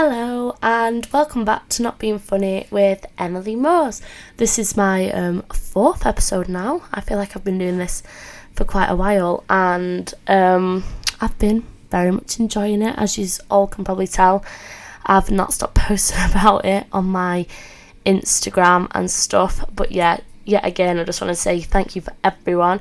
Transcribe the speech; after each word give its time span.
Hello 0.00 0.54
and 0.62 1.08
welcome 1.12 1.44
back 1.44 1.68
to 1.70 1.82
Not 1.82 1.98
Being 1.98 2.20
Funny 2.20 2.68
with 2.70 3.04
Emily 3.18 3.56
Moores. 3.56 4.00
This 4.36 4.56
is 4.56 4.76
my 4.76 5.10
um, 5.10 5.42
fourth 5.52 6.06
episode 6.06 6.48
now. 6.48 6.82
I 6.94 7.00
feel 7.00 7.16
like 7.16 7.34
I've 7.34 7.42
been 7.42 7.58
doing 7.58 7.78
this 7.78 8.04
for 8.54 8.64
quite 8.64 8.86
a 8.86 8.94
while 8.94 9.42
and 9.50 10.14
um, 10.28 10.84
I've 11.20 11.36
been 11.40 11.64
very 11.90 12.12
much 12.12 12.38
enjoying 12.38 12.80
it. 12.80 12.94
As 12.96 13.18
you 13.18 13.26
all 13.50 13.66
can 13.66 13.82
probably 13.82 14.06
tell, 14.06 14.44
I've 15.04 15.32
not 15.32 15.52
stopped 15.52 15.74
posting 15.74 16.30
about 16.30 16.64
it 16.64 16.86
on 16.92 17.06
my 17.06 17.44
Instagram 18.06 18.86
and 18.92 19.10
stuff. 19.10 19.64
But 19.74 19.90
yeah, 19.90 20.20
yet 20.44 20.64
again, 20.64 21.00
I 21.00 21.02
just 21.02 21.20
want 21.20 21.32
to 21.32 21.34
say 21.34 21.60
thank 21.60 21.96
you 21.96 22.02
for 22.02 22.12
everyone 22.22 22.78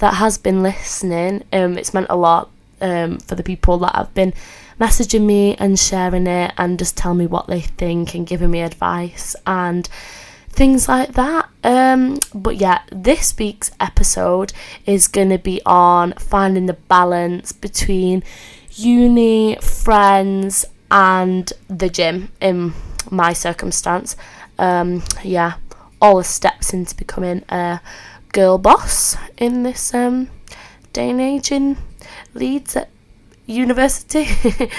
that 0.00 0.16
has 0.16 0.36
been 0.36 0.62
listening. 0.62 1.44
Um, 1.50 1.78
it's 1.78 1.94
meant 1.94 2.08
a 2.10 2.16
lot 2.16 2.50
um, 2.82 3.20
for 3.20 3.36
the 3.36 3.42
people 3.42 3.78
that 3.78 3.94
have 3.94 4.12
been 4.12 4.34
messaging 4.80 5.26
me 5.26 5.54
and 5.56 5.78
sharing 5.78 6.26
it 6.26 6.52
and 6.56 6.78
just 6.78 6.96
telling 6.96 7.18
me 7.18 7.26
what 7.26 7.46
they 7.46 7.60
think 7.60 8.14
and 8.14 8.26
giving 8.26 8.50
me 8.50 8.60
advice 8.60 9.34
and 9.46 9.88
things 10.48 10.88
like 10.88 11.12
that. 11.12 11.48
Um, 11.64 12.18
but 12.34 12.56
yeah, 12.56 12.82
this 12.90 13.36
week's 13.38 13.70
episode 13.80 14.52
is 14.86 15.08
going 15.08 15.30
to 15.30 15.38
be 15.38 15.60
on 15.66 16.12
finding 16.14 16.66
the 16.66 16.74
balance 16.74 17.52
between 17.52 18.22
uni, 18.72 19.56
friends, 19.56 20.64
and 20.90 21.52
the 21.68 21.88
gym 21.88 22.30
in 22.40 22.72
my 23.10 23.32
circumstance. 23.32 24.16
Um, 24.58 25.02
yeah, 25.22 25.54
all 26.00 26.18
the 26.18 26.24
steps 26.24 26.72
into 26.72 26.96
becoming 26.96 27.44
a 27.48 27.80
girl 28.32 28.58
boss 28.58 29.16
in 29.36 29.62
this 29.62 29.94
um, 29.94 30.28
day 30.92 31.10
and 31.10 31.20
age 31.20 31.52
in 31.52 31.76
Leeds 32.34 32.76
at 32.76 32.88
university. 33.48 34.28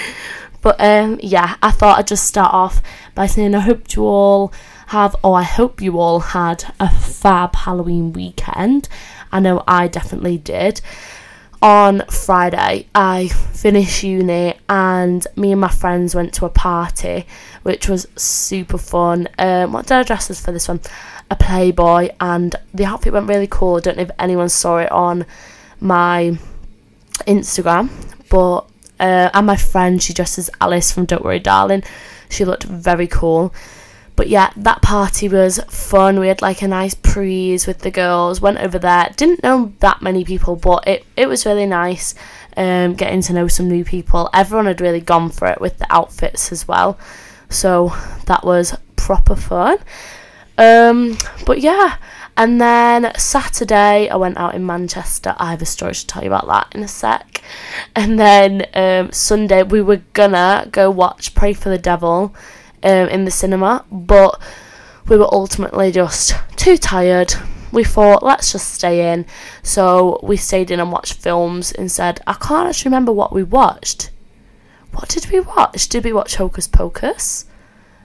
but 0.62 0.80
um, 0.80 1.18
yeah, 1.22 1.56
I 1.62 1.70
thought 1.70 1.98
I'd 1.98 2.06
just 2.06 2.26
start 2.26 2.54
off 2.54 2.80
by 3.14 3.26
saying 3.26 3.54
I 3.54 3.60
hope 3.60 3.94
you 3.94 4.04
all 4.06 4.52
have, 4.88 5.14
or 5.22 5.38
I 5.38 5.42
hope 5.42 5.80
you 5.80 5.98
all 5.98 6.20
had 6.20 6.72
a 6.80 6.88
fab 6.88 7.54
Halloween 7.54 8.12
weekend. 8.12 8.88
I 9.32 9.40
know 9.40 9.62
I 9.66 9.88
definitely 9.88 10.38
did. 10.38 10.80
On 11.62 12.02
Friday, 12.06 12.86
I 12.94 13.28
finished 13.28 14.02
uni 14.02 14.54
and 14.68 15.26
me 15.36 15.52
and 15.52 15.60
my 15.60 15.68
friends 15.68 16.14
went 16.14 16.32
to 16.34 16.46
a 16.46 16.48
party, 16.48 17.26
which 17.62 17.86
was 17.86 18.06
super 18.16 18.78
fun. 18.78 19.28
Um, 19.38 19.72
what 19.72 19.86
did 19.86 19.94
I 19.94 20.02
dress 20.02 20.30
as 20.30 20.40
for 20.40 20.52
this 20.52 20.68
one? 20.68 20.80
A 21.30 21.36
Playboy, 21.36 22.10
and 22.18 22.56
the 22.72 22.86
outfit 22.86 23.12
went 23.12 23.28
really 23.28 23.46
cool. 23.48 23.76
I 23.76 23.80
don't 23.80 23.98
know 23.98 24.04
if 24.04 24.10
anyone 24.18 24.48
saw 24.48 24.78
it 24.78 24.90
on 24.90 25.26
my 25.80 26.38
Instagram, 27.26 27.90
but 28.30 28.69
uh, 29.00 29.30
and 29.32 29.46
my 29.46 29.56
friend, 29.56 30.02
she 30.02 30.12
dressed 30.12 30.38
as 30.38 30.50
Alice 30.60 30.92
from 30.92 31.06
Don't 31.06 31.24
Worry 31.24 31.38
Darling. 31.40 31.82
She 32.28 32.44
looked 32.44 32.64
very 32.64 33.06
cool. 33.06 33.52
But 34.14 34.28
yeah, 34.28 34.52
that 34.56 34.82
party 34.82 35.28
was 35.28 35.58
fun. 35.68 36.20
We 36.20 36.28
had 36.28 36.42
like 36.42 36.60
a 36.60 36.68
nice 36.68 36.94
prees 36.94 37.66
with 37.66 37.78
the 37.78 37.90
girls. 37.90 38.42
Went 38.42 38.58
over 38.58 38.78
there. 38.78 39.08
Didn't 39.16 39.42
know 39.42 39.72
that 39.80 40.02
many 40.02 40.24
people, 40.24 40.56
but 40.56 40.86
it, 40.86 41.06
it 41.16 41.26
was 41.26 41.46
really 41.46 41.64
nice 41.64 42.14
um, 42.56 42.94
getting 42.94 43.22
to 43.22 43.32
know 43.32 43.48
some 43.48 43.68
new 43.68 43.82
people. 43.82 44.28
Everyone 44.34 44.66
had 44.66 44.82
really 44.82 45.00
gone 45.00 45.30
for 45.30 45.48
it 45.48 45.58
with 45.60 45.78
the 45.78 45.86
outfits 45.90 46.52
as 46.52 46.68
well. 46.68 46.98
So 47.48 47.94
that 48.26 48.44
was 48.44 48.76
proper 48.96 49.36
fun. 49.36 49.78
Um, 50.58 51.16
but 51.46 51.60
yeah, 51.60 51.96
and 52.40 52.58
then 52.58 53.12
Saturday, 53.18 54.08
I 54.08 54.16
went 54.16 54.38
out 54.38 54.54
in 54.54 54.64
Manchester. 54.64 55.36
I 55.36 55.50
have 55.50 55.60
a 55.60 55.66
story 55.66 55.92
to 55.92 56.06
tell 56.06 56.22
you 56.22 56.30
about 56.30 56.46
that 56.46 56.74
in 56.74 56.82
a 56.82 56.88
sec. 56.88 57.42
And 57.94 58.18
then 58.18 58.64
um, 58.72 59.12
Sunday, 59.12 59.62
we 59.62 59.82
were 59.82 60.00
gonna 60.14 60.66
go 60.72 60.90
watch 60.90 61.34
Prey 61.34 61.52
for 61.52 61.68
the 61.68 61.76
Devil 61.76 62.34
um, 62.82 63.08
in 63.10 63.26
the 63.26 63.30
cinema, 63.30 63.84
but 63.92 64.40
we 65.06 65.18
were 65.18 65.28
ultimately 65.30 65.92
just 65.92 66.34
too 66.56 66.78
tired. 66.78 67.34
We 67.72 67.84
thought, 67.84 68.22
let's 68.22 68.52
just 68.52 68.72
stay 68.72 69.12
in. 69.12 69.26
So 69.62 70.18
we 70.22 70.38
stayed 70.38 70.70
in 70.70 70.80
and 70.80 70.90
watched 70.90 71.20
films 71.20 71.72
instead. 71.72 72.22
I 72.26 72.32
can't 72.32 72.70
actually 72.70 72.88
remember 72.88 73.12
what 73.12 73.34
we 73.34 73.42
watched. 73.42 74.12
What 74.92 75.10
did 75.10 75.30
we 75.30 75.40
watch? 75.40 75.90
Did 75.90 76.04
we 76.04 76.14
watch 76.14 76.36
Hocus 76.36 76.66
Pocus? 76.66 77.44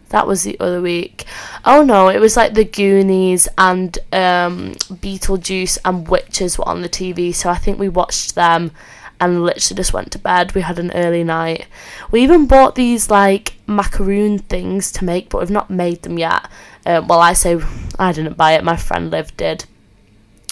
That 0.09 0.27
was 0.27 0.43
the 0.43 0.59
other 0.59 0.81
week. 0.81 1.25
Oh 1.65 1.83
no, 1.83 2.09
it 2.09 2.19
was 2.19 2.37
like 2.37 2.53
the 2.53 2.63
Goonies 2.63 3.47
and 3.57 3.97
um, 4.11 4.73
Beetlejuice 4.75 5.77
and 5.83 6.07
Witches 6.07 6.57
were 6.57 6.67
on 6.67 6.81
the 6.81 6.89
TV, 6.89 7.33
so 7.33 7.49
I 7.49 7.55
think 7.55 7.79
we 7.79 7.89
watched 7.89 8.35
them 8.35 8.71
and 9.19 9.43
literally 9.43 9.77
just 9.77 9.93
went 9.93 10.11
to 10.11 10.19
bed. 10.19 10.53
We 10.53 10.61
had 10.61 10.77
an 10.77 10.91
early 10.91 11.23
night. 11.23 11.67
We 12.11 12.21
even 12.21 12.47
bought 12.47 12.75
these 12.75 13.09
like 13.09 13.55
macaroon 13.65 14.39
things 14.39 14.91
to 14.93 15.05
make, 15.05 15.29
but 15.29 15.39
we've 15.39 15.49
not 15.49 15.69
made 15.69 16.03
them 16.03 16.19
yet. 16.19 16.47
Um, 16.85 17.07
well, 17.07 17.19
I 17.19 17.33
say 17.33 17.59
I 17.97 18.11
didn't 18.11 18.37
buy 18.37 18.53
it, 18.53 18.63
my 18.63 18.75
friend 18.75 19.09
Liv 19.09 19.35
did. 19.37 19.65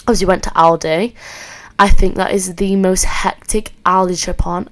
We 0.08 0.26
went 0.26 0.42
to 0.44 0.50
Aldi, 0.50 1.14
I 1.78 1.88
think 1.88 2.14
that 2.14 2.32
is 2.32 2.54
the 2.56 2.76
most 2.76 3.04
hectic 3.04 3.72
Aldi 3.84 4.22
trip 4.22 4.46
on 4.46 4.68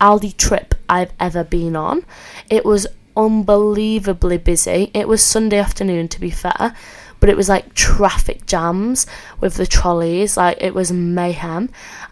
Aldi 0.00 0.36
trip 0.36 0.74
I've 0.88 1.12
ever 1.18 1.42
been 1.42 1.74
on. 1.74 2.04
It 2.48 2.64
was 2.64 2.86
unbelievably 3.18 4.38
busy. 4.38 4.90
It 4.94 5.08
was 5.08 5.22
Sunday 5.22 5.58
afternoon, 5.58 6.08
to 6.08 6.20
be 6.20 6.30
fair, 6.30 6.74
but 7.20 7.28
it 7.28 7.36
was 7.36 7.48
like 7.48 7.74
traffic 7.74 8.46
jams 8.46 9.06
with 9.40 9.56
the 9.56 9.66
trolleys. 9.66 10.36
Like 10.36 10.56
it 10.60 10.72
was 10.72 10.92
mayhem, 10.92 11.68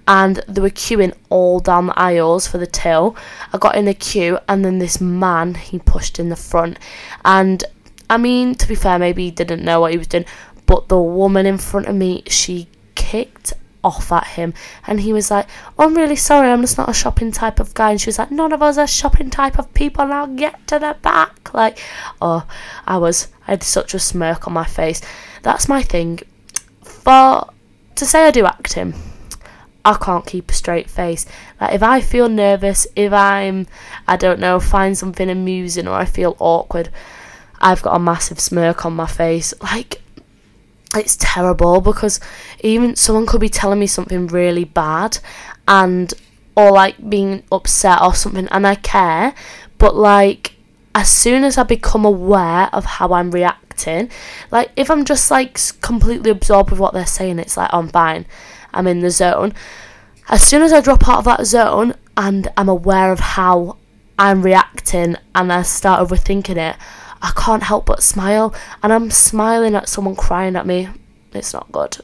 and 0.09 0.43
they 0.49 0.61
were 0.61 0.69
queuing 0.69 1.15
all 1.31 1.61
down 1.61 1.87
the 1.87 1.99
aisles 1.99 2.49
for 2.49 2.59
the 2.59 2.67
till. 2.67 3.17
I 3.53 3.59
got 3.59 3.77
in 3.77 3.85
the 3.85 3.95
queue, 3.95 4.39
and 4.49 4.65
then 4.65 4.81
this 4.81 5.01
man 5.01 5.55
he 5.55 5.79
pushed 5.79 6.19
in 6.19 6.29
the 6.29 6.37
front, 6.37 6.79
and 7.25 7.65
I 8.11 8.19
mean 8.19 8.57
to 8.57 8.69
be 8.69 8.75
fair, 8.75 8.99
maybe 8.99 9.25
he 9.25 9.31
didn't 9.31 9.65
know 9.65 9.81
what 9.81 9.93
he 9.93 9.99
was 9.99 10.09
doing, 10.09 10.27
but 10.67 10.89
the 10.89 11.01
woman 11.01 11.47
in 11.47 11.59
front 11.59 11.87
of 11.87 11.95
me, 11.95 12.25
she 12.27 12.67
kicked 12.97 13.55
off 13.87 14.11
at 14.13 14.27
him. 14.27 14.53
And 14.87 15.01
he 15.01 15.13
was 15.13 15.31
like 15.31 15.47
i'm 15.79 15.95
really 15.95 16.17
sorry 16.17 16.51
i'm 16.51 16.61
just 16.61 16.77
not 16.77 16.89
a 16.89 16.95
shopping 16.95 17.33
type 17.33 17.61
of 17.61 17.73
guy. 17.75 17.93
And 17.93 18.01
she 18.01 18.09
was 18.09 18.19
like 18.19 18.31
none 18.31 18.53
of 18.53 18.63
us 18.63 18.79
are 18.79 18.87
shopping 18.87 19.31
type 19.31 19.59
of 19.59 19.73
people 19.75 20.07
now 20.07 20.27
get 20.27 20.67
to 20.67 20.79
the 20.79 20.97
back. 21.03 21.55
Like 21.55 21.79
oh 22.21 22.47
i 22.87 22.99
was 22.99 23.29
i 23.47 23.53
had 23.53 23.63
such 23.63 23.95
a 23.95 23.99
smirk 23.99 24.47
on 24.47 24.53
my 24.53 24.65
face. 24.65 25.01
That's 25.43 25.69
my 25.69 25.83
thing. 25.83 26.21
For 26.83 27.49
to 27.95 28.05
say 28.05 28.27
i 28.27 28.31
do 28.31 28.45
acting 28.45 28.95
I 29.87 29.95
can't 29.95 30.27
keep 30.27 30.51
a 30.51 30.53
straight 30.53 30.91
face. 30.91 31.27
Like 31.61 31.73
if 31.73 31.83
I 31.85 32.01
feel 32.01 32.29
nervous, 32.29 32.89
if 32.97 33.13
I'm 33.13 33.69
I 34.09 34.17
don't 34.17 34.41
know, 34.41 34.59
find 34.59 34.99
something 34.99 35.31
amusing 35.31 35.87
or 35.87 35.95
I 35.95 36.07
feel 36.07 36.37
awkward, 36.41 36.91
I've 37.61 37.83
got 37.83 37.95
a 37.95 38.01
massive 38.01 38.41
smirk 38.41 38.85
on 38.85 38.95
my 38.95 39.07
face. 39.07 39.55
Like 39.63 40.03
it's 40.95 41.17
terrible 41.17 41.81
because 41.81 42.21
even 42.61 42.97
someone 42.97 43.27
could 43.27 43.41
be 43.41 43.49
telling 43.49 43.79
me 43.79 43.87
something 43.87 44.27
really 44.29 44.65
bad 44.65 45.19
and 45.67 46.15
or 46.57 46.71
like 46.71 47.11
being 47.11 47.43
upset 47.53 48.01
or 48.01 48.15
something 48.15 48.49
and 48.51 48.67
I 48.67 48.77
care 48.77 49.35
but 49.79 49.95
like 49.95 50.55
as 50.95 51.11
soon 51.11 51.45
as 51.45 51.59
I 51.59 51.65
become 51.65 52.05
aware 52.05 52.71
of 52.73 52.85
how 52.85 53.13
I'm 53.13 53.31
reacting 53.31 54.11
like 54.51 54.71
if 54.77 54.91
I'm 54.91 55.05
just 55.05 55.31
like 55.31 55.59
completely 55.83 56.31
absorbed 56.31 56.71
with 56.71 56.81
what 56.81 56.95
they're 56.95 57.07
saying 57.07 57.39
it's 57.39 57.57
like 57.57 57.71
oh, 57.73 57.81
I'm 57.81 57.89
fine. 57.89 58.27
I'm 58.73 58.87
in 58.87 59.01
the 59.01 59.11
zone. 59.11 59.55
As 60.29 60.43
soon 60.43 60.63
as 60.63 60.73
I 60.73 60.81
drop 60.81 61.09
out 61.09 61.19
of 61.19 61.25
that 61.25 61.47
zone 61.47 61.95
and 62.17 62.49
I'm 62.57 62.69
aware 62.69 63.13
of 63.13 63.21
how 63.21 63.77
I'm 64.19 64.43
reacting 64.43 65.17
and 65.35 65.53
I 65.53 65.63
start 65.63 66.07
overthinking 66.07 66.57
it 66.57 66.77
I 67.23 67.33
can't 67.37 67.63
help 67.63 67.87
but 67.87 68.03
smile, 68.03 68.55
and 68.83 68.93
I'm 68.93 69.11
smiling 69.11 69.75
at 69.75 69.89
someone 69.89 70.17
crying 70.17 70.57
at 70.57 70.67
me. 70.67 70.89
It's 71.33 71.53
not 71.53 71.71
good. 71.73 71.99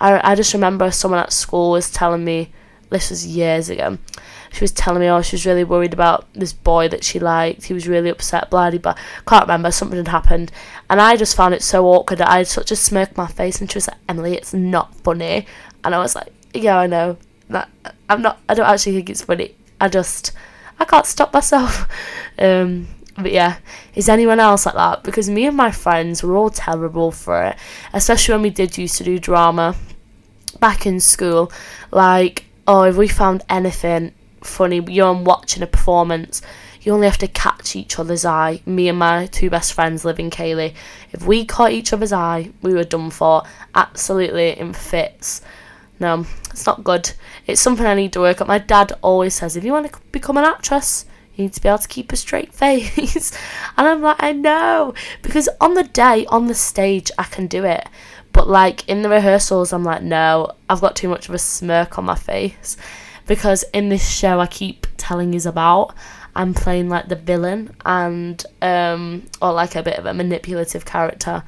I, 0.00 0.32
I 0.32 0.34
just 0.34 0.54
remember 0.54 0.90
someone 0.90 1.20
at 1.20 1.32
school 1.32 1.72
was 1.72 1.90
telling 1.90 2.24
me, 2.24 2.50
this 2.90 3.10
was 3.10 3.26
years 3.26 3.68
ago, 3.68 3.98
she 4.52 4.62
was 4.62 4.72
telling 4.72 5.00
me, 5.00 5.08
oh, 5.08 5.22
she 5.22 5.34
was 5.34 5.46
really 5.46 5.64
worried 5.64 5.92
about 5.92 6.32
this 6.32 6.52
boy 6.52 6.88
that 6.88 7.04
she 7.04 7.18
liked. 7.18 7.64
He 7.64 7.74
was 7.74 7.88
really 7.88 8.10
upset, 8.10 8.50
bloody, 8.50 8.78
but 8.78 8.96
can't 9.26 9.44
remember, 9.44 9.70
something 9.70 9.98
had 9.98 10.08
happened. 10.08 10.52
And 10.88 11.00
I 11.00 11.16
just 11.16 11.36
found 11.36 11.54
it 11.54 11.62
so 11.62 11.86
awkward 11.86 12.18
that 12.18 12.28
I 12.28 12.38
had 12.38 12.46
such 12.46 12.70
a 12.70 12.76
smirk 12.76 13.10
on 13.10 13.24
my 13.24 13.30
face, 13.30 13.60
and 13.60 13.70
she 13.70 13.76
was 13.76 13.88
like, 13.88 13.98
Emily, 14.08 14.34
it's 14.34 14.54
not 14.54 14.94
funny. 14.96 15.46
And 15.84 15.94
I 15.94 15.98
was 15.98 16.14
like, 16.14 16.32
yeah, 16.54 16.78
I 16.78 16.86
know. 16.86 17.16
I'm 18.08 18.22
not, 18.22 18.40
I 18.48 18.54
don't 18.54 18.66
actually 18.66 18.92
think 18.92 19.10
it's 19.10 19.22
funny. 19.22 19.54
I 19.80 19.88
just, 19.88 20.32
I 20.78 20.84
can't 20.84 21.06
stop 21.06 21.32
myself. 21.32 21.88
Um, 22.38 22.86
but 23.18 23.32
yeah, 23.32 23.58
is 23.94 24.08
anyone 24.08 24.40
else 24.40 24.66
like 24.66 24.74
that? 24.74 25.02
Because 25.02 25.28
me 25.28 25.46
and 25.46 25.56
my 25.56 25.70
friends 25.70 26.22
were 26.22 26.36
all 26.36 26.50
terrible 26.50 27.10
for 27.10 27.42
it, 27.44 27.56
especially 27.92 28.34
when 28.34 28.42
we 28.42 28.50
did 28.50 28.76
used 28.76 28.98
to 28.98 29.04
do 29.04 29.18
drama 29.18 29.74
back 30.60 30.86
in 30.86 31.00
school. 31.00 31.50
Like, 31.90 32.44
oh, 32.66 32.82
if 32.82 32.96
we 32.96 33.08
found 33.08 33.44
anything 33.48 34.12
funny, 34.42 34.80
you're 34.80 35.12
watching 35.12 35.62
a 35.62 35.66
performance, 35.66 36.42
you 36.82 36.92
only 36.92 37.08
have 37.08 37.18
to 37.18 37.28
catch 37.28 37.74
each 37.74 37.98
other's 37.98 38.24
eye. 38.24 38.60
Me 38.64 38.88
and 38.88 38.98
my 38.98 39.26
two 39.26 39.50
best 39.50 39.72
friends 39.72 40.04
Liv 40.04 40.18
and 40.18 40.30
Kaylee. 40.30 40.74
If 41.12 41.26
we 41.26 41.44
caught 41.44 41.72
each 41.72 41.92
other's 41.92 42.12
eye, 42.12 42.50
we 42.62 42.74
were 42.74 42.84
done 42.84 43.10
for. 43.10 43.42
Absolutely 43.74 44.58
in 44.58 44.72
fits. 44.72 45.42
No, 45.98 46.26
it's 46.50 46.66
not 46.66 46.84
good. 46.84 47.10
It's 47.46 47.60
something 47.60 47.86
I 47.86 47.94
need 47.94 48.12
to 48.12 48.20
work 48.20 48.40
on. 48.40 48.46
My 48.46 48.58
dad 48.58 48.92
always 49.02 49.34
says, 49.34 49.56
if 49.56 49.64
you 49.64 49.72
want 49.72 49.90
to 49.90 49.98
become 50.12 50.36
an 50.36 50.44
actress, 50.44 51.06
Need 51.36 51.52
to 51.52 51.60
be 51.60 51.68
able 51.68 51.78
to 51.78 51.88
keep 51.88 52.12
a 52.12 52.16
straight 52.16 52.52
face. 52.62 53.32
and 53.76 53.86
I'm 53.86 54.02
like, 54.02 54.22
I 54.22 54.32
know. 54.32 54.94
Because 55.22 55.48
on 55.60 55.74
the 55.74 55.84
day, 55.84 56.26
on 56.26 56.46
the 56.46 56.54
stage, 56.54 57.10
I 57.18 57.24
can 57.24 57.46
do 57.46 57.64
it. 57.64 57.86
But 58.32 58.48
like 58.48 58.88
in 58.88 59.02
the 59.02 59.08
rehearsals, 59.08 59.72
I'm 59.72 59.84
like, 59.84 60.02
no, 60.02 60.52
I've 60.68 60.80
got 60.80 60.96
too 60.96 61.08
much 61.08 61.28
of 61.28 61.34
a 61.34 61.38
smirk 61.38 61.98
on 61.98 62.04
my 62.04 62.14
face. 62.14 62.76
Because 63.26 63.64
in 63.72 63.88
this 63.88 64.08
show, 64.08 64.40
I 64.40 64.46
keep 64.46 64.86
telling 64.96 65.32
you 65.32 65.40
about, 65.46 65.94
I'm 66.34 66.52
playing 66.52 66.88
like 66.88 67.08
the 67.08 67.16
villain 67.16 67.74
and, 67.84 68.44
um, 68.60 69.24
or 69.40 69.52
like 69.52 69.74
a 69.74 69.82
bit 69.82 69.98
of 69.98 70.06
a 70.06 70.14
manipulative 70.14 70.84
character. 70.84 71.42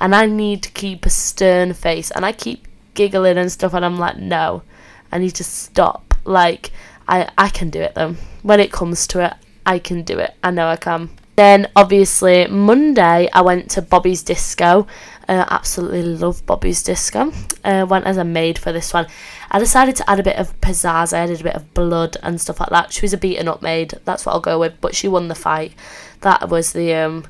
And 0.00 0.14
I 0.14 0.26
need 0.26 0.62
to 0.64 0.70
keep 0.70 1.06
a 1.06 1.10
stern 1.10 1.72
face. 1.72 2.10
And 2.10 2.26
I 2.26 2.32
keep 2.32 2.68
giggling 2.92 3.38
and 3.38 3.50
stuff. 3.50 3.74
And 3.74 3.84
I'm 3.84 3.98
like, 3.98 4.18
no, 4.18 4.62
I 5.10 5.18
need 5.18 5.34
to 5.36 5.44
stop. 5.44 6.14
Like, 6.24 6.72
I, 7.08 7.30
I 7.36 7.48
can 7.48 7.70
do 7.70 7.80
it 7.80 7.94
though. 7.94 8.16
When 8.44 8.60
it 8.60 8.70
comes 8.70 9.06
to 9.06 9.24
it, 9.24 9.32
I 9.64 9.78
can 9.78 10.02
do 10.02 10.18
it. 10.18 10.34
I 10.44 10.50
know 10.50 10.68
I 10.68 10.76
can. 10.76 11.08
Then 11.34 11.70
obviously 11.74 12.46
Monday 12.46 13.30
I 13.32 13.40
went 13.40 13.70
to 13.70 13.80
Bobby's 13.80 14.22
Disco. 14.22 14.86
Uh, 15.26 15.46
absolutely 15.48 16.02
love 16.02 16.44
Bobby's 16.44 16.82
Disco. 16.82 17.32
Uh, 17.64 17.86
went 17.88 18.04
as 18.04 18.18
a 18.18 18.24
maid 18.24 18.58
for 18.58 18.70
this 18.70 18.92
one. 18.92 19.06
I 19.50 19.58
decided 19.58 19.96
to 19.96 20.10
add 20.10 20.20
a 20.20 20.22
bit 20.22 20.36
of 20.36 20.60
pizzazz. 20.60 21.14
I 21.14 21.20
added 21.20 21.40
a 21.40 21.44
bit 21.44 21.54
of 21.54 21.72
blood 21.72 22.18
and 22.22 22.38
stuff 22.38 22.60
like 22.60 22.68
that. 22.68 22.92
She 22.92 23.00
was 23.00 23.14
a 23.14 23.16
beaten 23.16 23.48
up 23.48 23.62
maid. 23.62 23.94
That's 24.04 24.26
what 24.26 24.32
I'll 24.32 24.40
go 24.40 24.58
with. 24.58 24.78
But 24.82 24.94
she 24.94 25.08
won 25.08 25.28
the 25.28 25.34
fight. 25.34 25.72
That 26.20 26.50
was 26.50 26.74
the 26.74 26.92
um, 26.92 27.26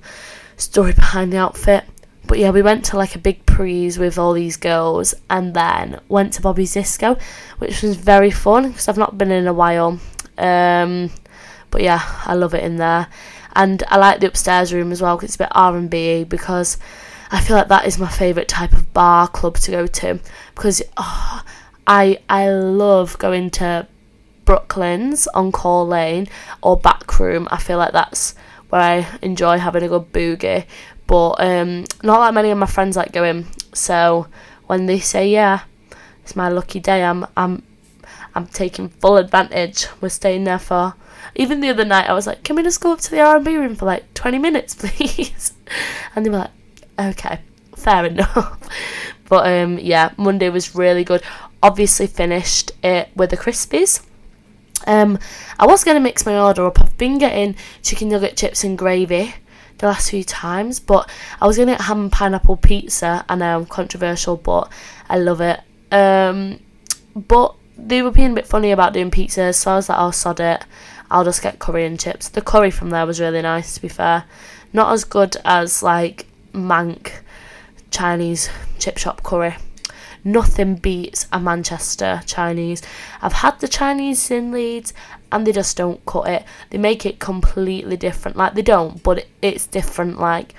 story 0.56 0.92
behind 0.94 1.32
the 1.32 1.38
outfit. 1.38 1.84
But 2.26 2.40
yeah, 2.40 2.50
we 2.50 2.62
went 2.62 2.84
to 2.86 2.96
like 2.96 3.14
a 3.14 3.20
big 3.20 3.46
prees 3.46 4.00
with 4.00 4.18
all 4.18 4.32
these 4.32 4.56
girls 4.56 5.14
and 5.30 5.54
then 5.54 6.00
went 6.08 6.32
to 6.32 6.42
Bobby's 6.42 6.74
Disco, 6.74 7.16
which 7.58 7.82
was 7.82 7.94
very 7.94 8.32
fun 8.32 8.68
because 8.68 8.88
I've 8.88 8.98
not 8.98 9.16
been 9.16 9.30
in 9.30 9.46
a 9.46 9.52
while. 9.52 10.00
Um, 10.38 11.10
but 11.70 11.82
yeah, 11.82 12.02
I 12.24 12.34
love 12.34 12.54
it 12.54 12.64
in 12.64 12.76
there. 12.76 13.08
And 13.56 13.82
I 13.88 13.96
like 13.96 14.20
the 14.20 14.26
upstairs 14.26 14.72
room 14.72 14.92
as 14.92 15.00
well 15.00 15.16
because 15.16 15.30
it's 15.30 15.36
a 15.36 15.38
bit 15.38 15.48
R&B 15.52 16.24
because 16.24 16.76
I 17.30 17.40
feel 17.40 17.56
like 17.56 17.68
that 17.68 17.86
is 17.86 17.98
my 17.98 18.08
favourite 18.08 18.48
type 18.48 18.72
of 18.72 18.92
bar 18.92 19.28
club 19.28 19.56
to 19.58 19.70
go 19.70 19.86
to 19.86 20.20
because 20.54 20.82
oh, 20.96 21.42
I 21.86 22.18
I 22.28 22.50
love 22.50 23.18
going 23.18 23.50
to 23.50 23.86
Brooklyn's 24.44 25.26
on 25.28 25.52
Call 25.52 25.86
Lane 25.86 26.28
or 26.62 26.76
Backroom. 26.76 27.48
I 27.50 27.58
feel 27.58 27.78
like 27.78 27.92
that's 27.92 28.34
where 28.68 28.80
I 28.80 29.18
enjoy 29.22 29.58
having 29.58 29.82
a 29.82 29.88
good 29.88 30.12
boogie. 30.12 30.66
But 31.06 31.32
um, 31.40 31.84
not 32.02 32.20
that 32.20 32.34
many 32.34 32.50
of 32.50 32.58
my 32.58 32.66
friends 32.66 32.96
like 32.96 33.12
going. 33.12 33.46
So 33.72 34.26
when 34.66 34.86
they 34.86 35.00
say 35.00 35.28
yeah, 35.28 35.60
it's 36.22 36.36
my 36.36 36.48
lucky 36.48 36.80
day. 36.80 37.04
I'm 37.04 37.26
I'm 37.36 37.62
I'm 38.34 38.46
taking 38.46 38.88
full 38.88 39.16
advantage. 39.16 39.86
We're 40.00 40.08
staying 40.08 40.44
there 40.44 40.58
for. 40.58 40.94
Even 41.36 41.60
the 41.60 41.70
other 41.70 41.84
night, 41.84 42.08
I 42.08 42.12
was 42.12 42.26
like, 42.26 42.42
"Can 42.42 42.56
we 42.56 42.62
just 42.62 42.80
go 42.80 42.92
up 42.92 43.00
to 43.00 43.10
the 43.10 43.20
R 43.20 43.36
and 43.36 43.44
B 43.44 43.56
room 43.56 43.76
for 43.76 43.86
like 43.86 44.12
20 44.14 44.38
minutes, 44.38 44.74
please?" 44.78 45.52
And 46.14 46.24
they 46.24 46.30
were 46.30 46.38
like, 46.38 46.50
"Okay, 46.98 47.40
fair 47.76 48.06
enough." 48.06 48.58
But 49.26 49.50
um, 49.50 49.78
yeah, 49.78 50.12
Monday 50.18 50.50
was 50.50 50.74
really 50.74 51.02
good. 51.02 51.22
Obviously, 51.62 52.06
finished 52.06 52.72
it 52.82 53.08
with 53.16 53.30
the 53.30 53.38
Crispies. 53.38 54.04
Um, 54.86 55.18
I 55.58 55.66
was 55.66 55.82
gonna 55.82 56.00
mix 56.00 56.26
my 56.26 56.38
order 56.38 56.66
up. 56.66 56.80
I've 56.80 56.96
been 56.98 57.18
getting 57.18 57.56
chicken 57.82 58.10
nugget 58.10 58.36
chips 58.36 58.64
and 58.64 58.76
gravy 58.76 59.34
the 59.78 59.86
last 59.86 60.10
few 60.10 60.24
times, 60.24 60.78
but 60.78 61.10
I 61.40 61.46
was 61.46 61.56
gonna 61.56 61.72
get 61.72 61.80
ham 61.80 62.00
and 62.00 62.12
pineapple 62.12 62.58
pizza. 62.58 63.24
I 63.28 63.34
know, 63.34 63.58
I'm 63.58 63.66
controversial, 63.66 64.36
but 64.36 64.70
I 65.08 65.18
love 65.18 65.40
it. 65.40 65.60
Um, 65.90 66.60
but 67.14 67.54
they 67.76 68.02
were 68.02 68.10
being 68.10 68.32
a 68.32 68.34
bit 68.34 68.46
funny 68.46 68.70
about 68.70 68.92
doing 68.92 69.10
pizzas, 69.10 69.56
so 69.56 69.72
I 69.72 69.76
was 69.76 69.88
like, 69.88 69.98
I'll 69.98 70.12
sod 70.12 70.40
it. 70.40 70.64
I'll 71.10 71.24
just 71.24 71.42
get 71.42 71.58
curry 71.58 71.84
and 71.84 71.98
chips. 71.98 72.28
The 72.28 72.40
curry 72.40 72.70
from 72.70 72.90
there 72.90 73.06
was 73.06 73.20
really 73.20 73.42
nice, 73.42 73.74
to 73.74 73.82
be 73.82 73.88
fair. 73.88 74.24
Not 74.72 74.92
as 74.92 75.04
good 75.04 75.36
as 75.44 75.82
like 75.82 76.26
Manc 76.52 77.12
Chinese 77.90 78.50
chip 78.78 78.98
shop 78.98 79.22
curry. 79.22 79.54
Nothing 80.24 80.76
beats 80.76 81.26
a 81.32 81.38
Manchester 81.38 82.22
Chinese. 82.26 82.82
I've 83.20 83.34
had 83.34 83.60
the 83.60 83.68
Chinese 83.68 84.30
in 84.30 84.52
Leeds 84.52 84.94
and 85.30 85.46
they 85.46 85.52
just 85.52 85.76
don't 85.76 86.04
cut 86.06 86.28
it. 86.28 86.44
They 86.70 86.78
make 86.78 87.04
it 87.04 87.18
completely 87.18 87.96
different. 87.96 88.36
Like 88.36 88.54
they 88.54 88.62
don't, 88.62 89.02
but 89.02 89.26
it's 89.42 89.66
different. 89.66 90.18
Like 90.18 90.54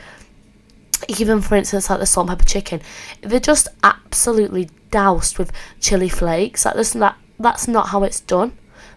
even 1.07 1.41
for 1.41 1.55
instance, 1.55 1.89
like 1.89 1.99
the 1.99 2.05
salt 2.05 2.29
and 2.29 2.37
pepper 2.37 2.47
chicken, 2.47 2.81
they're 3.21 3.39
just 3.39 3.67
absolutely 3.83 4.69
doused 4.95 5.37
with 5.37 5.51
chili 5.81 6.07
flakes. 6.09 6.65
Like 6.65 6.75
that's 6.75 6.95
not 6.95 7.17
that's 7.37 7.67
not 7.67 7.89
how 7.89 8.03
it's 8.03 8.21
done. 8.21 8.53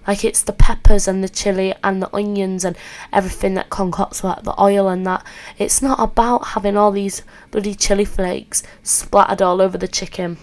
Like 0.07 0.25
it's 0.25 0.43
the 0.43 0.53
peppers 0.53 1.09
and 1.09 1.25
the 1.25 1.29
chili 1.29 1.75
and 1.83 2.01
the 2.01 2.15
onions 2.15 2.65
and 2.65 2.77
everything 3.13 3.55
that 3.55 3.69
concocts 3.69 4.23
like 4.23 4.45
the 4.45 4.55
oil 4.61 4.89
and 4.89 5.05
that. 5.07 5.27
It's 5.59 5.83
not 5.83 5.99
about 5.99 6.49
having 6.55 6.77
all 6.77 6.93
these 6.93 7.23
bloody 7.51 7.75
chili 7.75 8.05
flakes 8.05 8.63
splattered 8.83 9.43
all 9.43 9.61
over 9.61 9.77
the 9.77 9.89
chicken. 9.89 10.39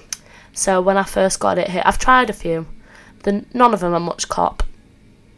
So 0.52 0.82
when 0.82 0.98
I 0.98 1.04
first 1.04 1.40
got 1.40 1.58
it 1.58 1.70
here, 1.70 1.84
I've 1.86 2.00
tried 2.00 2.30
a 2.30 2.34
few. 2.34 2.68
The, 3.24 3.46
none 3.54 3.74
of 3.74 3.80
them 3.80 3.94
are 3.94 4.00
much 4.00 4.28
cop 4.28 4.62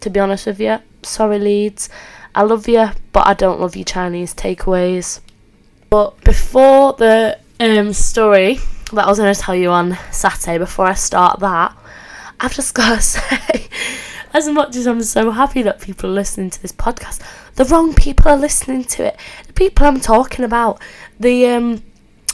to 0.01 0.09
be 0.09 0.19
honest 0.19 0.47
with 0.47 0.59
you. 0.59 0.79
Sorry, 1.03 1.39
Leeds. 1.39 1.89
I 2.35 2.43
love 2.43 2.67
you, 2.67 2.89
but 3.13 3.27
I 3.27 3.33
don't 3.33 3.59
love 3.59 3.75
your 3.75 3.85
Chinese 3.85 4.33
takeaways. 4.33 5.19
But 5.89 6.19
before 6.23 6.93
the 6.93 7.39
um, 7.59 7.93
story 7.93 8.59
that 8.93 9.05
I 9.05 9.09
was 9.09 9.19
going 9.19 9.33
to 9.33 9.39
tell 9.39 9.55
you 9.55 9.71
on 9.71 9.97
Saturday, 10.11 10.57
before 10.57 10.85
I 10.85 10.93
start 10.93 11.39
that, 11.39 11.75
I've 12.39 12.53
just 12.53 12.73
got 12.73 12.95
to 12.95 13.01
say, 13.01 13.67
as 14.33 14.47
much 14.47 14.75
as 14.75 14.87
I'm 14.87 15.03
so 15.03 15.31
happy 15.31 15.61
that 15.63 15.81
people 15.81 16.09
are 16.09 16.13
listening 16.13 16.49
to 16.51 16.61
this 16.61 16.71
podcast, 16.71 17.21
the 17.55 17.65
wrong 17.65 17.93
people 17.93 18.31
are 18.31 18.37
listening 18.37 18.83
to 18.85 19.07
it. 19.07 19.19
The 19.47 19.53
people 19.53 19.85
I'm 19.85 19.99
talking 19.99 20.45
about, 20.45 20.81
the 21.19 21.47
um, 21.47 21.83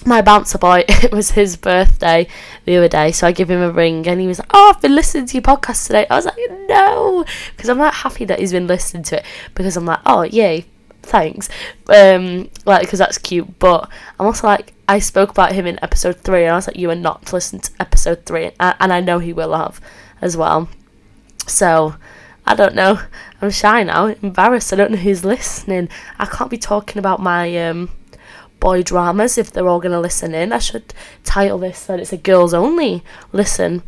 my 0.06 0.22
bouncer 0.22 0.58
boy, 0.58 0.84
it 0.88 1.12
was 1.12 1.32
his 1.32 1.56
birthday 1.56 2.28
the 2.66 2.78
other 2.78 2.88
day, 2.88 3.12
so 3.12 3.28
I 3.28 3.32
give 3.32 3.50
him 3.50 3.62
a 3.62 3.72
ring 3.72 4.08
and 4.08 4.20
he 4.20 4.28
was 4.28 4.40
like, 4.40 4.50
Oh, 4.54 4.74
I've 4.74 4.82
been 4.82 4.96
listening 4.96 5.26
to 5.28 5.34
your 5.36 5.44
podcast 5.44 5.88
today. 5.88 6.06
I 6.10 6.16
was 6.16 6.26
like, 6.26 6.38
No, 6.68 7.26
because 7.56 7.70
I'm 7.70 7.78
like 7.78 7.94
happy 7.94 8.26
that 8.26 8.40
he's 8.40 8.52
been 8.52 8.68
listening 8.68 9.04
to 9.04 9.18
it 9.20 9.26
because 9.56 9.78
I'm 9.78 9.86
like, 9.86 10.00
Oh, 10.06 10.24
yay, 10.24 10.66
thanks. 11.04 11.50
Um, 11.88 12.50
like, 12.66 12.82
because 12.82 13.00
that's 13.00 13.18
cute, 13.18 13.60
but 13.60 13.90
I'm 14.20 14.26
also 14.26 14.48
like, 14.48 14.74
I 14.94 15.00
spoke 15.00 15.32
about 15.32 15.54
him 15.54 15.66
in 15.66 15.84
episode 15.84 16.18
three 16.18 16.44
and 16.44 16.52
I 16.52 16.56
was 16.56 16.68
like, 16.68 16.78
You 16.78 16.92
are 16.92 16.96
not 16.96 17.26
to 17.26 17.36
listen 17.36 17.58
to 17.62 17.72
episode 17.80 18.28
three, 18.28 18.52
and 18.60 18.94
I 18.94 19.00
know 19.02 19.18
he 19.18 19.34
will 19.34 19.56
have 19.56 19.82
as 20.22 20.38
well. 20.38 20.70
So, 21.48 21.96
I 22.46 22.54
don't 22.54 22.76
know. 22.76 23.00
I'm 23.42 23.50
shy 23.50 23.82
now, 23.82 24.06
embarrassed. 24.06 24.72
I 24.72 24.76
don't 24.76 24.92
know 24.92 24.98
who's 24.98 25.26
listening. 25.26 25.90
I 26.20 26.28
can't 26.28 26.52
be 26.52 26.60
talking 26.60 27.00
about 27.00 27.20
my 27.20 27.58
um 27.58 27.90
boy 28.60 28.84
dramas 28.84 29.40
if 29.40 29.52
they're 29.52 29.68
all 29.68 29.80
going 29.80 29.94
to 29.94 30.00
listen 30.00 30.36
in. 30.36 30.54
I 30.54 30.60
should 30.60 30.94
title 31.24 31.58
this 31.58 31.88
that 31.88 32.00
it's 32.00 32.14
a 32.14 32.18
girls 32.18 32.54
only 32.54 33.04
listen. 33.32 33.82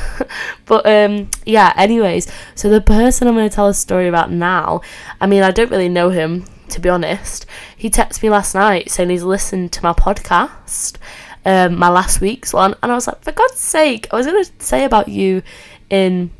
but 0.64 0.86
um 0.86 1.28
yeah, 1.44 1.74
anyways, 1.76 2.26
so 2.54 2.70
the 2.70 2.80
person 2.80 3.28
I'm 3.28 3.34
going 3.34 3.50
to 3.50 3.54
tell 3.54 3.68
a 3.68 3.74
story 3.74 4.08
about 4.08 4.32
now, 4.32 4.80
I 5.20 5.26
mean, 5.26 5.42
I 5.42 5.50
don't 5.50 5.70
really 5.70 5.90
know 5.90 6.08
him 6.08 6.46
to 6.70 6.80
be 6.80 6.88
honest. 6.88 7.46
He 7.76 7.90
texted 7.90 8.22
me 8.22 8.30
last 8.30 8.54
night 8.54 8.90
saying 8.90 9.10
he's 9.10 9.22
listened 9.22 9.72
to 9.72 9.82
my 9.82 9.92
podcast, 9.92 10.96
um, 11.44 11.76
my 11.76 11.88
last 11.88 12.20
week's 12.20 12.52
one, 12.52 12.74
and 12.82 12.92
I 12.92 12.94
was 12.94 13.06
like, 13.06 13.22
for 13.22 13.32
God's 13.32 13.58
sake, 13.58 14.06
I 14.12 14.16
was 14.16 14.26
going 14.26 14.44
to 14.44 14.50
say 14.58 14.84
about 14.84 15.08
you 15.08 15.42
in 15.90 16.30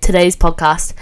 today's 0.00 0.36
podcast. 0.36 0.94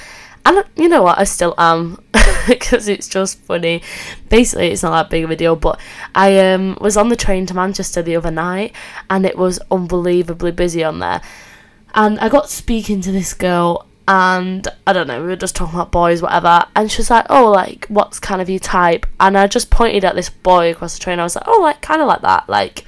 And 0.44 0.64
you 0.76 0.88
know 0.88 1.02
what? 1.02 1.18
I 1.18 1.24
still 1.24 1.54
am 1.58 1.98
because 2.48 2.86
it's 2.86 3.08
just 3.08 3.38
funny. 3.40 3.82
Basically, 4.28 4.68
it's 4.68 4.84
not 4.84 4.90
that 4.92 5.10
big 5.10 5.24
of 5.24 5.30
a 5.30 5.36
deal, 5.36 5.56
but 5.56 5.80
I 6.14 6.52
um, 6.52 6.78
was 6.80 6.96
on 6.96 7.08
the 7.08 7.16
train 7.16 7.46
to 7.46 7.54
Manchester 7.54 8.00
the 8.00 8.14
other 8.14 8.30
night 8.30 8.72
and 9.10 9.26
it 9.26 9.36
was 9.36 9.58
unbelievably 9.72 10.52
busy 10.52 10.84
on 10.84 11.00
there. 11.00 11.20
And 11.94 12.20
I 12.20 12.28
got 12.28 12.48
speaking 12.48 13.00
to 13.00 13.10
this 13.10 13.34
girl 13.34 13.86
and 14.08 14.66
I 14.86 14.92
don't 14.92 15.08
know, 15.08 15.20
we 15.20 15.28
were 15.28 15.36
just 15.36 15.56
talking 15.56 15.74
about 15.74 15.90
boys, 15.90 16.22
whatever. 16.22 16.64
And 16.76 16.90
she 16.90 16.98
was 16.98 17.10
like, 17.10 17.26
Oh, 17.28 17.50
like, 17.50 17.86
what's 17.88 18.20
kind 18.20 18.40
of 18.40 18.48
your 18.48 18.60
type? 18.60 19.06
And 19.18 19.36
I 19.36 19.46
just 19.46 19.70
pointed 19.70 20.04
at 20.04 20.14
this 20.14 20.30
boy 20.30 20.70
across 20.70 20.94
the 20.94 21.00
train. 21.00 21.18
I 21.18 21.24
was 21.24 21.34
like, 21.34 21.48
Oh, 21.48 21.60
like, 21.60 21.80
kind 21.82 22.00
of 22.00 22.08
like 22.08 22.22
that. 22.22 22.48
Like, 22.48 22.84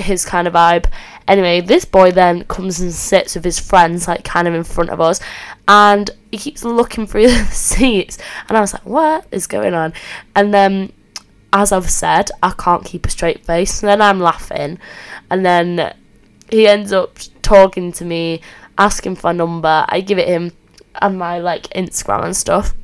his 0.00 0.24
kind 0.24 0.48
of 0.48 0.54
vibe. 0.54 0.86
Anyway, 1.28 1.60
this 1.60 1.84
boy 1.84 2.10
then 2.10 2.44
comes 2.44 2.80
and 2.80 2.92
sits 2.92 3.34
with 3.34 3.44
his 3.44 3.58
friends, 3.58 4.08
like 4.08 4.24
kind 4.24 4.48
of 4.48 4.54
in 4.54 4.64
front 4.64 4.90
of 4.90 5.00
us, 5.00 5.20
and 5.68 6.10
he 6.30 6.38
keeps 6.38 6.64
looking 6.64 7.06
through 7.06 7.26
the 7.28 7.44
seats. 7.46 8.18
And 8.48 8.56
I 8.56 8.60
was 8.60 8.72
like, 8.72 8.84
what 8.86 9.26
is 9.30 9.46
going 9.46 9.74
on? 9.74 9.92
And 10.34 10.52
then, 10.52 10.92
as 11.52 11.72
I've 11.72 11.90
said, 11.90 12.30
I 12.42 12.52
can't 12.52 12.84
keep 12.84 13.06
a 13.06 13.10
straight 13.10 13.44
face. 13.44 13.82
And 13.82 13.88
then 13.88 14.02
I'm 14.02 14.20
laughing, 14.20 14.78
and 15.30 15.44
then 15.44 15.94
he 16.50 16.66
ends 16.66 16.92
up 16.92 17.18
talking 17.42 17.92
to 17.92 18.04
me, 18.04 18.40
asking 18.78 19.16
for 19.16 19.30
a 19.30 19.34
number. 19.34 19.84
I 19.88 20.00
give 20.00 20.18
it 20.18 20.28
him 20.28 20.52
and 21.00 21.18
my 21.18 21.38
like 21.38 21.68
Instagram 21.70 22.24
and 22.24 22.36
stuff. 22.36 22.74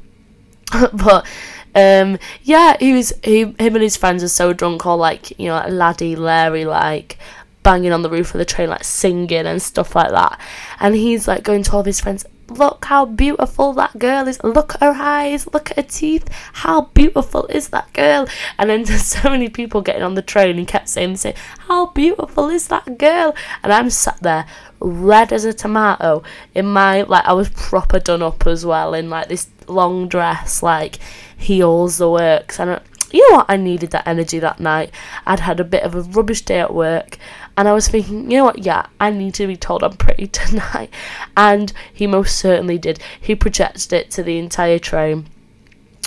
but 0.92 1.26
um, 1.74 2.18
yeah, 2.42 2.76
he 2.80 2.92
was 2.92 3.12
he 3.22 3.40
him 3.40 3.56
and 3.58 3.82
his 3.82 3.96
friends 3.96 4.22
are 4.22 4.28
so 4.28 4.52
drunk, 4.52 4.86
or 4.86 4.96
like 4.96 5.38
you 5.38 5.46
know, 5.48 5.54
like 5.54 5.70
laddie 5.70 6.16
Larry, 6.16 6.64
like 6.64 7.18
banging 7.62 7.92
on 7.92 8.02
the 8.02 8.10
roof 8.10 8.34
of 8.34 8.38
the 8.38 8.44
train, 8.44 8.70
like 8.70 8.84
singing 8.84 9.46
and 9.46 9.60
stuff 9.60 9.94
like 9.94 10.10
that. 10.10 10.40
And 10.80 10.94
he's 10.94 11.28
like 11.28 11.42
going 11.42 11.62
to 11.64 11.72
all 11.72 11.80
of 11.80 11.86
his 11.86 12.00
friends, 12.00 12.24
look 12.48 12.84
how 12.86 13.04
beautiful 13.04 13.72
that 13.74 13.98
girl 13.98 14.28
is. 14.28 14.42
Look 14.42 14.74
at 14.74 14.80
her 14.80 14.94
eyes, 14.96 15.46
look 15.52 15.70
at 15.70 15.76
her 15.76 15.82
teeth. 15.82 16.28
How 16.52 16.82
beautiful 16.94 17.46
is 17.46 17.68
that 17.68 17.92
girl? 17.92 18.28
And 18.58 18.70
then 18.70 18.82
there's 18.84 19.04
so 19.04 19.30
many 19.30 19.48
people 19.48 19.82
getting 19.82 20.02
on 20.02 20.14
the 20.14 20.22
train 20.22 20.58
and 20.58 20.68
kept 20.68 20.88
saying, 20.88 21.16
say, 21.16 21.34
How 21.60 21.86
beautiful 21.86 22.48
is 22.48 22.68
that 22.68 22.98
girl? 22.98 23.34
And 23.62 23.72
I'm 23.72 23.90
sat 23.90 24.18
there 24.20 24.46
red 24.78 25.32
as 25.32 25.44
a 25.44 25.54
tomato 25.54 26.22
in 26.54 26.66
my 26.66 27.00
like 27.02 27.24
I 27.24 27.32
was 27.32 27.48
proper 27.48 27.98
done 27.98 28.22
up 28.22 28.46
as 28.46 28.66
well 28.66 28.92
in 28.92 29.08
like 29.08 29.28
this 29.28 29.48
long 29.66 30.08
dress, 30.08 30.62
like 30.62 30.98
heels 31.36 31.98
the 31.98 32.10
works 32.10 32.60
and 32.60 32.80
you 33.12 33.30
know 33.30 33.38
what 33.38 33.46
I 33.48 33.56
needed 33.56 33.90
that 33.90 34.06
energy 34.06 34.38
that 34.38 34.60
night. 34.60 34.90
I'd 35.26 35.40
had 35.40 35.60
a 35.60 35.64
bit 35.64 35.82
of 35.84 35.94
a 35.94 36.02
rubbish 36.02 36.42
day 36.42 36.60
at 36.60 36.74
work 36.74 37.18
and 37.56 37.68
I 37.68 37.72
was 37.72 37.88
thinking, 37.88 38.30
you 38.30 38.38
know 38.38 38.44
what, 38.44 38.58
yeah, 38.58 38.86
I 39.00 39.10
need 39.10 39.34
to 39.34 39.46
be 39.46 39.56
told 39.56 39.82
I'm 39.82 39.96
pretty 39.96 40.26
tonight. 40.26 40.90
And 41.36 41.72
he 41.92 42.06
most 42.06 42.36
certainly 42.36 42.78
did. 42.78 42.98
He 43.20 43.34
projected 43.34 43.92
it 43.92 44.10
to 44.12 44.22
the 44.22 44.38
entire 44.38 44.78
train 44.78 45.26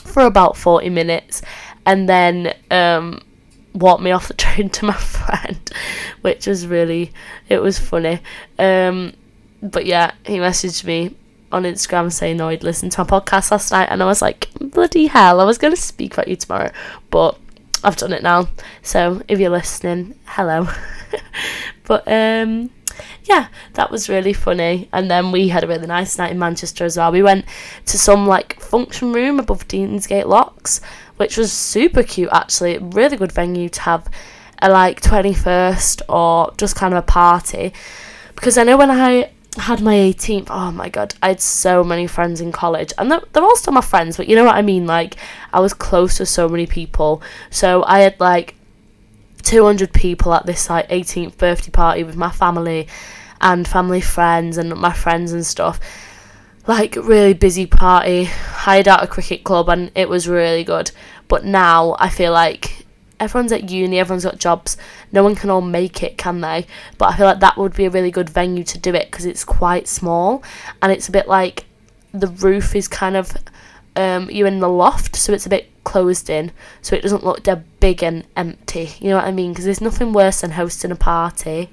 for 0.04 0.24
about 0.24 0.58
40 0.58 0.90
minutes 0.90 1.42
and 1.86 2.08
then 2.08 2.54
um, 2.70 3.22
walked 3.74 4.04
me 4.04 4.12
off 4.12 4.28
the 4.28 4.34
train 4.36 4.70
to 4.70 4.86
my 4.86 4.94
friend, 4.94 5.72
which 6.22 6.48
was 6.48 6.68
really, 6.68 7.12
it 7.48 7.62
was 7.62 7.80
funny. 7.80 8.20
Um, 8.58 9.14
but 9.62 9.86
yeah, 9.86 10.12
he 10.26 10.38
messaged 10.38 10.84
me 10.84 11.16
on 11.52 11.64
Instagram 11.64 12.12
saying, 12.12 12.38
no, 12.38 12.50
I'd 12.50 12.64
listened 12.64 12.92
to 12.94 13.04
my 13.04 13.08
podcast 13.08 13.52
last 13.52 13.72
night," 13.72 13.90
and 13.90 14.02
I 14.02 14.06
was 14.06 14.22
like, 14.22 14.50
"Bloody 14.60 15.08
hell!" 15.08 15.40
I 15.40 15.46
was 15.46 15.58
going 15.58 15.74
to 15.74 15.82
speak 15.82 16.14
about 16.14 16.28
you 16.28 16.36
tomorrow, 16.36 16.72
but 17.10 17.38
I've 17.84 17.96
done 17.96 18.14
it 18.14 18.24
now. 18.24 18.48
So 18.82 19.22
if 19.28 19.40
you're 19.40 19.50
listening, 19.50 20.16
hello. 20.26 20.68
but 21.86 22.08
um, 22.08 22.70
yeah, 23.24 23.48
that 23.74 23.92
was 23.92 24.10
really 24.10 24.34
funny. 24.34 24.90
And 24.92 25.10
then 25.10 25.32
we 25.32 25.48
had 25.48 25.64
a 25.64 25.68
really 25.68 25.88
nice 25.88 26.18
night 26.18 26.32
in 26.32 26.40
Manchester 26.40 26.84
as 26.84 26.98
well. 26.98 27.12
We 27.12 27.24
went 27.24 27.46
to 27.86 27.98
some 27.98 28.28
like 28.28 28.60
function 28.60 29.14
room 29.14 29.40
above 29.40 29.68
Deansgate 29.68 30.26
Locks, 30.26 30.82
which 31.18 31.38
was 31.38 31.52
super 31.52 32.04
cute 32.04 32.30
actually. 32.32 32.78
Really 32.80 33.18
good 33.18 33.32
venue 33.32 33.70
to 33.70 33.82
have 33.82 34.10
a 34.62 34.70
like 34.70 35.02
21st 35.02 36.02
or 36.10 36.54
just 36.58 36.76
kind 36.76 36.94
of 36.94 37.00
a 37.00 37.08
party. 37.08 37.74
Because 38.36 38.58
I 38.58 38.64
know 38.64 38.78
when 38.78 38.92
I 38.92 39.32
had 39.58 39.82
my 39.82 39.94
18th. 39.96 40.48
Oh 40.50 40.72
my 40.72 40.90
god, 40.90 41.16
I 41.22 41.30
had 41.30 41.42
so 41.42 41.84
many 41.84 42.08
friends 42.08 42.42
in 42.42 42.52
college, 42.52 42.94
and 42.98 43.12
they're, 43.12 43.22
they're 43.34 43.44
all 43.44 43.56
still 43.56 43.74
my 43.74 43.82
friends, 43.82 44.18
but 44.18 44.28
you 44.28 44.36
know 44.36 44.46
what 44.46 44.56
I 44.56 44.62
mean? 44.62 44.86
Like, 44.86 45.16
I 45.52 45.60
was 45.60 45.74
close 45.74 46.18
to 46.18 46.26
so 46.26 46.48
many 46.48 46.66
people. 46.66 47.22
So 47.50 47.84
I 47.84 48.00
had 48.00 48.20
like 48.20 48.56
200 49.44 49.94
people 49.94 50.34
at 50.34 50.46
this 50.46 50.70
like 50.70 50.88
18th 50.90 51.38
birthday 51.38 51.72
party 51.72 52.04
with 52.04 52.16
my 52.16 52.30
family 52.30 52.88
and 53.42 53.68
family 53.68 54.02
friends 54.02 54.58
and 54.58 54.76
my 54.76 54.94
friends 54.94 55.32
and 55.32 55.46
stuff. 55.46 55.80
Like, 56.68 56.96
really 56.96 57.34
busy 57.34 57.66
party. 57.66 58.26
Hired 58.26 58.88
out 58.88 59.04
a 59.04 59.08
cricket 59.08 59.44
club, 59.44 59.70
and 59.70 59.92
it 59.96 60.10
was 60.10 60.28
really 60.28 60.64
good. 60.64 60.92
But 61.28 61.46
now 61.46 61.96
I 62.00 62.10
feel 62.10 62.32
like 62.32 62.79
everyone's 63.20 63.52
at 63.52 63.70
uni, 63.70 64.00
everyone's 64.00 64.26
got 64.26 64.40
jobs. 64.40 64.78
No 65.12 65.24
one 65.24 65.36
can 65.36 65.50
all 65.50 65.62
make 65.62 66.04
it, 66.04 66.18
can 66.18 66.42
they? 66.42 66.66
But 66.98 67.14
I 67.14 67.18
feel 67.18 67.26
like 67.26 67.40
that 67.40 67.58
would 67.58 67.76
be 67.76 67.86
a 67.86 67.90
really 67.90 68.12
good 68.12 68.30
venue 68.30 68.64
to 68.64 68.78
do 68.78 68.94
it 68.94 69.12
because 69.12 69.26
it's 69.26 69.44
quite 69.44 69.88
small 69.88 70.44
and 70.82 70.92
it's 70.92 71.10
a 71.10 71.12
bit 71.12 71.28
like 71.28 71.66
the 72.14 72.28
roof 72.28 72.76
is 72.76 72.88
kind 72.88 73.16
of 73.16 73.36
um, 73.96 74.30
you're 74.30 74.48
in 74.48 74.60
the 74.60 74.70
loft, 74.70 75.16
so 75.16 75.34
it's 75.34 75.46
a 75.46 75.50
bit 75.50 75.70
closed 75.84 76.30
in, 76.30 76.52
so 76.82 76.96
it 76.96 77.02
doesn't 77.02 77.24
look 77.24 77.44
dead 77.44 77.66
big 77.80 78.04
and 78.04 78.26
empty. 78.36 78.92
You 79.00 79.10
know 79.10 79.18
what 79.18 79.26
I 79.26 79.32
mean? 79.32 79.52
Because 79.52 79.66
there's 79.66 79.82
nothing 79.82 80.14
worse 80.14 80.42
than 80.42 80.52
hosting 80.52 80.92
a 80.92 80.96
party 80.96 81.70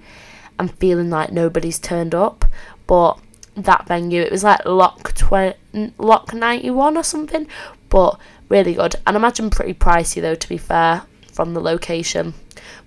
and 0.59 0.73
feeling 0.79 1.11
like 1.11 1.31
nobody's 1.31 1.79
turned 1.79 2.15
up. 2.15 2.45
But 2.87 3.19
that 3.55 3.87
venue, 3.87 4.23
it 4.23 4.33
was 4.33 4.45
like 4.45 4.65
Lock 4.65 5.13
tw- 5.15 5.57
Lock 5.99 6.35
ninety 6.35 6.71
one 6.71 6.97
or 6.97 7.05
something, 7.05 7.47
but 7.89 8.19
really 8.49 8.75
good. 8.75 8.97
And 9.07 9.17
imagine 9.17 9.51
pretty 9.51 9.75
pricey 9.75 10.21
though. 10.21 10.35
To 10.35 10.49
be 10.49 10.59
fair, 10.59 11.03
from 11.37 11.55
the 11.55 11.61
location. 11.61 12.35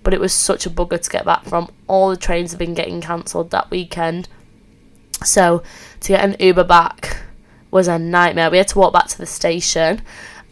But 0.02 0.12
it 0.12 0.20
was 0.20 0.32
such 0.32 0.66
a 0.66 0.70
bugger 0.70 1.00
to 1.00 1.10
get 1.10 1.24
back 1.24 1.44
from. 1.44 1.70
All 1.86 2.10
the 2.10 2.16
trains 2.16 2.50
have 2.50 2.58
been 2.58 2.74
getting 2.74 3.00
cancelled 3.00 3.50
that 3.50 3.70
weekend. 3.70 4.28
So 5.24 5.62
to 6.00 6.08
get 6.08 6.24
an 6.24 6.36
Uber 6.38 6.64
back 6.64 7.22
was 7.70 7.88
a 7.88 7.98
nightmare. 7.98 8.50
We 8.50 8.58
had 8.58 8.68
to 8.68 8.78
walk 8.78 8.92
back 8.92 9.06
to 9.08 9.18
the 9.18 9.26
station 9.26 10.02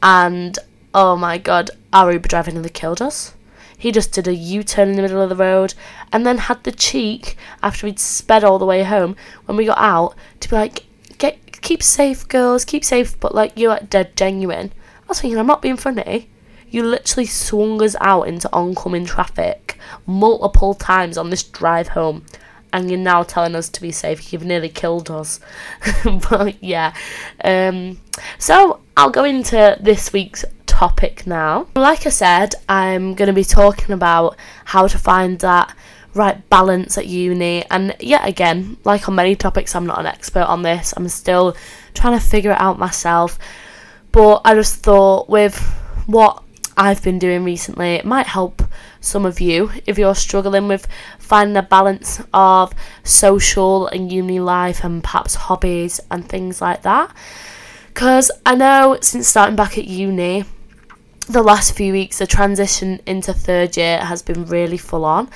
and 0.03 0.59
oh 0.95 1.17
my 1.17 1.39
god, 1.39 1.71
our 1.93 2.13
Uber 2.13 2.29
driver 2.29 2.53
nearly 2.53 2.71
killed 2.71 3.03
us. 3.03 3.35
He 3.77 3.93
just 3.93 4.13
did 4.13 4.29
a 4.29 4.35
U 4.35 4.63
turn 4.63 4.91
in 4.91 4.97
the 4.97 5.03
middle 5.03 5.21
of 5.21 5.29
the 5.29 5.37
road 5.37 5.75
and 6.13 6.25
then 6.25 6.39
had 6.39 6.65
the 6.65 6.73
cheek, 6.73 7.37
after 7.63 7.87
we'd 7.87 7.99
sped 8.01 8.45
all 8.45 8.59
the 8.59 8.67
way 8.67 8.83
home, 8.85 9.17
when 9.47 9.57
we 9.57 9.67
got 9.67 9.79
out, 9.79 10.15
to 10.41 10.49
be 10.49 10.57
like, 10.57 10.85
Get 11.19 11.61
keep 11.63 11.83
safe, 11.83 12.27
girls, 12.29 12.65
keep 12.65 12.85
safe, 12.85 13.19
but 13.19 13.35
like 13.35 13.53
you're 13.57 13.79
dead 13.79 14.17
genuine. 14.17 14.73
I 15.03 15.07
was 15.09 15.21
thinking, 15.21 15.39
I'm 15.39 15.47
not 15.47 15.63
being 15.63 15.77
funny. 15.77 16.29
You 16.71 16.85
literally 16.85 17.27
swung 17.27 17.83
us 17.83 17.97
out 18.01 18.23
into 18.23 18.53
oncoming 18.53 19.07
traffic 19.07 19.79
multiple 20.07 20.75
times 20.75 21.17
on 21.17 21.31
this 21.31 21.43
drive 21.43 21.89
home. 21.89 22.25
And 22.73 22.91
you're 22.91 23.01
now 23.01 23.23
telling 23.23 23.55
us 23.55 23.71
to 23.71 23.81
be 23.81 23.91
safe. 23.91 24.33
You've 24.33 24.45
nearly 24.45 24.69
killed 24.69 25.11
us. 25.11 25.41
but 26.31 26.63
yeah. 26.63 26.95
Um, 27.43 27.99
so 28.39 28.81
I'll 28.97 29.11
go 29.11 29.25
into 29.25 29.79
this 29.81 30.13
week's 30.13 30.45
topic 30.67 31.27
now. 31.27 31.67
Like 31.75 32.07
I 32.07 32.11
said, 32.11 32.55
I'm 32.69 33.15
going 33.15 33.29
to 33.29 33.33
be 33.33 33.45
talking 33.45 33.93
about 33.93 34.37
how 34.67 34.87
to 34.87 34.99
find 34.99 35.39
that 35.39 35.75
right 36.15 36.49
balance 36.51 36.99
at 36.99 37.07
uni. 37.07 37.65
And 37.71 37.97
yet 38.01 38.29
again, 38.29 38.77
like 38.85 39.09
on 39.09 39.15
many 39.15 39.35
topics, 39.35 39.75
I'm 39.75 39.87
not 39.87 40.01
an 40.01 40.07
expert 40.07 40.45
on 40.45 40.63
this. 40.63 40.93
I'm 40.97 41.09
still 41.09 41.57
trying 41.95 42.19
to 42.19 42.25
figure 42.25 42.53
it 42.53 42.61
out 42.61 42.79
myself. 42.79 43.39
But 44.13 44.43
I 44.45 44.55
just 44.55 44.77
thought 44.77 45.29
with 45.29 45.59
what 46.07 46.43
I've 46.79 47.03
been 47.03 47.19
doing 47.19 47.43
recently. 47.43 47.97
It 47.97 48.05
might 48.05 48.29
help 48.29 48.63
some 49.01 49.27
of 49.27 49.41
you 49.41 49.73
if 49.85 49.99
you're 49.99 50.15
struggling 50.15 50.69
with 50.69 50.87
finding 51.19 51.57
a 51.57 51.63
balance 51.63 52.23
of 52.33 52.73
social 53.03 53.89
and 53.89 54.13
uni 54.13 54.39
life 54.39 54.85
and 54.85 55.03
perhaps 55.03 55.35
hobbies 55.35 56.01
and 56.09 56.29
things 56.29 56.63
like 56.63 56.83
that. 56.83 57.13
Because 57.89 58.31
I 58.47 58.55
know 58.55 58.97
since 59.01 59.27
starting 59.27 59.57
back 59.57 59.77
at 59.77 59.89
uni, 59.89 60.45
the 61.29 61.43
last 61.43 61.77
few 61.77 61.93
weeks, 61.93 62.19
the 62.19 62.29
transition 62.29 63.01
into 63.07 63.33
third 63.33 63.77
year 63.77 63.99
has 63.99 64.23
been 64.23 64.45
really 64.45 64.79
full 64.79 65.05
on. 65.05 65.29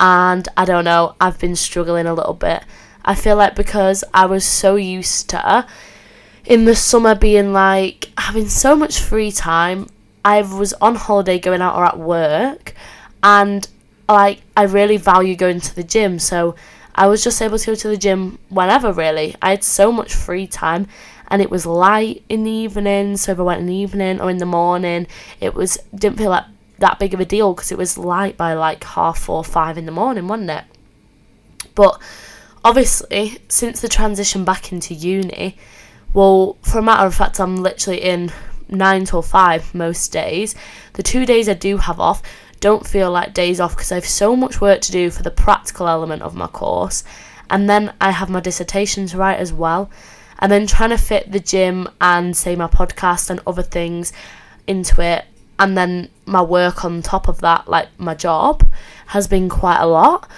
And 0.00 0.48
I 0.56 0.64
don't 0.64 0.86
know, 0.86 1.14
I've 1.20 1.38
been 1.38 1.56
struggling 1.56 2.06
a 2.06 2.14
little 2.14 2.34
bit. 2.34 2.64
I 3.04 3.14
feel 3.14 3.36
like 3.36 3.54
because 3.54 4.02
I 4.14 4.24
was 4.24 4.46
so 4.46 4.76
used 4.76 5.28
to 5.30 5.66
in 6.46 6.64
the 6.64 6.74
summer 6.74 7.14
being 7.14 7.52
like 7.52 8.10
having 8.16 8.48
so 8.48 8.74
much 8.74 8.98
free 8.98 9.30
time 9.30 9.88
I 10.26 10.42
was 10.42 10.72
on 10.80 10.96
holiday 10.96 11.38
going 11.38 11.62
out 11.62 11.76
or 11.76 11.84
at 11.84 12.00
work 12.00 12.74
and 13.22 13.66
like 14.08 14.42
I 14.56 14.64
really 14.64 14.96
value 14.96 15.36
going 15.36 15.60
to 15.60 15.72
the 15.72 15.84
gym 15.84 16.18
so 16.18 16.56
I 16.96 17.06
was 17.06 17.22
just 17.22 17.40
able 17.40 17.60
to 17.60 17.66
go 17.66 17.74
to 17.76 17.88
the 17.88 17.96
gym 17.96 18.40
whenever 18.48 18.92
really. 18.92 19.36
I 19.40 19.50
had 19.50 19.62
so 19.62 19.92
much 19.92 20.12
free 20.12 20.48
time 20.48 20.88
and 21.28 21.40
it 21.40 21.48
was 21.48 21.64
light 21.64 22.24
in 22.28 22.42
the 22.42 22.50
evening 22.50 23.16
so 23.16 23.30
if 23.30 23.38
I 23.38 23.42
went 23.42 23.60
in 23.60 23.66
the 23.66 23.76
evening 23.76 24.20
or 24.20 24.28
in 24.28 24.38
the 24.38 24.46
morning 24.46 25.06
it 25.40 25.54
was 25.54 25.78
didn't 25.94 26.18
feel 26.18 26.30
like 26.30 26.46
that 26.80 26.98
big 26.98 27.14
of 27.14 27.20
a 27.20 27.24
deal 27.24 27.54
because 27.54 27.70
it 27.70 27.78
was 27.78 27.96
light 27.96 28.36
by 28.36 28.52
like 28.54 28.82
half 28.82 29.20
four 29.20 29.44
five 29.44 29.78
in 29.78 29.86
the 29.86 29.92
morning 29.92 30.26
wasn't 30.26 30.50
it 30.50 30.64
but 31.76 32.02
obviously 32.64 33.38
since 33.48 33.80
the 33.80 33.88
transition 33.88 34.44
back 34.44 34.72
into 34.72 34.92
uni 34.92 35.56
well 36.12 36.56
for 36.62 36.80
a 36.80 36.82
matter 36.82 37.06
of 37.06 37.14
fact 37.14 37.38
I'm 37.38 37.58
literally 37.58 38.02
in 38.02 38.32
9 38.68 39.04
till 39.04 39.22
5 39.22 39.74
most 39.74 40.12
days. 40.12 40.54
The 40.94 41.02
two 41.02 41.26
days 41.26 41.48
I 41.48 41.54
do 41.54 41.76
have 41.78 42.00
off 42.00 42.22
don't 42.60 42.86
feel 42.86 43.10
like 43.10 43.34
days 43.34 43.60
off 43.60 43.76
because 43.76 43.92
I 43.92 43.96
have 43.96 44.06
so 44.06 44.34
much 44.34 44.60
work 44.60 44.80
to 44.82 44.92
do 44.92 45.10
for 45.10 45.22
the 45.22 45.30
practical 45.30 45.88
element 45.88 46.22
of 46.22 46.34
my 46.34 46.46
course. 46.46 47.04
And 47.50 47.68
then 47.68 47.92
I 48.00 48.10
have 48.10 48.30
my 48.30 48.40
dissertation 48.40 49.06
to 49.08 49.18
write 49.18 49.38
as 49.38 49.52
well. 49.52 49.90
And 50.38 50.50
then 50.50 50.66
trying 50.66 50.90
to 50.90 50.98
fit 50.98 51.30
the 51.30 51.40
gym 51.40 51.88
and 52.00 52.36
say 52.36 52.56
my 52.56 52.66
podcast 52.66 53.30
and 53.30 53.40
other 53.46 53.62
things 53.62 54.12
into 54.66 55.00
it. 55.00 55.24
And 55.58 55.76
then 55.76 56.10
my 56.26 56.42
work 56.42 56.84
on 56.84 57.00
top 57.02 57.28
of 57.28 57.40
that, 57.40 57.68
like 57.68 57.88
my 57.98 58.14
job, 58.14 58.66
has 59.06 59.26
been 59.28 59.48
quite 59.48 59.80
a 59.80 59.86
lot. 59.86 60.28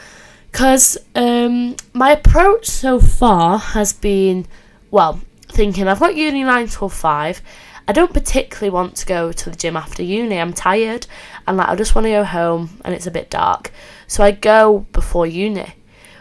Because 0.51 0.97
um, 1.15 1.77
my 1.93 2.13
approach 2.13 2.67
so 2.67 3.01
far 3.01 3.59
has 3.59 3.93
been, 3.93 4.47
well, 4.91 5.21
thinking 5.49 5.89
I've 5.89 6.01
got 6.01 6.15
uni 6.15 6.45
9 6.45 6.69
till 6.69 6.89
5 6.89 7.43
I 7.89 7.93
don't 7.93 8.13
particularly 8.13 8.69
want 8.69 8.97
to 8.97 9.07
go 9.07 9.33
to 9.33 9.51
the 9.51 9.57
gym 9.57 9.75
after 9.75 10.03
uni. 10.03 10.39
I'm 10.39 10.53
tired 10.53 11.07
and 11.47 11.57
like 11.57 11.69
I 11.69 11.75
just 11.75 11.95
want 11.95 12.05
to 12.05 12.11
go 12.11 12.25
home 12.25 12.79
and 12.85 12.95
it's 12.95 13.07
a 13.07 13.11
bit 13.11 13.31
dark. 13.31 13.73
So 14.07 14.23
I 14.23 14.31
go 14.31 14.81
before 14.93 15.27
uni. 15.27 15.73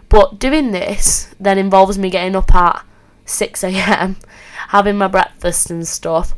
But 0.07 0.39
doing 0.39 0.71
this 0.71 1.35
then 1.41 1.57
involves 1.57 1.97
me 1.97 2.09
getting 2.09 2.37
up 2.37 2.55
at 2.55 2.85
6 3.25 3.65
a.m., 3.65 4.15
having 4.69 4.97
my 4.97 5.09
breakfast 5.09 5.69
and 5.69 5.85
stuff, 5.85 6.33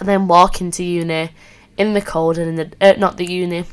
and 0.00 0.08
then 0.08 0.26
walking 0.26 0.72
to 0.72 0.82
uni 0.82 1.30
in 1.76 1.94
the 1.94 2.00
cold 2.00 2.36
and 2.36 2.48
in 2.48 2.56
the 2.56 2.76
uh, 2.80 2.98
not 2.98 3.16
the 3.18 3.30
uni 3.30 3.64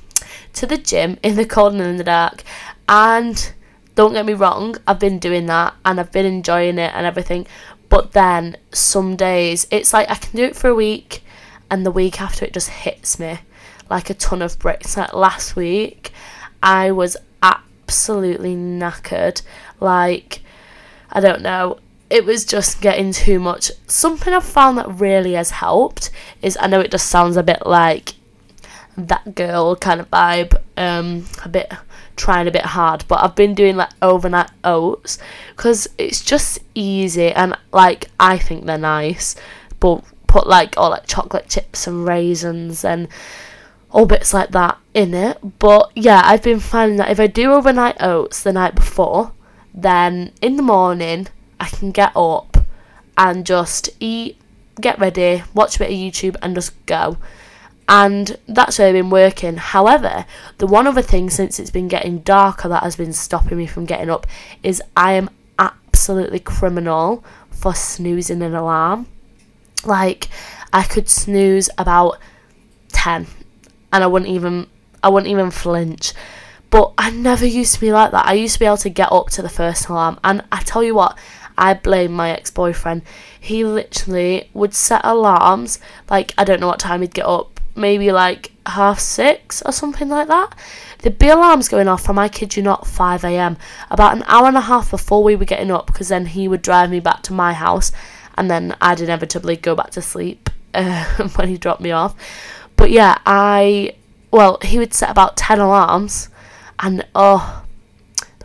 to 0.53 0.67
the 0.67 0.77
gym 0.77 1.17
in 1.23 1.35
the 1.35 1.45
cold 1.45 1.73
and 1.73 1.81
in 1.81 1.97
the 1.97 2.03
dark. 2.03 2.43
And 2.87 3.53
don't 3.95 4.13
get 4.13 4.25
me 4.25 4.33
wrong, 4.33 4.75
I've 4.87 4.99
been 4.99 5.19
doing 5.19 5.47
that 5.47 5.73
and 5.83 5.99
I've 5.99 6.11
been 6.11 6.25
enjoying 6.25 6.77
it 6.77 6.93
and 6.93 7.05
everything. 7.05 7.47
But 7.89 8.11
then 8.13 8.57
some 8.71 9.15
days 9.15 9.67
it's 9.71 9.93
like 9.93 10.09
I 10.09 10.15
can 10.15 10.35
do 10.35 10.43
it 10.43 10.55
for 10.55 10.69
a 10.69 10.75
week 10.75 11.23
and 11.69 11.85
the 11.85 11.91
week 11.91 12.21
after 12.21 12.45
it 12.45 12.53
just 12.53 12.69
hits 12.69 13.19
me 13.19 13.39
like 13.89 14.09
a 14.09 14.13
ton 14.13 14.41
of 14.41 14.57
bricks. 14.59 14.95
Like 14.95 15.13
last 15.13 15.55
week 15.55 16.11
I 16.61 16.91
was 16.91 17.17
absolutely 17.41 18.55
knackered. 18.55 19.41
Like 19.79 20.41
I 21.11 21.19
don't 21.19 21.41
know. 21.41 21.79
It 22.09 22.25
was 22.25 22.43
just 22.45 22.81
getting 22.81 23.11
too 23.11 23.39
much. 23.39 23.71
Something 23.87 24.33
I've 24.33 24.43
found 24.43 24.77
that 24.77 24.89
really 24.89 25.33
has 25.33 25.51
helped 25.51 26.09
is 26.41 26.57
I 26.59 26.67
know 26.67 26.79
it 26.79 26.91
just 26.91 27.07
sounds 27.07 27.37
a 27.37 27.43
bit 27.43 27.65
like 27.65 28.13
that 28.97 29.35
girl 29.35 29.75
kind 29.75 29.99
of 29.99 30.09
vibe, 30.09 30.59
um, 30.79 31.25
a 31.43 31.49
bit 31.49 31.71
trying 32.15 32.47
a 32.47 32.51
bit 32.51 32.65
hard, 32.65 33.05
but 33.07 33.23
I've 33.23 33.35
been 33.35 33.53
doing 33.53 33.75
like 33.75 33.91
overnight 34.01 34.49
oats 34.63 35.19
because 35.55 35.87
it's 35.97 36.23
just 36.23 36.59
easy 36.73 37.31
and 37.31 37.55
like 37.71 38.09
I 38.19 38.37
think 38.37 38.65
they're 38.65 38.77
nice, 38.77 39.35
but 39.79 40.03
put 40.27 40.47
like 40.47 40.77
all 40.77 40.89
like 40.89 41.05
chocolate 41.07 41.49
chips 41.49 41.87
and 41.87 42.05
raisins 42.05 42.83
and 42.83 43.07
all 43.91 44.05
bits 44.05 44.33
like 44.33 44.51
that 44.51 44.77
in 44.93 45.13
it. 45.13 45.37
But 45.59 45.91
yeah, 45.95 46.21
I've 46.23 46.43
been 46.43 46.59
finding 46.59 46.97
that 46.97 47.11
if 47.11 47.19
I 47.19 47.27
do 47.27 47.53
overnight 47.53 48.01
oats 48.01 48.43
the 48.43 48.53
night 48.53 48.75
before, 48.75 49.33
then 49.73 50.31
in 50.41 50.55
the 50.55 50.63
morning 50.63 51.27
I 51.59 51.67
can 51.67 51.91
get 51.91 52.15
up 52.15 52.57
and 53.17 53.45
just 53.45 53.89
eat, 53.99 54.37
get 54.79 54.97
ready, 54.99 55.43
watch 55.53 55.75
a 55.75 55.79
bit 55.79 55.91
of 55.91 55.97
YouTube, 55.97 56.37
and 56.41 56.55
just 56.55 56.73
go 56.85 57.17
and 57.89 58.37
that's 58.47 58.77
where 58.77 58.87
I've 58.87 58.93
been 58.93 59.09
working. 59.09 59.57
However, 59.57 60.27
the 60.59 60.67
one 60.67 60.85
other 60.85 61.01
thing 61.01 61.31
since 61.31 61.59
it's 61.59 61.71
been 61.71 61.87
getting 61.87 62.19
darker 62.19 62.69
that 62.69 62.83
has 62.83 62.95
been 62.95 63.13
stopping 63.13 63.57
me 63.57 63.65
from 63.65 63.85
getting 63.85 64.11
up 64.11 64.27
is 64.61 64.81
I 64.95 65.13
am 65.13 65.31
absolutely 65.57 66.39
criminal 66.39 67.23
for 67.49 67.73
snoozing 67.73 68.43
an 68.43 68.53
alarm. 68.53 69.07
Like 69.83 70.29
I 70.71 70.83
could 70.83 71.09
snooze 71.09 71.67
about 71.79 72.19
10 72.89 73.25
and 73.91 74.03
I 74.03 74.07
wouldn't 74.07 74.29
even 74.29 74.67
I 75.03 75.09
wouldn't 75.09 75.31
even 75.31 75.49
flinch. 75.49 76.13
But 76.69 76.93
I 76.99 77.09
never 77.09 77.47
used 77.47 77.73
to 77.73 77.79
be 77.79 77.91
like 77.91 78.11
that. 78.11 78.27
I 78.27 78.33
used 78.33 78.53
to 78.53 78.59
be 78.59 78.67
able 78.67 78.77
to 78.77 78.89
get 78.89 79.11
up 79.11 79.31
to 79.31 79.41
the 79.41 79.49
first 79.49 79.87
alarm 79.87 80.19
and 80.23 80.43
I 80.51 80.61
tell 80.61 80.83
you 80.83 80.93
what, 80.93 81.17
I 81.57 81.73
blame 81.73 82.11
my 82.11 82.29
ex-boyfriend. 82.29 83.01
He 83.39 83.65
literally 83.65 84.51
would 84.53 84.75
set 84.75 85.01
alarms 85.03 85.79
like 86.07 86.35
I 86.37 86.43
don't 86.43 86.59
know 86.59 86.67
what 86.67 86.77
time 86.77 87.01
he'd 87.01 87.15
get 87.15 87.25
up 87.25 87.58
maybe 87.79 88.11
like 88.11 88.51
half 88.65 88.99
six 88.99 89.61
or 89.63 89.71
something 89.71 90.09
like 90.09 90.27
that. 90.27 90.53
The 90.99 91.09
be 91.09 91.29
alarms 91.29 91.69
going 91.69 91.87
off 91.87 92.03
from 92.03 92.19
I 92.19 92.27
kid 92.27 92.55
you 92.55 92.63
not 92.63 92.85
5 92.85 93.23
a.m. 93.23 93.57
about 93.89 94.15
an 94.15 94.23
hour 94.27 94.47
and 94.47 94.57
a 94.57 94.61
half 94.61 94.91
before 94.91 95.23
we 95.23 95.35
were 95.35 95.45
getting 95.45 95.71
up 95.71 95.87
because 95.87 96.09
then 96.09 96.25
he 96.25 96.47
would 96.47 96.61
drive 96.61 96.89
me 96.89 96.99
back 96.99 97.23
to 97.23 97.33
my 97.33 97.53
house 97.53 97.91
and 98.37 98.51
then 98.51 98.75
I'd 98.81 99.01
inevitably 99.01 99.55
go 99.55 99.75
back 99.75 99.91
to 99.91 100.01
sleep 100.01 100.49
uh, 100.73 101.05
when 101.35 101.47
he 101.47 101.57
dropped 101.57 101.81
me 101.81 101.91
off. 101.91 102.15
But 102.75 102.91
yeah, 102.91 103.17
I 103.25 103.95
well 104.31 104.59
he 104.61 104.77
would 104.77 104.93
set 104.93 105.09
about 105.09 105.37
10 105.37 105.59
alarms 105.59 106.29
and 106.79 107.05
oh 107.15 107.63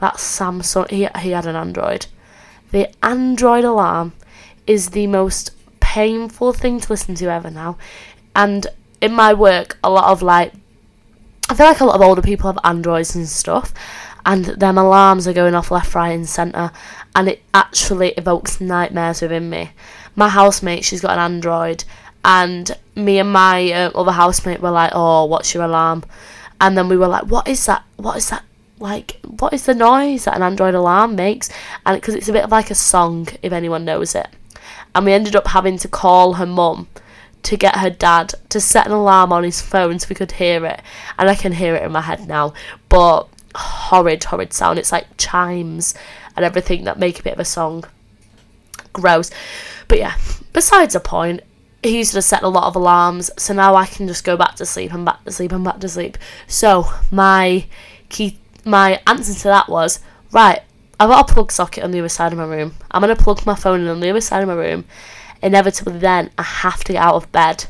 that 0.01 0.15
Samsung 0.15 0.91
he 0.91 1.09
he 1.21 1.31
had 1.31 1.47
an 1.47 1.57
Android. 1.57 2.07
The 2.71 2.89
Android 3.05 3.65
alarm 3.65 4.13
is 4.67 4.91
the 4.91 5.07
most 5.07 5.53
painful 5.81 6.53
thing 6.53 6.81
to 6.81 6.93
listen 6.93 7.15
to 7.17 7.31
ever 7.31 7.51
now. 7.51 7.79
And 8.35 8.67
in 9.05 9.13
my 9.13 9.35
work, 9.35 9.77
a 9.85 9.91
lot 9.91 10.11
of 10.11 10.23
like, 10.23 10.53
I 11.51 11.55
feel 11.55 11.67
like 11.67 11.81
a 11.81 11.85
lot 11.85 11.97
of 11.97 12.01
older 12.01 12.23
people 12.23 12.51
have 12.51 12.59
Androids 12.65 13.15
and 13.15 13.29
stuff, 13.29 13.75
and 14.25 14.47
them 14.47 14.79
alarms 14.79 15.29
are 15.29 15.35
going 15.35 15.55
off 15.55 15.71
left, 15.71 15.95
right, 15.95 16.09
and 16.09 16.27
centre, 16.27 16.73
and 17.15 17.29
it 17.29 17.43
actually 17.53 18.13
evokes 18.13 18.63
nightmares 18.63 19.21
within 19.21 19.51
me. 19.51 19.73
My 20.17 20.31
housemate, 20.31 20.85
she's 20.85 21.03
got 21.03 21.19
an 21.19 21.19
Android, 21.19 21.85
and 22.25 22.75
me 22.95 23.19
and 23.19 23.31
my 23.31 23.71
uh, 23.73 23.91
other 23.95 24.13
housemate 24.13 24.63
were 24.63 24.71
like, 24.71 24.93
"Oh, 24.95 25.27
what's 25.27 25.53
your 25.53 25.65
alarm?" 25.65 26.05
And 26.63 26.79
then 26.79 26.89
we 26.89 26.97
were 26.97 27.09
like, 27.09 27.27
"What 27.27 27.47
is 27.47 27.67
that? 27.67 27.85
What 27.97 28.17
is 28.17 28.31
that? 28.31 28.45
Like, 28.79 29.21
what 29.27 29.53
is 29.53 29.67
the 29.67 29.75
noise 29.75 30.25
that 30.25 30.37
an 30.37 30.43
Android 30.43 30.75
alarm 30.75 31.15
makes?" 31.15 31.51
And 31.85 31.95
because 32.01 32.15
it's 32.15 32.29
a 32.29 32.33
bit 32.33 32.45
of 32.45 32.51
like 32.51 32.71
a 32.71 32.75
song, 32.75 33.29
if 33.43 33.53
anyone 33.53 33.85
knows 33.85 34.15
it. 34.15 34.29
And 34.95 35.05
we 35.05 35.13
ended 35.13 35.37
up 35.37 35.49
having 35.49 35.77
to 35.79 35.89
call 35.89 36.35
her 36.35 36.47
mum 36.47 36.89
to 37.45 37.57
get 37.57 37.77
her 37.77 37.91
dad 37.91 38.35
to 38.49 38.61
set 38.61 38.87
an 38.87 38.93
alarm 38.93 39.33
on 39.33 39.45
his 39.45 39.61
phone 39.61 39.99
so 39.99 40.07
we 40.09 40.17
could 40.17 40.33
hear 40.33 40.65
it. 40.65 40.81
And 41.19 41.29
I 41.29 41.35
can 41.35 41.53
hear 41.53 41.75
it 41.75 41.83
in 41.83 41.93
my 41.93 42.01
head 42.01 42.27
now. 42.27 42.55
But 42.89 43.29
horrid, 43.55 44.25
horrid 44.25 44.53
sound. 44.53 44.79
It's 44.79 44.93
like 44.93 45.17
chimes 45.17 45.95
and 46.37 46.45
everything 46.45 46.85
that 46.85 46.99
make 46.99 47.21
a 47.21 47.23
bit 47.23 47.35
of 47.35 47.41
a 47.41 47.45
song. 47.45 47.85
Gross. 48.93 49.31
But 49.89 49.99
yeah, 49.99 50.17
besides 50.53 50.95
the 50.95 51.01
point, 51.01 51.43
he 51.83 51.99
used 51.99 52.15
to 52.15 52.23
set 52.23 52.43
a 52.43 52.49
lot 52.49 52.65
of 52.65 52.77
alarms, 52.77 53.31
so 53.37 53.53
now 53.53 53.75
I 53.75 53.85
can 53.85 54.09
just 54.09 54.25
go 54.25 54.39
back 54.39 54.55
to 54.57 54.65
sleep 54.65 54.95
and 54.95 55.05
back 55.05 55.23
to 55.25 55.31
sleep 55.31 55.53
and 55.53 55.63
back 55.63 55.81
to 55.81 55.89
sleep. 55.89 56.17
So 56.47 56.87
my 57.11 57.67
key 58.09 58.39
my 58.65 59.03
answer 59.07 59.35
to 59.35 59.49
that 59.49 59.69
was, 59.69 60.01
right, 60.33 60.63
I've 60.99 61.11
got 61.11 61.31
a 61.31 61.35
plug 61.35 61.53
socket 61.53 61.85
on 61.85 61.91
the 61.91 61.99
other 61.99 62.09
side 62.09 62.33
of 62.33 62.39
my 62.39 62.47
room. 62.47 62.75
I'm 62.91 63.03
gonna 63.03 63.15
plug 63.15 63.45
my 63.45 63.55
phone 63.55 63.83
in 63.83 63.89
on 63.89 64.01
the 64.01 64.09
other 64.09 64.23
side 64.23 64.43
of 64.43 64.49
my 64.49 64.55
room 64.55 64.87
inevitably 65.45 65.99
then 65.99 66.31
I 66.39 66.43
have 66.43 66.83
to 66.85 66.95
get 66.95 67.03
out 67.03 67.15
of 67.15 67.31
bed. 67.31 67.67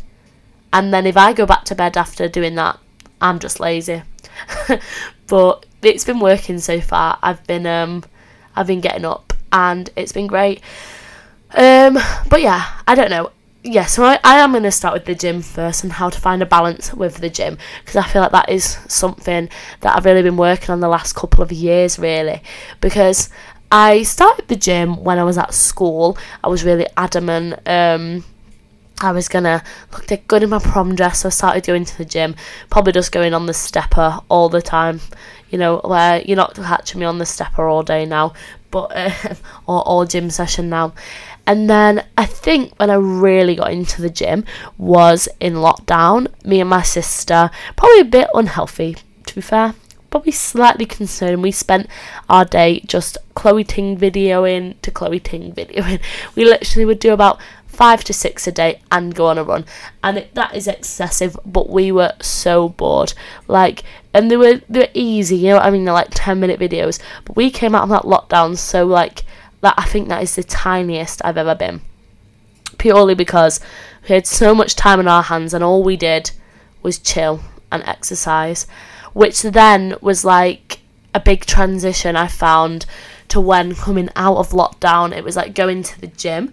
And 0.72 0.94
then 0.94 1.06
if 1.06 1.16
I 1.16 1.32
go 1.32 1.44
back 1.44 1.64
to 1.64 1.74
bed 1.74 1.96
after 1.96 2.28
doing 2.28 2.54
that, 2.54 2.78
I'm 3.20 3.38
just 3.38 3.60
lazy. 3.60 4.02
but 5.26 5.66
it's 5.82 6.04
been 6.04 6.20
working 6.20 6.58
so 6.58 6.80
far. 6.80 7.18
I've 7.22 7.46
been 7.46 7.66
um 7.66 8.04
I've 8.56 8.68
been 8.68 8.80
getting 8.80 9.04
up 9.04 9.34
and 9.52 9.90
it's 9.96 10.12
been 10.12 10.28
great. 10.28 10.62
Um 11.54 11.98
but 12.30 12.40
yeah, 12.40 12.80
I 12.87 12.94
don't 12.94 13.10
know. 13.10 13.30
Yeah, 13.66 13.87
so 13.87 14.04
I, 14.04 14.20
I 14.22 14.40
am 14.40 14.50
going 14.50 14.64
to 14.64 14.70
start 14.70 14.92
with 14.92 15.06
the 15.06 15.14
gym 15.14 15.40
first 15.40 15.84
and 15.84 15.92
how 15.94 16.10
to 16.10 16.20
find 16.20 16.42
a 16.42 16.46
balance 16.46 16.92
with 16.92 17.16
the 17.16 17.30
gym 17.30 17.56
because 17.80 17.96
I 17.96 18.02
feel 18.06 18.20
like 18.20 18.32
that 18.32 18.50
is 18.50 18.76
something 18.88 19.48
that 19.80 19.96
I've 19.96 20.04
really 20.04 20.20
been 20.20 20.37
working 20.37 20.68
on 20.68 20.80
the 20.80 20.88
last 20.88 21.14
couple 21.14 21.42
of 21.42 21.50
years, 21.50 21.98
really. 21.98 22.42
Because 22.82 23.30
I 23.76 24.04
started 24.04 24.46
the 24.46 24.54
gym 24.54 25.02
when 25.02 25.18
I 25.18 25.24
was 25.24 25.37
at 25.37 25.52
school. 25.52 26.16
I 26.44 26.46
was 26.46 26.62
really 26.62 26.87
adamant. 26.96 27.58
Um, 27.66 28.24
I 29.00 29.10
was 29.10 29.26
gonna 29.26 29.64
look 29.92 30.28
good 30.28 30.44
in 30.44 30.50
my 30.50 30.60
prom 30.60 30.94
dress, 30.94 31.22
so 31.22 31.26
I 31.26 31.30
started 31.30 31.66
going 31.66 31.84
to 31.84 31.98
the 31.98 32.04
gym. 32.04 32.37
Probably 32.70 32.92
just 32.92 33.10
going 33.10 33.34
on 33.34 33.46
the 33.46 33.52
stepper 33.52 34.20
all 34.28 34.48
the 34.48 34.62
time, 34.62 35.00
you 35.50 35.58
know, 35.58 35.78
where 35.78 36.22
you're 36.22 36.37
not 36.37 36.54
catching 36.54 37.00
me 37.00 37.06
on 37.06 37.18
the 37.18 37.26
stepper 37.26 37.66
all 37.66 37.82
day 37.82 38.06
now, 38.06 38.34
but 38.70 38.92
uh, 38.94 39.34
or 39.66 39.82
all 39.82 40.04
gym 40.04 40.30
session 40.30 40.68
now. 40.68 40.94
And 41.44 41.68
then 41.68 42.04
I 42.16 42.26
think 42.26 42.74
when 42.76 42.90
I 42.90 42.94
really 42.94 43.56
got 43.56 43.72
into 43.72 44.02
the 44.02 44.08
gym 44.08 44.44
was 44.78 45.28
in 45.40 45.54
lockdown. 45.54 46.28
Me 46.44 46.60
and 46.60 46.70
my 46.70 46.82
sister, 46.82 47.50
probably 47.74 48.02
a 48.02 48.04
bit 48.04 48.28
unhealthy, 48.34 48.98
to 49.26 49.34
be 49.34 49.40
fair 49.40 49.74
probably 50.14 50.31
slightly 50.31 50.87
concerned. 50.87 51.42
We 51.42 51.50
spent 51.50 51.88
our 52.29 52.44
day 52.44 52.79
just 52.87 53.18
Chloe 53.35 53.64
Ting 53.64 53.98
videoing 53.98 54.81
to 54.83 54.92
Chloe 54.92 55.18
Ting 55.18 55.53
videoing. 55.53 56.00
We 56.37 56.44
literally 56.44 56.85
would 56.85 57.00
do 57.00 57.12
about 57.12 57.40
five 57.66 58.05
to 58.05 58.12
six 58.12 58.46
a 58.46 58.53
day 58.53 58.81
and 58.92 59.12
go 59.12 59.27
on 59.27 59.38
a 59.38 59.42
run, 59.42 59.64
and 60.05 60.18
it, 60.18 60.33
that 60.37 60.55
is 60.55 60.68
excessive. 60.68 61.37
But 61.44 61.68
we 61.68 61.90
were 61.90 62.12
so 62.20 62.68
bored, 62.68 63.12
like, 63.48 63.83
and 64.14 64.31
they 64.31 64.37
were 64.37 64.61
they 64.68 64.83
were 64.83 64.88
easy, 64.94 65.35
you 65.35 65.48
know. 65.48 65.59
I 65.59 65.72
mean, 65.72 65.85
they're 65.85 65.92
like 65.92 66.11
ten 66.12 66.38
minute 66.38 66.61
videos, 66.61 67.00
but 67.24 67.35
we 67.35 67.50
came 67.50 67.74
out 67.74 67.83
of 67.83 67.88
that 67.88 68.03
lockdown 68.03 68.57
so 68.57 68.87
like 68.87 69.24
that. 69.62 69.74
I 69.77 69.85
think 69.87 70.07
that 70.07 70.22
is 70.22 70.37
the 70.37 70.44
tiniest 70.44 71.22
I've 71.24 71.38
ever 71.38 71.57
been, 71.57 71.81
purely 72.79 73.16
because 73.16 73.59
we 74.09 74.14
had 74.14 74.29
so 74.29 74.55
much 74.55 74.77
time 74.77 75.00
on 75.00 75.09
our 75.09 75.24
hands, 75.24 75.53
and 75.53 75.64
all 75.64 75.83
we 75.83 75.96
did 75.96 76.31
was 76.83 77.00
chill 77.00 77.40
and 77.72 77.83
exercise 77.83 78.68
which 79.14 79.42
then 79.42 79.96
was 80.03 80.24
like 80.24 80.81
a 81.14 81.20
big 81.20 81.46
transition 81.46 82.16
I 82.16 82.27
found 82.27 82.85
to 83.29 83.40
when 83.40 83.74
coming 83.74 84.11
out 84.16 84.37
of 84.37 84.50
lockdown. 84.50 85.16
It 85.16 85.24
was 85.24 85.37
like 85.37 85.55
going 85.55 85.83
to 85.85 86.00
the 86.00 86.09
gym. 86.09 86.53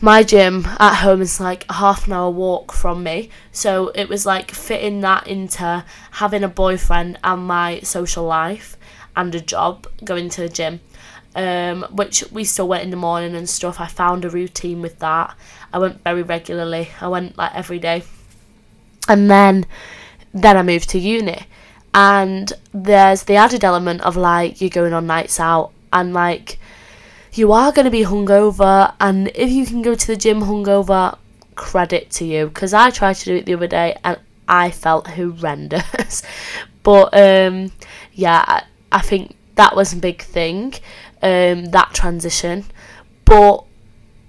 My 0.00 0.22
gym 0.22 0.64
at 0.78 0.94
home 0.94 1.20
is 1.20 1.40
like 1.40 1.66
a 1.68 1.74
half 1.74 2.06
an 2.06 2.12
hour 2.12 2.30
walk 2.30 2.72
from 2.72 3.02
me, 3.02 3.30
so 3.50 3.88
it 3.96 4.08
was 4.08 4.24
like 4.24 4.52
fitting 4.52 5.00
that 5.00 5.26
into 5.26 5.84
having 6.12 6.44
a 6.44 6.48
boyfriend 6.48 7.18
and 7.24 7.46
my 7.46 7.80
social 7.80 8.24
life 8.24 8.76
and 9.16 9.34
a 9.34 9.40
job 9.40 9.88
going 10.04 10.28
to 10.30 10.40
the 10.42 10.48
gym. 10.48 10.80
Um, 11.34 11.84
which 11.92 12.24
we 12.32 12.42
still 12.42 12.66
went 12.66 12.82
in 12.82 12.90
the 12.90 12.96
morning 12.96 13.36
and 13.36 13.48
stuff. 13.48 13.80
I 13.80 13.86
found 13.86 14.24
a 14.24 14.30
routine 14.30 14.82
with 14.82 14.98
that. 15.00 15.36
I 15.72 15.78
went 15.78 16.02
very 16.02 16.22
regularly. 16.22 16.88
I 17.00 17.06
went 17.08 17.36
like 17.36 17.54
every 17.54 17.78
day. 17.78 18.02
And 19.08 19.30
then 19.30 19.66
then 20.32 20.56
I 20.56 20.62
moved 20.62 20.88
to 20.90 20.98
uni 20.98 21.46
and 21.94 22.52
there's 22.72 23.24
the 23.24 23.36
added 23.36 23.64
element 23.64 24.00
of 24.02 24.16
like 24.16 24.60
you're 24.60 24.70
going 24.70 24.92
on 24.92 25.06
nights 25.06 25.40
out 25.40 25.72
and 25.92 26.12
like 26.12 26.58
you 27.32 27.52
are 27.52 27.72
going 27.72 27.84
to 27.84 27.90
be 27.90 28.04
hungover 28.04 28.92
and 29.00 29.30
if 29.34 29.50
you 29.50 29.66
can 29.66 29.82
go 29.82 29.94
to 29.94 30.06
the 30.06 30.16
gym 30.16 30.42
hungover 30.42 31.16
credit 31.54 32.10
to 32.10 32.24
you 32.24 32.46
because 32.48 32.74
I 32.74 32.90
tried 32.90 33.14
to 33.14 33.24
do 33.24 33.36
it 33.36 33.46
the 33.46 33.54
other 33.54 33.66
day 33.66 33.96
and 34.04 34.18
I 34.46 34.70
felt 34.70 35.08
horrendous 35.08 36.22
but 36.82 37.10
um 37.14 37.72
yeah 38.12 38.44
I, 38.46 38.62
I 38.92 39.00
think 39.00 39.36
that 39.56 39.74
was 39.74 39.92
a 39.92 39.96
big 39.96 40.22
thing 40.22 40.74
um 41.22 41.66
that 41.66 41.90
transition 41.94 42.64
but 43.24 43.64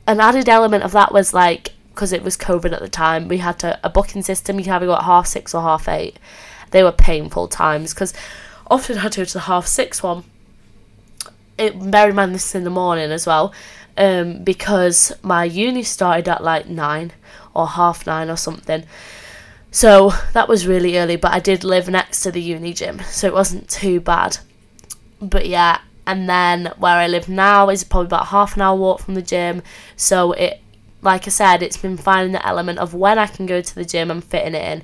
an 0.07 0.19
added 0.19 0.49
element 0.49 0.83
of 0.83 0.91
that 0.93 1.13
was 1.13 1.33
like 1.33 1.73
because 1.99 2.13
it 2.13 2.23
was 2.23 2.37
COVID 2.37 2.71
at 2.71 2.79
the 2.79 2.87
time, 2.87 3.27
we 3.27 3.39
had 3.39 3.59
to 3.59 3.77
a 3.83 3.89
booking 3.89 4.21
system. 4.21 4.57
You 4.57 4.63
could 4.63 4.71
either 4.71 4.85
go 4.85 4.95
at 4.95 5.03
half 5.03 5.27
six 5.27 5.53
or 5.53 5.61
half 5.61 5.89
eight. 5.89 6.17
They 6.71 6.83
were 6.83 6.91
painful 6.91 7.47
times 7.47 7.93
because 7.93 8.13
often 8.69 8.97
I 8.97 9.01
had 9.01 9.13
to 9.13 9.21
go 9.21 9.25
to 9.25 9.33
the 9.33 9.39
half 9.41 9.67
six 9.67 10.03
one. 10.03 10.23
It 11.57 11.91
bear 11.91 12.09
in 12.09 12.15
mind 12.15 12.33
this 12.33 12.45
is 12.47 12.55
in 12.55 12.63
the 12.63 12.69
morning 12.69 13.11
as 13.11 13.25
well, 13.27 13.53
um, 13.97 14.43
because 14.43 15.11
my 15.21 15.43
uni 15.43 15.83
started 15.83 16.29
at 16.29 16.43
like 16.43 16.67
nine 16.67 17.11
or 17.53 17.67
half 17.67 18.07
nine 18.07 18.29
or 18.29 18.37
something. 18.37 18.83
So 19.71 20.13
that 20.33 20.47
was 20.47 20.65
really 20.65 20.97
early, 20.97 21.15
but 21.15 21.31
I 21.31 21.39
did 21.39 21.63
live 21.63 21.89
next 21.89 22.21
to 22.21 22.31
the 22.31 22.41
uni 22.41 22.73
gym, 22.73 22.99
so 23.03 23.27
it 23.27 23.33
wasn't 23.33 23.69
too 23.69 23.99
bad. 23.99 24.37
But 25.21 25.47
yeah, 25.47 25.81
and 26.07 26.27
then 26.27 26.73
where 26.77 26.95
I 26.95 27.07
live 27.07 27.29
now 27.29 27.69
is 27.69 27.83
probably 27.83 28.07
about 28.07 28.27
half 28.27 28.55
an 28.55 28.61
hour 28.63 28.75
walk 28.75 29.01
from 29.01 29.13
the 29.13 29.21
gym. 29.21 29.61
So 29.95 30.31
it, 30.31 30.59
like 31.01 31.27
I 31.27 31.29
said, 31.29 31.61
it's 31.61 31.77
been 31.77 31.97
finding 31.97 32.31
the 32.31 32.45
element 32.45 32.79
of 32.79 32.95
when 32.95 33.19
I 33.19 33.27
can 33.27 33.45
go 33.45 33.61
to 33.61 33.75
the 33.75 33.85
gym 33.85 34.09
and 34.09 34.23
fitting 34.23 34.55
it 34.55 34.83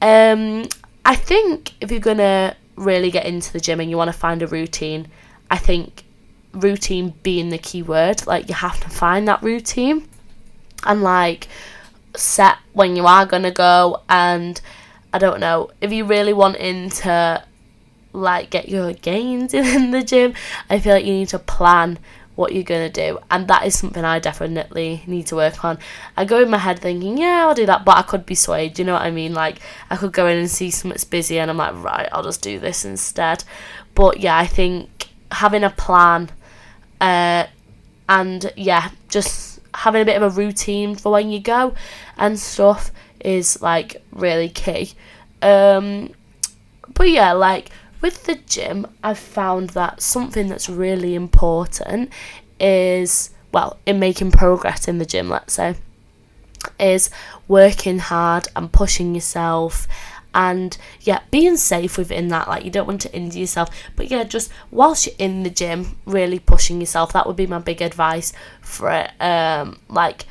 in. 0.00 0.62
Um, 0.62 0.68
I 1.04 1.16
think 1.16 1.72
if 1.80 1.90
you're 1.90 2.00
gonna 2.00 2.56
really 2.76 3.10
get 3.10 3.26
into 3.26 3.52
the 3.52 3.60
gym 3.60 3.80
and 3.80 3.90
you 3.90 3.96
want 3.96 4.08
to 4.12 4.18
find 4.18 4.42
a 4.42 4.46
routine, 4.46 5.08
I 5.50 5.58
think 5.58 6.04
routine 6.52 7.14
being 7.22 7.48
the 7.50 7.58
key 7.58 7.82
word. 7.82 8.26
Like 8.26 8.48
you 8.48 8.54
have 8.54 8.80
to 8.80 8.88
find 8.88 9.26
that 9.28 9.42
routine 9.42 10.08
and 10.84 11.02
like 11.02 11.48
set 12.14 12.58
when 12.72 12.96
you 12.96 13.06
are 13.06 13.26
gonna 13.26 13.50
go 13.50 14.02
and 14.08 14.60
I 15.12 15.18
don't 15.18 15.40
know 15.40 15.70
if 15.80 15.92
you 15.92 16.04
really 16.04 16.32
wanting 16.32 16.90
to 16.90 17.44
like 18.12 18.50
get 18.50 18.68
your 18.68 18.92
gains 18.92 19.54
in 19.54 19.90
the 19.90 20.02
gym 20.02 20.34
I 20.68 20.78
feel 20.80 20.94
like 20.94 21.04
you 21.04 21.12
need 21.12 21.28
to 21.28 21.38
plan 21.38 21.98
what 22.42 22.52
you're 22.52 22.62
gonna 22.62 22.90
do 22.90 23.18
and 23.30 23.48
that 23.48 23.64
is 23.66 23.78
something 23.78 24.04
I 24.04 24.18
definitely 24.18 25.02
need 25.06 25.26
to 25.28 25.36
work 25.36 25.64
on. 25.64 25.78
I 26.16 26.24
go 26.24 26.42
in 26.42 26.50
my 26.50 26.58
head 26.58 26.80
thinking 26.80 27.16
yeah 27.18 27.46
I'll 27.46 27.54
do 27.54 27.66
that 27.66 27.84
but 27.84 27.96
I 27.96 28.02
could 28.02 28.26
be 28.26 28.34
swayed 28.34 28.78
you 28.78 28.84
know 28.84 28.94
what 28.94 29.02
I 29.02 29.10
mean? 29.10 29.32
Like 29.32 29.60
I 29.88 29.96
could 29.96 30.12
go 30.12 30.26
in 30.26 30.36
and 30.36 30.50
see 30.50 30.70
something's 30.70 31.04
busy 31.04 31.38
and 31.38 31.50
I'm 31.50 31.56
like 31.56 31.74
right 31.82 32.08
I'll 32.12 32.22
just 32.24 32.42
do 32.42 32.58
this 32.58 32.84
instead. 32.84 33.44
But 33.94 34.20
yeah 34.20 34.36
I 34.36 34.46
think 34.46 35.08
having 35.30 35.64
a 35.64 35.70
plan 35.70 36.30
uh, 37.00 37.46
and 38.08 38.52
yeah 38.56 38.90
just 39.08 39.60
having 39.74 40.02
a 40.02 40.04
bit 40.04 40.20
of 40.20 40.22
a 40.22 40.30
routine 40.30 40.94
for 40.94 41.12
when 41.12 41.30
you 41.30 41.40
go 41.40 41.74
and 42.16 42.38
stuff 42.38 42.92
is 43.20 43.62
like 43.62 44.02
really 44.12 44.48
key. 44.48 44.92
Um, 45.40 46.10
but 46.94 47.08
yeah, 47.10 47.32
like 47.32 47.70
with 48.02 48.24
the 48.24 48.36
gym, 48.46 48.86
I've 49.02 49.18
found 49.18 49.70
that 49.70 50.02
something 50.02 50.48
that's 50.48 50.68
really 50.68 51.14
important 51.14 52.10
is 52.60 53.30
well, 53.52 53.78
in 53.86 54.00
making 54.00 54.30
progress 54.30 54.88
in 54.88 54.98
the 54.98 55.04
gym, 55.04 55.28
let's 55.28 55.54
say, 55.54 55.76
is 56.80 57.10
working 57.48 57.98
hard 57.98 58.48
and 58.56 58.72
pushing 58.72 59.14
yourself 59.14 59.86
and 60.34 60.78
yeah, 61.02 61.20
being 61.30 61.58
safe 61.58 61.98
within 61.98 62.28
that. 62.28 62.48
Like, 62.48 62.64
you 62.64 62.70
don't 62.70 62.86
want 62.86 63.02
to 63.02 63.14
injure 63.14 63.40
yourself, 63.40 63.68
but 63.94 64.10
yeah, 64.10 64.24
just 64.24 64.50
whilst 64.70 65.06
you're 65.06 65.16
in 65.18 65.42
the 65.42 65.50
gym, 65.50 65.98
really 66.06 66.38
pushing 66.38 66.80
yourself. 66.80 67.12
That 67.12 67.26
would 67.26 67.36
be 67.36 67.46
my 67.46 67.58
big 67.58 67.82
advice 67.82 68.32
for 68.62 68.90
it. 68.90 69.10
Um, 69.20 69.78
like, 69.88 70.24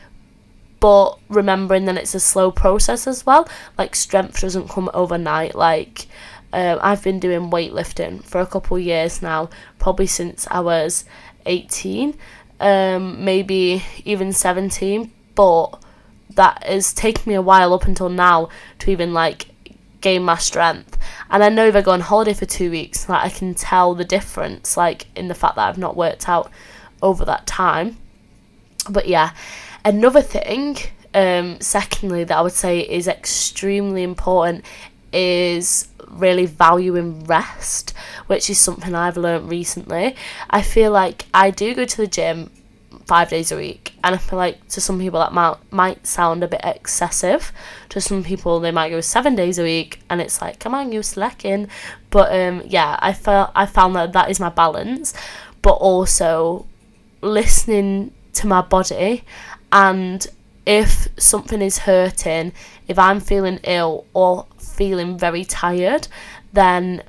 but 0.79 1.19
remembering 1.29 1.85
that 1.85 1.97
it's 1.97 2.15
a 2.15 2.19
slow 2.19 2.49
process 2.49 3.05
as 3.05 3.23
well. 3.23 3.47
Like, 3.77 3.95
strength 3.95 4.41
doesn't 4.41 4.69
come 4.69 4.89
overnight. 4.95 5.53
Like, 5.53 6.07
um, 6.53 6.79
I've 6.81 7.03
been 7.03 7.19
doing 7.19 7.49
weightlifting 7.49 8.23
for 8.23 8.41
a 8.41 8.45
couple 8.45 8.77
years 8.77 9.21
now, 9.21 9.49
probably 9.79 10.07
since 10.07 10.47
I 10.51 10.59
was 10.59 11.05
18, 11.45 12.17
um, 12.59 13.23
maybe 13.23 13.83
even 14.03 14.33
17, 14.33 15.11
but 15.35 15.81
that 16.35 16.63
has 16.63 16.93
taken 16.93 17.29
me 17.29 17.35
a 17.35 17.41
while 17.41 17.73
up 17.73 17.85
until 17.85 18.09
now 18.09 18.49
to 18.79 18.91
even 18.91 19.13
like 19.13 19.47
gain 20.01 20.23
my 20.23 20.37
strength. 20.37 20.97
And 21.29 21.43
I 21.43 21.49
know 21.49 21.67
if 21.67 21.75
I 21.75 21.81
go 21.81 21.91
on 21.91 22.01
holiday 22.01 22.33
for 22.33 22.45
two 22.45 22.71
weeks, 22.71 23.07
like 23.07 23.23
I 23.23 23.29
can 23.29 23.53
tell 23.53 23.95
the 23.95 24.05
difference, 24.05 24.75
like 24.75 25.07
in 25.15 25.27
the 25.27 25.35
fact 25.35 25.55
that 25.55 25.67
I've 25.67 25.77
not 25.77 25.95
worked 25.95 26.27
out 26.27 26.51
over 27.01 27.23
that 27.25 27.47
time. 27.47 27.97
But 28.89 29.07
yeah, 29.07 29.31
another 29.85 30.21
thing, 30.21 30.77
um, 31.13 31.59
secondly, 31.61 32.23
that 32.23 32.37
I 32.37 32.41
would 32.41 32.51
say 32.51 32.79
is 32.79 33.07
extremely 33.07 34.03
important 34.03 34.65
is 35.13 35.89
really 36.11 36.45
valuing 36.45 37.23
rest, 37.25 37.93
which 38.27 38.49
is 38.49 38.59
something 38.59 38.93
I've 38.93 39.17
learned 39.17 39.49
recently. 39.49 40.15
I 40.49 40.61
feel 40.61 40.91
like 40.91 41.25
I 41.33 41.51
do 41.51 41.73
go 41.73 41.85
to 41.85 41.97
the 41.97 42.07
gym 42.07 42.49
five 43.05 43.29
days 43.29 43.51
a 43.51 43.57
week. 43.57 43.93
And 44.03 44.15
I 44.15 44.17
feel 44.17 44.37
like 44.37 44.67
to 44.69 44.81
some 44.81 44.99
people 44.99 45.19
that 45.19 45.33
might 45.33 45.57
might 45.71 46.07
sound 46.07 46.43
a 46.43 46.47
bit 46.47 46.61
excessive. 46.63 47.51
To 47.89 47.99
some 47.99 48.23
people 48.23 48.59
they 48.59 48.71
might 48.71 48.89
go 48.89 49.01
seven 49.01 49.35
days 49.35 49.59
a 49.59 49.63
week, 49.63 49.99
and 50.09 50.21
it's 50.21 50.41
like, 50.41 50.59
come 50.59 50.73
on, 50.73 50.91
you're 50.91 51.03
slacking. 51.03 51.67
But 52.09 52.33
um, 52.33 52.63
yeah, 52.65 52.97
I 52.99 53.13
felt 53.13 53.51
I 53.55 53.65
found 53.65 53.95
that 53.95 54.13
that 54.13 54.29
is 54.29 54.39
my 54.39 54.49
balance, 54.49 55.13
but 55.61 55.73
also 55.73 56.65
listening 57.21 58.13
to 58.33 58.47
my 58.47 58.61
body, 58.61 59.23
and 59.71 60.25
if 60.65 61.07
something 61.17 61.61
is 61.61 61.79
hurting, 61.79 62.53
if 62.87 62.97
I'm 62.97 63.19
feeling 63.19 63.59
ill 63.63 64.05
or 64.13 64.45
feeling 64.81 65.15
very 65.15 65.45
tired, 65.45 66.07
then 66.53 67.03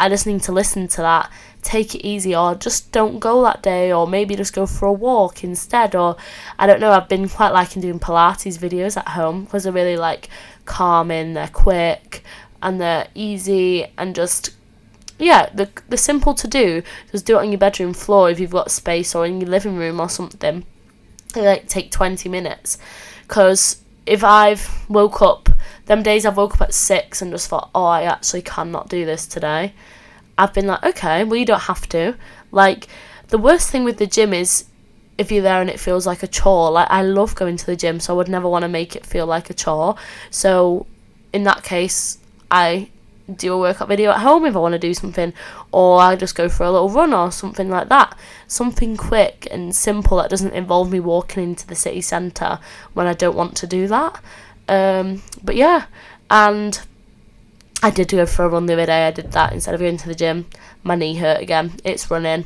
I 0.00 0.08
just 0.08 0.26
need 0.26 0.42
to 0.42 0.50
listen 0.50 0.88
to 0.88 1.02
that. 1.02 1.30
Take 1.62 1.94
it 1.94 2.04
easy 2.04 2.34
or 2.34 2.56
just 2.56 2.90
don't 2.90 3.20
go 3.20 3.44
that 3.44 3.62
day 3.62 3.92
or 3.92 4.08
maybe 4.08 4.34
just 4.34 4.52
go 4.52 4.66
for 4.66 4.86
a 4.86 4.92
walk 4.92 5.44
instead 5.44 5.94
or 5.94 6.16
I 6.58 6.66
don't 6.66 6.80
know 6.80 6.90
I've 6.90 7.08
been 7.08 7.28
quite 7.28 7.52
liking 7.52 7.80
doing 7.80 8.00
Pilates 8.00 8.58
videos 8.58 8.96
at 8.96 9.06
home 9.06 9.44
because 9.44 9.62
they're 9.62 9.72
really 9.72 9.96
like 9.96 10.30
calming 10.64 11.34
they're 11.34 11.46
quick 11.46 12.24
and 12.60 12.80
they're 12.80 13.06
easy 13.14 13.86
and 13.96 14.16
just 14.16 14.50
yeah 15.20 15.48
they're, 15.54 15.70
they're 15.88 15.96
simple 15.96 16.34
to 16.34 16.48
do 16.48 16.82
just 17.12 17.24
do 17.24 17.36
it 17.36 17.42
on 17.42 17.52
your 17.52 17.58
bedroom 17.58 17.94
floor 17.94 18.28
if 18.28 18.40
you've 18.40 18.50
got 18.50 18.72
space 18.72 19.14
or 19.14 19.24
in 19.24 19.40
your 19.40 19.50
living 19.50 19.76
room 19.76 20.00
or 20.00 20.08
something. 20.08 20.64
They 21.34 21.46
like 21.46 21.68
take 21.68 21.92
20 21.92 22.28
minutes 22.28 22.78
because 23.28 23.81
if 24.06 24.24
I've 24.24 24.88
woke 24.88 25.22
up 25.22 25.48
them 25.86 26.02
days 26.02 26.24
I've 26.24 26.36
woke 26.36 26.54
up 26.54 26.62
at 26.62 26.74
6 26.74 27.22
and 27.22 27.30
just 27.30 27.48
thought 27.48 27.70
oh 27.74 27.84
I 27.84 28.02
actually 28.02 28.42
cannot 28.42 28.88
do 28.88 29.04
this 29.04 29.26
today 29.26 29.72
I've 30.38 30.52
been 30.52 30.66
like, 30.66 30.82
okay, 30.82 31.24
well, 31.24 31.36
you 31.36 31.46
don't 31.46 31.60
have 31.60 31.88
to. 31.90 32.16
Like, 32.50 32.88
the 33.28 33.38
worst 33.38 33.70
thing 33.70 33.84
with 33.84 33.98
the 33.98 34.06
gym 34.06 34.32
is 34.32 34.64
if 35.18 35.30
you're 35.30 35.42
there 35.42 35.60
and 35.60 35.70
it 35.70 35.78
feels 35.78 36.06
like 36.06 36.22
a 36.22 36.26
chore. 36.26 36.70
Like, 36.70 36.88
I 36.90 37.02
love 37.02 37.34
going 37.34 37.56
to 37.56 37.66
the 37.66 37.76
gym, 37.76 38.00
so 38.00 38.14
I 38.14 38.16
would 38.16 38.28
never 38.28 38.48
want 38.48 38.62
to 38.62 38.68
make 38.68 38.96
it 38.96 39.04
feel 39.04 39.26
like 39.26 39.50
a 39.50 39.54
chore. 39.54 39.96
So, 40.30 40.86
in 41.32 41.44
that 41.44 41.62
case, 41.62 42.18
I 42.50 42.88
do 43.34 43.52
a 43.52 43.58
workout 43.58 43.88
video 43.88 44.10
at 44.10 44.20
home 44.20 44.44
if 44.44 44.56
I 44.56 44.58
want 44.58 44.72
to 44.72 44.78
do 44.78 44.94
something, 44.94 45.32
or 45.70 46.00
I 46.00 46.16
just 46.16 46.34
go 46.34 46.48
for 46.48 46.64
a 46.64 46.70
little 46.70 46.90
run 46.90 47.12
or 47.12 47.30
something 47.30 47.68
like 47.68 47.88
that. 47.88 48.16
Something 48.46 48.96
quick 48.96 49.46
and 49.50 49.74
simple 49.74 50.18
that 50.18 50.30
doesn't 50.30 50.54
involve 50.54 50.90
me 50.90 51.00
walking 51.00 51.42
into 51.42 51.66
the 51.66 51.74
city 51.74 52.00
centre 52.00 52.58
when 52.94 53.06
I 53.06 53.14
don't 53.14 53.36
want 53.36 53.56
to 53.58 53.66
do 53.66 53.86
that. 53.88 54.20
Um, 54.68 55.22
but 55.42 55.56
yeah, 55.56 55.86
and 56.30 56.80
I 57.82 57.90
did 57.90 58.08
go 58.08 58.26
for 58.26 58.44
a 58.44 58.48
run 58.48 58.66
the 58.66 58.74
other 58.74 58.86
day. 58.86 59.08
I 59.08 59.10
did 59.10 59.32
that 59.32 59.52
instead 59.52 59.74
of 59.74 59.80
going 59.80 59.96
to 59.96 60.08
the 60.08 60.14
gym. 60.14 60.46
My 60.84 60.94
knee 60.94 61.16
hurt 61.16 61.40
again. 61.40 61.72
It's 61.84 62.10
running. 62.10 62.44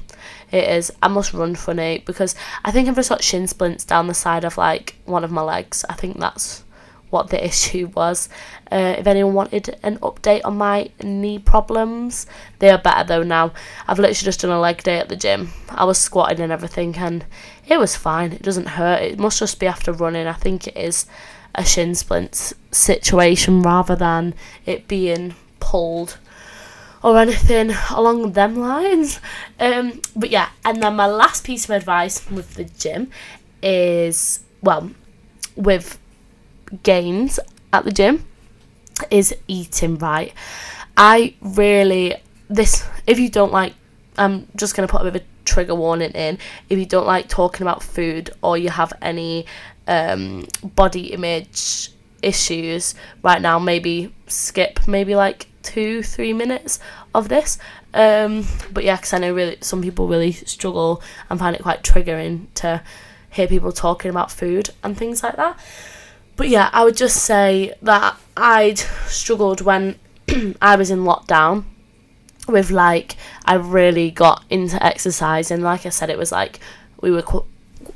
It 0.50 0.64
is. 0.64 0.90
I 1.02 1.08
must 1.08 1.34
run 1.34 1.54
funny 1.54 2.02
because 2.06 2.34
I 2.64 2.70
think 2.70 2.88
I've 2.88 2.96
just 2.96 3.10
got 3.10 3.22
shin 3.22 3.46
splints 3.46 3.84
down 3.84 4.06
the 4.06 4.14
side 4.14 4.44
of 4.44 4.56
like 4.56 4.96
one 5.04 5.24
of 5.24 5.30
my 5.30 5.42
legs. 5.42 5.84
I 5.90 5.94
think 5.94 6.18
that's 6.18 6.64
what 7.10 7.30
the 7.30 7.44
issue 7.50 7.90
was. 7.94 8.28
Uh, 8.70 8.96
if 8.98 9.06
anyone 9.06 9.34
wanted 9.34 9.78
an 9.82 9.98
update 9.98 10.42
on 10.44 10.56
my 10.56 10.90
knee 11.02 11.38
problems, 11.38 12.26
they 12.58 12.70
are 12.70 12.78
better 12.78 13.04
though 13.06 13.22
now. 13.22 13.52
I've 13.86 13.98
literally 13.98 14.14
just 14.24 14.40
done 14.40 14.50
a 14.50 14.60
leg 14.60 14.82
day 14.82 14.98
at 14.98 15.08
the 15.08 15.16
gym. 15.16 15.52
I 15.70 15.84
was 15.84 15.98
squatting 15.98 16.40
and 16.40 16.52
everything, 16.52 16.96
and 16.96 17.24
it 17.66 17.78
was 17.78 17.96
fine. 17.96 18.32
It 18.32 18.42
doesn't 18.42 18.68
hurt. 18.68 19.02
It 19.02 19.18
must 19.18 19.38
just 19.38 19.60
be 19.60 19.66
after 19.66 19.92
running. 19.92 20.26
I 20.26 20.32
think 20.32 20.66
it 20.66 20.76
is 20.76 21.06
a 21.54 21.64
shin 21.64 21.94
splint 21.94 22.52
situation 22.70 23.62
rather 23.62 23.96
than 23.96 24.34
it 24.66 24.86
being 24.86 25.34
pulled 25.58 26.18
or 27.02 27.18
anything 27.18 27.72
along 27.90 28.32
them 28.32 28.56
lines. 28.56 29.20
Um, 29.58 30.00
but 30.14 30.30
yeah, 30.30 30.50
and 30.64 30.82
then 30.82 30.96
my 30.96 31.06
last 31.06 31.44
piece 31.44 31.64
of 31.64 31.70
advice 31.70 32.28
with 32.30 32.54
the 32.54 32.64
gym 32.64 33.10
is 33.62 34.40
well, 34.60 34.90
with 35.54 35.98
gains 36.82 37.38
at 37.72 37.84
the 37.84 37.92
gym 37.92 38.24
is 39.10 39.34
eating 39.48 39.98
right. 39.98 40.32
I 40.96 41.34
really 41.40 42.14
this 42.48 42.86
if 43.06 43.18
you 43.18 43.28
don't 43.28 43.52
like 43.52 43.74
I'm 44.16 44.48
just 44.56 44.74
gonna 44.74 44.88
put 44.88 45.02
a 45.02 45.04
bit 45.04 45.16
of 45.16 45.22
a 45.22 45.24
trigger 45.44 45.74
warning 45.74 46.12
in 46.12 46.38
if 46.68 46.78
you 46.78 46.86
don't 46.86 47.06
like 47.06 47.28
talking 47.28 47.62
about 47.62 47.82
food 47.82 48.30
or 48.42 48.56
you 48.56 48.70
have 48.70 48.92
any 49.02 49.46
um, 49.86 50.46
body 50.62 51.12
image 51.12 51.90
issues 52.22 52.94
right 53.22 53.40
now, 53.40 53.58
maybe 53.58 54.12
skip 54.26 54.86
maybe 54.88 55.14
like 55.14 55.46
two, 55.62 56.02
three 56.02 56.32
minutes 56.32 56.78
of 57.14 57.28
this. 57.28 57.58
Um, 57.94 58.44
but 58.72 58.84
yeah, 58.84 58.96
because 58.96 59.12
I 59.12 59.18
know 59.18 59.34
really 59.34 59.58
some 59.60 59.82
people 59.82 60.08
really 60.08 60.32
struggle 60.32 61.02
and 61.30 61.38
find 61.38 61.56
it 61.56 61.62
quite 61.62 61.82
triggering 61.82 62.46
to 62.54 62.82
hear 63.30 63.46
people 63.46 63.72
talking 63.72 64.10
about 64.10 64.30
food 64.30 64.70
and 64.82 64.96
things 64.96 65.22
like 65.22 65.36
that. 65.36 65.58
But 66.36 66.48
yeah, 66.50 66.70
I 66.72 66.84
would 66.84 66.96
just 66.96 67.24
say 67.24 67.74
that 67.82 68.16
I'd 68.36 68.78
struggled 69.06 69.62
when 69.62 69.98
I 70.62 70.76
was 70.76 70.90
in 70.90 71.00
lockdown 71.00 71.64
with 72.46 72.70
like 72.70 73.16
I 73.44 73.54
really 73.54 74.10
got 74.10 74.44
into 74.50 74.82
exercise 74.84 75.50
and 75.50 75.62
like 75.62 75.86
I 75.86 75.88
said 75.88 76.10
it 76.10 76.18
was 76.18 76.30
like 76.30 76.60
we 77.00 77.10
were 77.10 77.22
qu- 77.22 77.44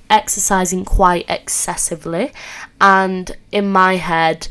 exercising 0.09 0.85
quite 0.85 1.29
excessively. 1.29 2.33
And 2.81 3.37
in 3.53 3.71
my 3.71 3.97
head 3.97 4.49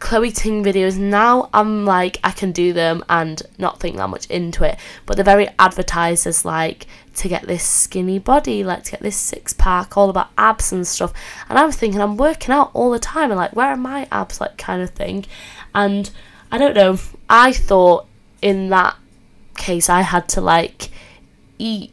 Chloe 0.00 0.32
Ting 0.32 0.64
videos 0.64 0.98
now 0.98 1.48
I'm 1.54 1.86
like 1.86 2.18
I 2.24 2.32
can 2.32 2.52
do 2.52 2.72
them 2.72 3.04
and 3.08 3.40
not 3.58 3.80
think 3.80 3.96
that 3.96 4.08
much 4.08 4.26
into 4.26 4.64
it. 4.64 4.76
But 5.06 5.16
they're 5.16 5.24
very 5.24 5.48
advertised 5.58 6.26
as 6.26 6.44
like 6.44 6.86
to 7.14 7.28
get 7.28 7.46
this 7.46 7.64
skinny 7.64 8.18
body 8.18 8.64
like 8.64 8.84
to 8.84 8.90
get 8.92 9.00
this 9.00 9.16
six 9.16 9.52
pack 9.52 9.96
all 9.96 10.10
about 10.10 10.28
abs 10.36 10.72
and 10.72 10.86
stuff. 10.86 11.12
And 11.48 11.58
I 11.58 11.64
was 11.64 11.76
thinking 11.76 12.00
I'm 12.00 12.16
working 12.16 12.52
out 12.52 12.70
all 12.74 12.90
the 12.90 12.98
time 12.98 13.30
and 13.30 13.38
like 13.38 13.54
where 13.54 13.68
are 13.68 13.76
my 13.76 14.08
abs 14.10 14.40
like 14.40 14.58
kind 14.58 14.82
of 14.82 14.90
thing. 14.90 15.24
And 15.74 16.10
I 16.50 16.58
don't 16.58 16.74
know 16.74 16.98
I 17.28 17.52
thought 17.52 18.06
in 18.42 18.68
that 18.70 18.96
case 19.56 19.88
I 19.88 20.02
had 20.02 20.28
to 20.30 20.40
like 20.40 20.90
eat 21.58 21.92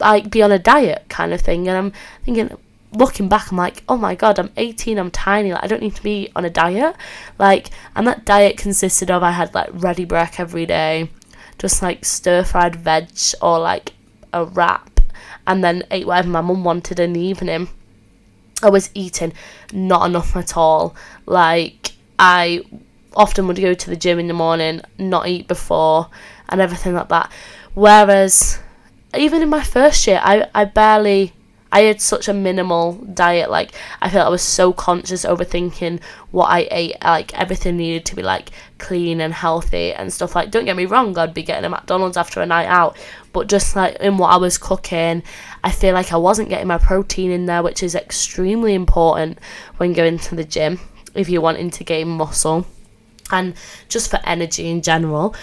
like 0.00 0.30
be 0.30 0.42
on 0.42 0.52
a 0.52 0.58
diet 0.58 1.04
kind 1.08 1.32
of 1.32 1.40
thing. 1.40 1.68
And 1.68 1.76
I'm 1.76 1.92
thinking 2.24 2.56
looking 2.92 3.28
back 3.28 3.50
I'm 3.50 3.56
like 3.56 3.82
oh 3.88 3.96
my 3.96 4.14
god 4.14 4.38
I'm 4.38 4.50
18 4.56 4.98
I'm 4.98 5.10
tiny 5.10 5.50
like 5.52 5.64
I 5.64 5.66
don't 5.66 5.82
need 5.82 5.96
to 5.96 6.02
be 6.02 6.30
on 6.34 6.44
a 6.44 6.50
diet. 6.50 6.96
Like 7.38 7.70
and 7.94 8.06
that 8.06 8.24
diet 8.24 8.56
consisted 8.56 9.10
of 9.10 9.22
I 9.22 9.32
had 9.32 9.54
like 9.54 9.70
Ready 9.72 10.06
Brek 10.06 10.40
every 10.40 10.66
day 10.66 11.10
just 11.58 11.82
like 11.82 12.04
stir 12.04 12.42
fried 12.42 12.74
veg 12.74 13.08
or 13.40 13.58
like 13.58 13.92
a 14.32 14.44
wrap. 14.44 15.00
And 15.46 15.62
then 15.62 15.82
ate 15.90 16.06
whatever 16.06 16.28
my 16.28 16.40
mum 16.40 16.64
wanted 16.64 17.00
in 17.00 17.12
the 17.12 17.20
evening. 17.20 17.68
I 18.62 18.70
was 18.70 18.90
eating 18.94 19.32
not 19.72 20.06
enough 20.06 20.36
at 20.36 20.56
all. 20.56 20.94
Like 21.26 21.92
I 22.18 22.62
often 23.14 23.46
would 23.46 23.60
go 23.60 23.74
to 23.74 23.90
the 23.90 23.96
gym 23.96 24.18
in 24.18 24.28
the 24.28 24.34
morning 24.34 24.80
not 24.98 25.28
eat 25.28 25.48
before 25.48 26.08
and 26.48 26.60
everything 26.60 26.94
like 26.94 27.08
that. 27.08 27.30
Whereas 27.74 28.60
even 29.16 29.42
in 29.42 29.48
my 29.48 29.62
first 29.62 30.06
year, 30.06 30.20
I, 30.22 30.48
I 30.54 30.64
barely 30.64 31.32
I 31.72 31.80
had 31.80 32.02
such 32.02 32.28
a 32.28 32.34
minimal 32.34 32.92
diet. 32.92 33.50
Like 33.50 33.72
I 34.02 34.10
felt 34.10 34.26
I 34.26 34.30
was 34.30 34.42
so 34.42 34.72
conscious, 34.72 35.24
overthinking 35.24 36.02
what 36.30 36.46
I 36.46 36.68
ate. 36.70 36.96
Like 37.02 37.36
everything 37.36 37.78
needed 37.78 38.04
to 38.06 38.16
be 38.16 38.22
like 38.22 38.50
clean 38.76 39.20
and 39.22 39.32
healthy 39.32 39.92
and 39.92 40.12
stuff. 40.12 40.36
Like 40.36 40.50
don't 40.50 40.66
get 40.66 40.76
me 40.76 40.84
wrong, 40.84 41.16
I'd 41.16 41.32
be 41.32 41.42
getting 41.42 41.64
a 41.64 41.70
McDonald's 41.70 42.18
after 42.18 42.42
a 42.42 42.46
night 42.46 42.66
out, 42.66 42.96
but 43.32 43.48
just 43.48 43.74
like 43.74 43.96
in 43.96 44.18
what 44.18 44.28
I 44.28 44.36
was 44.36 44.58
cooking, 44.58 45.22
I 45.64 45.70
feel 45.70 45.94
like 45.94 46.12
I 46.12 46.18
wasn't 46.18 46.50
getting 46.50 46.68
my 46.68 46.78
protein 46.78 47.30
in 47.30 47.46
there, 47.46 47.62
which 47.62 47.82
is 47.82 47.94
extremely 47.94 48.74
important 48.74 49.38
when 49.78 49.94
going 49.94 50.18
to 50.18 50.34
the 50.34 50.44
gym 50.44 50.78
if 51.14 51.28
you're 51.28 51.40
wanting 51.40 51.70
to 51.70 51.84
gain 51.84 52.08
muscle 52.08 52.66
and 53.30 53.54
just 53.88 54.10
for 54.10 54.20
energy 54.24 54.68
in 54.68 54.82
general. 54.82 55.34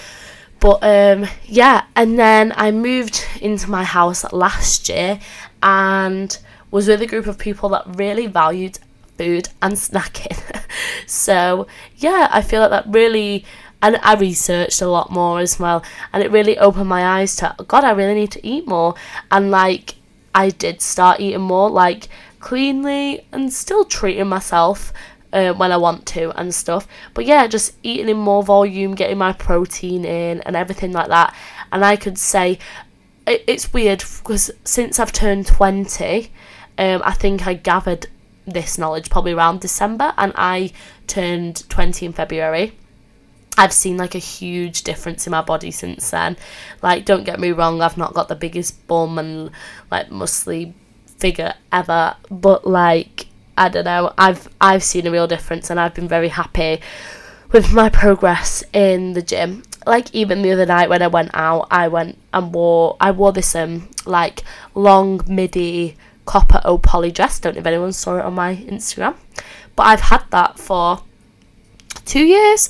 But 0.59 0.83
um, 0.83 1.27
yeah, 1.45 1.85
and 1.95 2.19
then 2.19 2.53
I 2.55 2.71
moved 2.71 3.25
into 3.41 3.69
my 3.69 3.83
house 3.83 4.31
last 4.33 4.89
year 4.89 5.19
and 5.63 6.37
was 6.71 6.87
with 6.87 7.01
a 7.01 7.07
group 7.07 7.27
of 7.27 7.37
people 7.37 7.69
that 7.69 7.83
really 7.87 8.27
valued 8.27 8.79
food 9.17 9.49
and 9.61 9.73
snacking. 9.73 10.37
so 11.07 11.67
yeah, 11.97 12.27
I 12.31 12.41
feel 12.41 12.61
like 12.61 12.71
that 12.71 12.85
really 12.87 13.45
and 13.81 13.97
I 14.03 14.15
researched 14.15 14.81
a 14.81 14.87
lot 14.87 15.11
more 15.11 15.39
as 15.39 15.59
well 15.59 15.83
and 16.11 16.21
it 16.21 16.31
really 16.31 16.57
opened 16.57 16.89
my 16.89 17.19
eyes 17.19 17.35
to 17.37 17.55
god 17.67 17.83
I 17.83 17.91
really 17.91 18.13
need 18.13 18.31
to 18.31 18.45
eat 18.45 18.67
more 18.67 18.95
and 19.31 19.51
like 19.51 19.95
I 20.35 20.49
did 20.49 20.81
start 20.81 21.19
eating 21.19 21.41
more 21.41 21.69
like 21.69 22.07
cleanly 22.39 23.25
and 23.31 23.51
still 23.51 23.85
treating 23.85 24.27
myself 24.27 24.93
uh, 25.33 25.53
when 25.53 25.71
I 25.71 25.77
want 25.77 26.05
to 26.07 26.31
and 26.39 26.53
stuff. 26.53 26.87
But 27.13 27.25
yeah, 27.25 27.47
just 27.47 27.75
eating 27.83 28.09
in 28.09 28.17
more 28.17 28.43
volume, 28.43 28.95
getting 28.95 29.17
my 29.17 29.33
protein 29.33 30.05
in, 30.05 30.41
and 30.41 30.55
everything 30.55 30.91
like 30.91 31.07
that. 31.07 31.35
And 31.71 31.85
I 31.85 31.95
could 31.95 32.17
say 32.17 32.59
it, 33.27 33.43
it's 33.47 33.71
weird 33.71 33.99
because 33.99 34.51
since 34.63 34.99
I've 34.99 35.13
turned 35.13 35.47
20, 35.47 36.31
um, 36.77 37.01
I 37.03 37.13
think 37.13 37.47
I 37.47 37.53
gathered 37.53 38.07
this 38.45 38.77
knowledge 38.77 39.09
probably 39.09 39.33
around 39.33 39.61
December, 39.61 40.13
and 40.17 40.33
I 40.35 40.71
turned 41.07 41.69
20 41.69 42.07
in 42.07 42.13
February. 42.13 42.73
I've 43.57 43.73
seen 43.73 43.97
like 43.97 44.15
a 44.15 44.19
huge 44.19 44.83
difference 44.83 45.27
in 45.27 45.31
my 45.31 45.41
body 45.41 45.71
since 45.71 46.09
then. 46.11 46.37
Like, 46.81 47.05
don't 47.05 47.25
get 47.25 47.39
me 47.39 47.51
wrong, 47.51 47.81
I've 47.81 47.97
not 47.97 48.13
got 48.13 48.29
the 48.29 48.35
biggest 48.35 48.87
bum 48.87 49.19
and 49.19 49.51
like 49.91 50.09
muscly 50.09 50.73
figure 51.17 51.53
ever, 51.71 52.15
but 52.31 52.65
like 52.65 53.27
I 53.59 53.67
don't 53.67 53.83
know. 53.83 54.13
I've 54.17 54.47
I've 54.61 54.83
seen 54.83 55.05
a 55.05 55.11
real 55.11 55.27
difference, 55.27 55.69
and 55.69 55.79
I've 55.79 55.93
been 55.93 56.07
very 56.07 56.29
happy 56.29 56.79
with 57.51 57.73
my 57.73 57.89
progress 57.89 58.63
in 58.71 59.13
the 59.13 59.21
gym. 59.21 59.63
Like 59.85 60.15
even 60.15 60.41
the 60.41 60.51
other 60.53 60.65
night 60.65 60.89
when 60.89 61.01
I 61.01 61.07
went 61.07 61.31
out, 61.33 61.67
I 61.69 61.89
went 61.89 62.17
and 62.33 62.53
wore 62.53 62.95
I 63.01 63.11
wore 63.11 63.33
this 63.33 63.53
um 63.55 63.89
like 64.05 64.43
long 64.75 65.21
midi 65.27 65.97
copper 66.25 66.61
o 66.63 66.77
poly 66.77 67.11
dress. 67.11 67.39
Don't 67.39 67.55
know 67.55 67.59
if 67.59 67.65
anyone 67.67 67.91
saw 67.91 68.17
it 68.17 68.25
on 68.25 68.33
my 68.33 68.55
Instagram, 68.55 69.17
but 69.75 69.87
I've 69.87 70.01
had 70.01 70.23
that 70.31 70.57
for 70.57 71.03
two 72.05 72.23
years. 72.23 72.69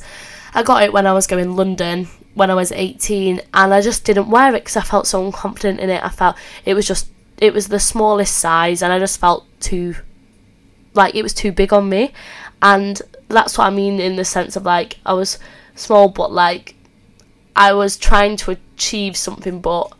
I 0.55 0.63
got 0.63 0.81
it 0.81 0.91
when 0.91 1.05
I 1.05 1.13
was 1.13 1.27
going 1.27 1.55
London 1.55 2.07
when 2.33 2.49
I 2.49 2.55
was 2.55 2.71
18 2.71 3.41
and 3.53 3.73
I 3.73 3.81
just 3.81 4.05
didn't 4.05 4.29
wear 4.29 4.55
it 4.55 4.63
because 4.63 4.77
I 4.77 4.81
felt 4.81 5.05
so 5.05 5.29
unconfident 5.29 5.77
in 5.79 5.89
it. 5.91 6.03
I 6.03 6.09
felt 6.09 6.35
it 6.65 6.73
was 6.73 6.87
just 6.87 7.09
it 7.37 7.53
was 7.53 7.67
the 7.67 7.79
smallest 7.79 8.37
size 8.37 8.81
and 8.81 8.91
I 8.91 8.97
just 8.97 9.19
felt 9.19 9.45
too 9.59 9.95
like 10.93 11.15
it 11.15 11.23
was 11.23 11.33
too 11.33 11.51
big 11.51 11.73
on 11.73 11.89
me. 11.89 12.13
And 12.61 13.01
that's 13.27 13.57
what 13.57 13.67
I 13.67 13.69
mean 13.69 13.99
in 13.99 14.15
the 14.15 14.25
sense 14.25 14.55
of 14.55 14.63
like 14.65 14.97
I 15.05 15.13
was 15.13 15.39
small 15.75 16.09
but 16.09 16.31
like 16.31 16.75
I 17.55 17.73
was 17.73 17.97
trying 17.97 18.35
to 18.37 18.51
achieve 18.51 19.15
something 19.15 19.61
but 19.61 19.93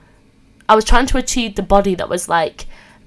I 0.67 0.75
was 0.75 0.86
trying 0.86 1.06
to 1.08 1.17
achieve 1.17 1.56
the 1.56 1.62
body 1.62 1.95
that 1.95 2.10
was 2.10 2.28
like 2.28 2.65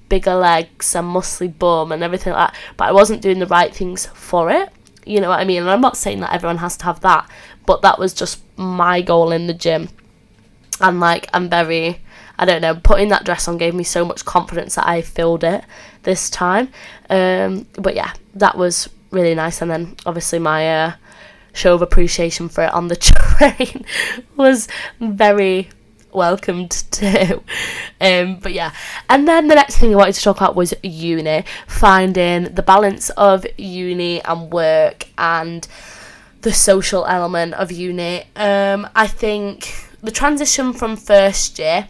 bigger 0.09 0.35
legs 0.35 0.95
and 0.95 1.09
muscly 1.09 1.57
bum 1.59 1.92
and 1.92 2.03
everything 2.03 2.33
like 2.33 2.53
that 2.53 2.61
but 2.77 2.88
I 2.88 2.92
wasn't 2.92 3.23
doing 3.23 3.38
the 3.38 3.47
right 3.47 3.75
things 3.75 4.07
for 4.07 4.51
it. 4.51 4.71
You 5.05 5.21
know 5.21 5.31
what 5.31 5.40
I 5.40 5.45
mean? 5.45 5.62
And 5.62 5.71
I'm 5.71 5.81
not 5.81 5.97
saying 5.97 6.21
that 6.21 6.33
everyone 6.33 6.59
has 6.59 6.77
to 6.79 6.85
have 6.85 7.01
that 7.01 7.29
but 7.66 7.83
that 7.83 7.99
was 7.99 8.14
just 8.14 8.42
my 8.57 9.03
goal 9.03 9.33
in 9.33 9.47
the 9.47 9.55
gym. 9.55 9.88
And 10.81 11.01
like 11.01 11.29
I'm 11.35 11.49
very 11.49 12.01
I 12.42 12.44
don't 12.44 12.61
know, 12.61 12.74
putting 12.74 13.11
that 13.11 13.24
dress 13.24 13.46
on 13.46 13.57
gave 13.57 13.72
me 13.72 13.85
so 13.85 14.05
much 14.05 14.24
confidence 14.24 14.74
that 14.74 14.88
I 14.88 15.00
filled 15.00 15.44
it 15.44 15.62
this 16.02 16.28
time. 16.28 16.70
Um, 17.09 17.66
but 17.74 17.94
yeah, 17.94 18.14
that 18.35 18.59
was 18.59 18.88
really 19.12 19.37
nice. 19.37 19.62
And 19.62 19.70
then 19.70 19.94
obviously 20.05 20.40
my 20.40 20.87
uh, 20.87 20.92
show 21.52 21.72
of 21.74 21.83
appreciation 21.83 22.48
for 22.48 22.64
it 22.64 22.74
on 22.74 22.88
the 22.88 22.96
train 23.37 23.85
was 24.35 24.66
very 24.98 25.68
welcomed 26.11 26.72
too. 26.90 27.44
Um, 28.00 28.40
but 28.40 28.52
yeah, 28.52 28.72
and 29.09 29.28
then 29.28 29.46
the 29.46 29.55
next 29.55 29.76
thing 29.76 29.92
I 29.92 29.96
wanted 29.96 30.16
to 30.16 30.22
talk 30.22 30.38
about 30.38 30.57
was 30.57 30.74
uni, 30.83 31.44
finding 31.68 32.52
the 32.55 32.62
balance 32.64 33.11
of 33.11 33.46
uni 33.57 34.20
and 34.24 34.50
work 34.50 35.07
and 35.16 35.68
the 36.40 36.52
social 36.52 37.07
element 37.07 37.55
of 37.55 37.70
uni. 37.70 38.24
Um, 38.35 38.88
I 38.96 39.07
think 39.07 39.72
the 40.02 40.11
transition 40.11 40.72
from 40.72 40.96
first 40.96 41.61
year 41.61 41.87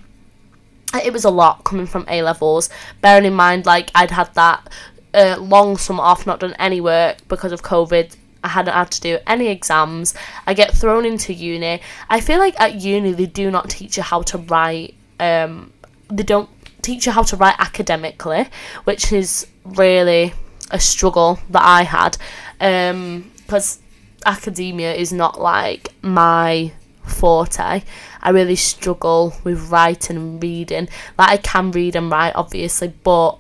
it 0.98 1.12
was 1.12 1.24
a 1.24 1.30
lot 1.30 1.64
coming 1.64 1.86
from 1.86 2.04
A 2.08 2.22
levels. 2.22 2.68
Bearing 3.00 3.24
in 3.24 3.34
mind, 3.34 3.66
like 3.66 3.90
I'd 3.94 4.10
had 4.10 4.34
that 4.34 4.68
uh, 5.14 5.36
long 5.38 5.76
summer 5.76 6.02
off, 6.02 6.26
not 6.26 6.40
done 6.40 6.54
any 6.58 6.80
work 6.80 7.16
because 7.28 7.52
of 7.52 7.62
COVID. 7.62 8.16
I 8.44 8.48
hadn't 8.48 8.74
had 8.74 8.90
to 8.90 9.00
do 9.00 9.18
any 9.26 9.48
exams. 9.48 10.14
I 10.46 10.54
get 10.54 10.72
thrown 10.72 11.04
into 11.04 11.32
uni. 11.32 11.80
I 12.10 12.20
feel 12.20 12.38
like 12.38 12.60
at 12.60 12.74
uni 12.74 13.12
they 13.12 13.26
do 13.26 13.50
not 13.50 13.70
teach 13.70 13.96
you 13.96 14.02
how 14.02 14.22
to 14.22 14.38
write. 14.38 14.94
Um, 15.20 15.72
they 16.08 16.24
don't 16.24 16.50
teach 16.82 17.06
you 17.06 17.12
how 17.12 17.22
to 17.22 17.36
write 17.36 17.54
academically, 17.58 18.48
which 18.84 19.12
is 19.12 19.46
really 19.64 20.34
a 20.70 20.80
struggle 20.80 21.38
that 21.50 21.62
I 21.62 21.84
had. 21.84 22.16
Because 22.58 23.78
um, 23.78 23.82
academia 24.26 24.92
is 24.92 25.12
not 25.12 25.40
like 25.40 25.94
my 26.02 26.72
forte. 27.04 27.82
I 28.20 28.30
really 28.30 28.56
struggle 28.56 29.34
with 29.44 29.70
writing 29.70 30.16
and 30.16 30.42
reading. 30.42 30.88
Like 31.18 31.28
I 31.28 31.36
can 31.36 31.70
read 31.70 31.96
and 31.96 32.10
write 32.10 32.34
obviously, 32.34 32.94
but 33.02 33.38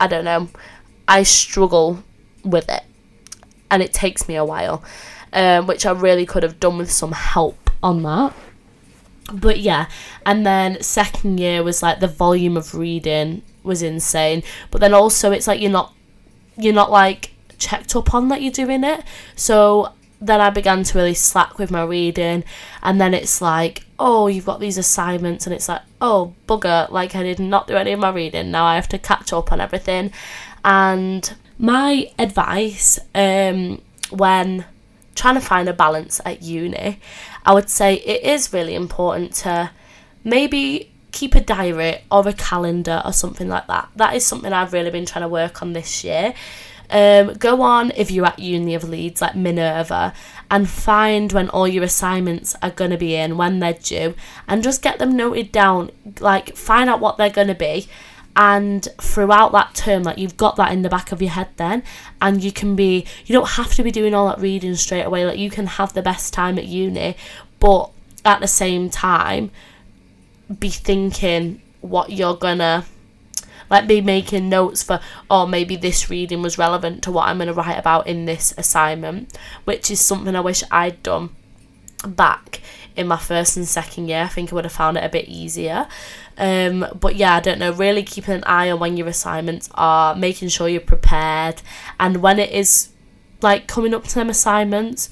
I 0.00 0.06
don't 0.06 0.24
know. 0.24 0.48
I 1.06 1.22
struggle 1.22 2.02
with 2.44 2.68
it. 2.68 2.82
And 3.70 3.82
it 3.82 3.92
takes 3.92 4.28
me 4.28 4.36
a 4.36 4.44
while. 4.44 4.82
Um, 5.32 5.66
which 5.66 5.86
I 5.86 5.92
really 5.92 6.26
could 6.26 6.42
have 6.42 6.60
done 6.60 6.76
with 6.76 6.90
some 6.90 7.12
help 7.12 7.70
on 7.82 8.02
that. 8.02 8.34
But 9.32 9.60
yeah, 9.60 9.88
and 10.26 10.44
then 10.44 10.82
second 10.82 11.40
year 11.40 11.62
was 11.62 11.82
like 11.82 12.00
the 12.00 12.08
volume 12.08 12.56
of 12.56 12.74
reading 12.74 13.42
was 13.62 13.82
insane. 13.82 14.42
But 14.70 14.82
then 14.82 14.92
also 14.92 15.30
it's 15.32 15.46
like 15.46 15.60
you're 15.60 15.70
not 15.70 15.94
you're 16.58 16.74
not 16.74 16.90
like 16.90 17.32
checked 17.56 17.96
up 17.96 18.12
on 18.12 18.28
that 18.28 18.42
you're 18.42 18.52
doing 18.52 18.84
it. 18.84 19.04
So 19.34 19.92
then 20.22 20.40
I 20.40 20.50
began 20.50 20.84
to 20.84 20.98
really 20.98 21.14
slack 21.14 21.58
with 21.58 21.70
my 21.70 21.82
reading, 21.82 22.44
and 22.82 23.00
then 23.00 23.12
it's 23.12 23.42
like, 23.42 23.84
oh, 23.98 24.28
you've 24.28 24.46
got 24.46 24.60
these 24.60 24.78
assignments, 24.78 25.46
and 25.46 25.54
it's 25.54 25.68
like, 25.68 25.82
oh, 26.00 26.34
bugger, 26.46 26.90
like 26.90 27.14
I 27.14 27.22
did 27.22 27.40
not 27.40 27.66
do 27.66 27.74
any 27.74 27.92
of 27.92 28.00
my 28.00 28.10
reading. 28.10 28.50
Now 28.50 28.64
I 28.64 28.76
have 28.76 28.88
to 28.90 28.98
catch 28.98 29.32
up 29.32 29.52
on 29.52 29.60
everything. 29.60 30.12
And 30.64 31.34
my 31.58 32.10
advice 32.18 32.98
um, 33.14 33.82
when 34.10 34.64
trying 35.14 35.34
to 35.34 35.40
find 35.40 35.68
a 35.68 35.72
balance 35.72 36.20
at 36.24 36.42
uni, 36.42 37.00
I 37.44 37.52
would 37.52 37.68
say 37.68 37.94
it 37.94 38.22
is 38.22 38.52
really 38.52 38.74
important 38.74 39.34
to 39.42 39.70
maybe 40.24 40.92
keep 41.10 41.34
a 41.34 41.40
diary 41.40 41.98
or 42.10 42.26
a 42.26 42.32
calendar 42.32 43.02
or 43.04 43.12
something 43.12 43.48
like 43.48 43.66
that. 43.66 43.88
That 43.96 44.14
is 44.14 44.24
something 44.24 44.52
I've 44.52 44.72
really 44.72 44.90
been 44.90 45.06
trying 45.06 45.22
to 45.22 45.28
work 45.28 45.62
on 45.62 45.72
this 45.72 46.04
year. 46.04 46.34
Um, 46.92 47.32
go 47.32 47.62
on 47.62 47.90
if 47.96 48.10
you're 48.10 48.26
at 48.26 48.38
Uni 48.38 48.74
of 48.74 48.86
Leeds, 48.86 49.22
like 49.22 49.34
Minerva, 49.34 50.12
and 50.50 50.68
find 50.68 51.32
when 51.32 51.48
all 51.48 51.66
your 51.66 51.84
assignments 51.84 52.54
are 52.60 52.70
going 52.70 52.90
to 52.90 52.98
be 52.98 53.14
in, 53.16 53.38
when 53.38 53.60
they're 53.60 53.72
due, 53.72 54.14
and 54.46 54.62
just 54.62 54.82
get 54.82 54.98
them 54.98 55.16
noted 55.16 55.50
down. 55.50 55.90
Like, 56.20 56.54
find 56.54 56.90
out 56.90 57.00
what 57.00 57.16
they're 57.16 57.30
going 57.30 57.48
to 57.48 57.54
be. 57.54 57.88
And 58.36 58.86
throughout 59.00 59.52
that 59.52 59.74
term, 59.74 60.02
like 60.02 60.18
you've 60.18 60.36
got 60.36 60.56
that 60.56 60.72
in 60.72 60.82
the 60.82 60.88
back 60.88 61.12
of 61.12 61.22
your 61.22 61.30
head 61.30 61.48
then, 61.56 61.82
and 62.20 62.44
you 62.44 62.52
can 62.52 62.76
be, 62.76 63.06
you 63.24 63.32
don't 63.32 63.50
have 63.50 63.74
to 63.74 63.82
be 63.82 63.90
doing 63.90 64.14
all 64.14 64.28
that 64.28 64.38
reading 64.38 64.74
straight 64.74 65.04
away. 65.04 65.24
Like, 65.24 65.38
you 65.38 65.50
can 65.50 65.66
have 65.66 65.94
the 65.94 66.02
best 66.02 66.34
time 66.34 66.58
at 66.58 66.66
uni, 66.66 67.16
but 67.58 67.90
at 68.24 68.40
the 68.40 68.48
same 68.48 68.90
time, 68.90 69.50
be 70.58 70.68
thinking 70.68 71.62
what 71.80 72.10
you're 72.10 72.36
gonna 72.36 72.84
like 73.72 73.86
me 73.86 74.02
making 74.02 74.50
notes 74.50 74.82
for 74.82 75.00
oh 75.30 75.46
maybe 75.46 75.74
this 75.74 76.10
reading 76.10 76.42
was 76.42 76.58
relevant 76.58 77.02
to 77.02 77.10
what 77.10 77.26
I'm 77.26 77.38
gonna 77.38 77.54
write 77.54 77.78
about 77.78 78.06
in 78.06 78.26
this 78.26 78.54
assignment, 78.56 79.36
which 79.64 79.90
is 79.90 79.98
something 79.98 80.36
I 80.36 80.40
wish 80.40 80.62
I'd 80.70 81.02
done 81.02 81.30
back 82.06 82.60
in 82.94 83.08
my 83.08 83.16
first 83.16 83.56
and 83.56 83.66
second 83.66 84.08
year. 84.08 84.24
I 84.24 84.28
think 84.28 84.52
I 84.52 84.54
would 84.54 84.64
have 84.64 84.72
found 84.72 84.98
it 84.98 85.04
a 85.04 85.08
bit 85.08 85.26
easier. 85.26 85.88
Um, 86.36 86.86
but 87.00 87.16
yeah, 87.16 87.36
I 87.36 87.40
don't 87.40 87.58
know, 87.58 87.72
really 87.72 88.02
keeping 88.02 88.34
an 88.34 88.44
eye 88.44 88.70
on 88.70 88.78
when 88.78 88.98
your 88.98 89.08
assignments 89.08 89.70
are, 89.74 90.14
making 90.14 90.48
sure 90.50 90.68
you're 90.68 90.80
prepared, 90.80 91.62
and 91.98 92.18
when 92.18 92.38
it 92.38 92.50
is 92.50 92.90
like 93.40 93.66
coming 93.66 93.94
up 93.94 94.04
to 94.04 94.14
them 94.14 94.28
assignments, 94.28 95.08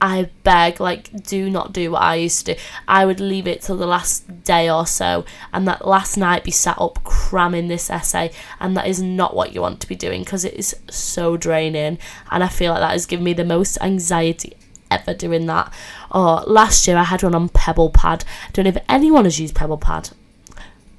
I 0.00 0.28
beg, 0.44 0.78
like, 0.78 1.10
do 1.24 1.48
not 1.48 1.72
do 1.72 1.90
what 1.92 2.02
I 2.02 2.16
used 2.16 2.44
to 2.46 2.54
do. 2.54 2.60
I 2.86 3.06
would 3.06 3.18
leave 3.18 3.46
it 3.46 3.62
till 3.62 3.76
the 3.76 3.86
last 3.86 4.44
day 4.44 4.70
or 4.70 4.86
so, 4.86 5.24
and 5.52 5.66
that 5.66 5.86
last 5.86 6.16
night 6.18 6.44
be 6.44 6.50
sat 6.50 6.78
up 6.78 7.02
cramming 7.02 7.68
this 7.68 7.88
essay, 7.88 8.30
and 8.60 8.76
that 8.76 8.86
is 8.86 9.00
not 9.00 9.34
what 9.34 9.54
you 9.54 9.62
want 9.62 9.80
to 9.80 9.88
be 9.88 9.94
doing 9.94 10.22
because 10.22 10.44
it 10.44 10.54
is 10.54 10.76
so 10.90 11.36
draining. 11.36 11.98
And 12.30 12.44
I 12.44 12.48
feel 12.48 12.72
like 12.72 12.80
that 12.80 12.92
has 12.92 13.06
given 13.06 13.24
me 13.24 13.32
the 13.32 13.44
most 13.44 13.78
anxiety 13.80 14.54
ever 14.90 15.14
doing 15.14 15.46
that. 15.46 15.72
Or 16.10 16.42
oh, 16.42 16.44
last 16.46 16.86
year 16.86 16.96
I 16.96 17.04
had 17.04 17.22
one 17.22 17.34
on 17.34 17.48
Pebble 17.48 17.90
Pad. 17.90 18.24
I 18.48 18.50
don't 18.52 18.64
know 18.64 18.70
if 18.70 18.84
anyone 18.88 19.24
has 19.24 19.40
used 19.40 19.54
Pebble 19.54 19.78
Pad. 19.78 20.10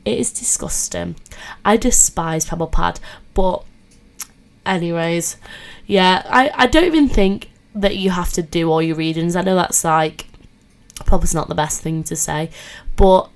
It 0.06 0.18
is 0.18 0.32
disgusting. 0.32 1.16
I 1.64 1.78
despise 1.78 2.46
Pebble 2.46 2.68
Pad, 2.68 3.00
but 3.34 3.64
anyways, 4.66 5.38
yeah, 5.86 6.24
I, 6.26 6.52
I 6.56 6.68
don't 6.68 6.86
even 6.86 7.10
think 7.10 7.50
that 7.82 7.98
you 7.98 8.10
have 8.10 8.32
to 8.34 8.42
do 8.42 8.72
all 8.72 8.82
your 8.82 8.96
readings. 8.96 9.36
I 9.36 9.42
know 9.42 9.56
that's 9.56 9.84
like 9.84 10.28
probably 11.06 11.30
not 11.34 11.48
the 11.48 11.56
best 11.56 11.82
thing 11.82 12.04
to 12.06 12.16
say, 12.16 12.50
but 12.96 13.30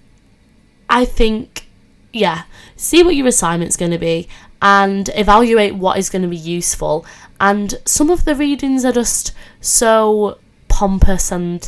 I 0.89 1.06
think 1.06 1.67
yeah, 2.13 2.43
see 2.75 3.04
what 3.04 3.15
your 3.15 3.27
assignment's 3.27 3.77
going 3.77 3.91
to 3.91 3.97
be 3.97 4.27
and 4.62 5.10
evaluate 5.15 5.75
what 5.75 5.97
is 5.97 6.10
going 6.10 6.21
to 6.21 6.27
be 6.27 6.38
useful. 6.38 7.06
And 7.39 7.75
some 7.86 8.10
of 8.10 8.25
the 8.25 8.36
readings 8.36 8.86
are 8.86 8.91
just 8.91 9.34
so 9.60 10.38
pompous 10.67 11.32
and 11.32 11.67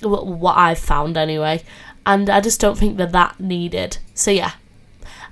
what 0.00 0.56
I've 0.56 0.78
found 0.78 1.16
anyway, 1.16 1.62
and 2.04 2.28
I 2.28 2.40
just 2.40 2.60
don't 2.60 2.76
think 2.76 2.96
they're 2.96 3.06
that 3.06 3.38
needed. 3.40 3.98
So 4.14 4.30
yeah, 4.30 4.52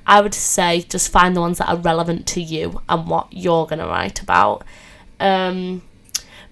I 0.06 0.20
would 0.20 0.34
say 0.34 0.82
just 0.82 1.10
find 1.10 1.34
the 1.34 1.40
ones 1.40 1.58
that 1.58 1.68
are 1.68 1.76
relevant 1.76 2.26
to 2.28 2.42
you 2.42 2.80
and 2.88 3.08
what 3.08 3.28
you're 3.30 3.66
going 3.66 3.78
to 3.80 3.86
write 3.86 4.20
about. 4.20 4.64
Um, 5.18 5.82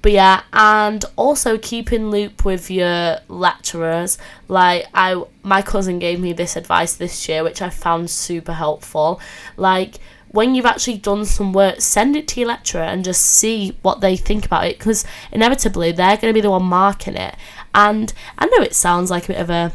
but 0.03 0.11
yeah, 0.13 0.43
and 0.53 1.05
also 1.15 1.57
keep 1.57 1.93
in 1.93 2.11
loop 2.11 2.45
with 2.45 2.71
your 2.71 3.19
lecturers. 3.29 4.19
Like 4.49 4.87
I, 4.93 5.23
my 5.45 5.63
cousin 5.63 6.01
gave 6.01 6.19
me 6.19 6.33
this 6.33 6.57
advice 6.57 6.95
this 6.95 7.29
year, 7.29 7.45
which 7.45 7.63
I 7.63 7.71
found 7.71 8.11
super 8.11 8.53
helpful. 8.53 9.21
Like 9.57 9.95
when 10.33 10.55
you've 10.55 10.67
actually 10.67 10.99
done 10.99 11.25
some 11.25 11.53
work, 11.53 11.81
send 11.81 12.17
it 12.17 12.27
to 12.29 12.41
your 12.41 12.49
lecturer 12.49 12.83
and 12.83 13.05
just 13.05 13.23
see 13.23 13.77
what 13.83 14.01
they 14.01 14.17
think 14.17 14.45
about 14.45 14.67
it, 14.67 14.77
because 14.77 15.05
inevitably 15.31 15.93
they're 15.93 16.17
going 16.17 16.33
to 16.33 16.37
be 16.37 16.41
the 16.41 16.51
one 16.51 16.65
marking 16.65 17.15
it. 17.15 17.37
And 17.73 18.13
I 18.39 18.47
know 18.47 18.63
it 18.63 18.75
sounds 18.75 19.11
like 19.11 19.25
a 19.25 19.29
bit 19.29 19.41
of 19.41 19.51
a 19.51 19.73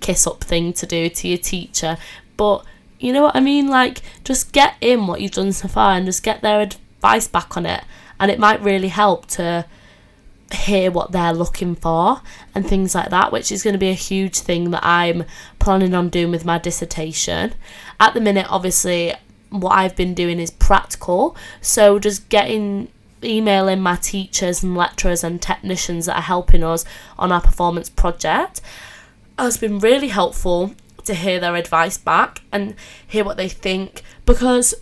kiss 0.00 0.26
up 0.26 0.42
thing 0.42 0.72
to 0.72 0.86
do 0.86 1.08
to 1.08 1.28
your 1.28 1.38
teacher, 1.38 1.96
but 2.36 2.64
you 2.98 3.12
know 3.12 3.22
what 3.22 3.36
I 3.36 3.40
mean? 3.40 3.68
Like, 3.68 4.00
just 4.24 4.52
get 4.52 4.74
in 4.80 5.06
what 5.06 5.20
you've 5.20 5.32
done 5.32 5.52
so 5.52 5.68
far 5.68 5.92
and 5.92 6.06
just 6.06 6.22
get 6.22 6.40
their 6.40 6.62
advice 6.62 7.28
back 7.28 7.56
on 7.56 7.66
it 7.66 7.84
and 8.18 8.30
it 8.30 8.38
might 8.38 8.60
really 8.62 8.88
help 8.88 9.26
to 9.26 9.66
hear 10.52 10.90
what 10.90 11.12
they're 11.12 11.32
looking 11.32 11.74
for 11.74 12.20
and 12.54 12.66
things 12.66 12.94
like 12.94 13.10
that, 13.10 13.32
which 13.32 13.50
is 13.50 13.62
going 13.62 13.74
to 13.74 13.78
be 13.78 13.88
a 13.88 13.94
huge 13.94 14.38
thing 14.38 14.70
that 14.70 14.84
I'm 14.84 15.24
planning 15.58 15.94
on 15.94 16.08
doing 16.08 16.30
with 16.30 16.44
my 16.44 16.58
dissertation. 16.58 17.54
At 17.98 18.14
the 18.14 18.20
minute, 18.20 18.46
obviously, 18.48 19.14
what 19.50 19.72
I've 19.72 19.96
been 19.96 20.14
doing 20.14 20.38
is 20.38 20.50
practical, 20.50 21.36
so 21.60 21.98
just 21.98 22.28
getting 22.28 22.88
emailing 23.24 23.80
my 23.80 23.96
teachers 23.96 24.62
and 24.62 24.76
lecturers 24.76 25.24
and 25.24 25.40
technicians 25.40 26.06
that 26.06 26.16
are 26.16 26.22
helping 26.22 26.62
us 26.62 26.84
on 27.18 27.32
our 27.32 27.40
performance 27.40 27.88
project 27.88 28.60
has 29.38 29.56
been 29.56 29.78
really 29.78 30.08
helpful 30.08 30.74
to 31.04 31.14
hear 31.14 31.40
their 31.40 31.56
advice 31.56 31.96
back 31.96 32.42
and 32.52 32.74
hear 33.06 33.24
what 33.24 33.36
they 33.36 33.48
think 33.48 34.02
because 34.24 34.74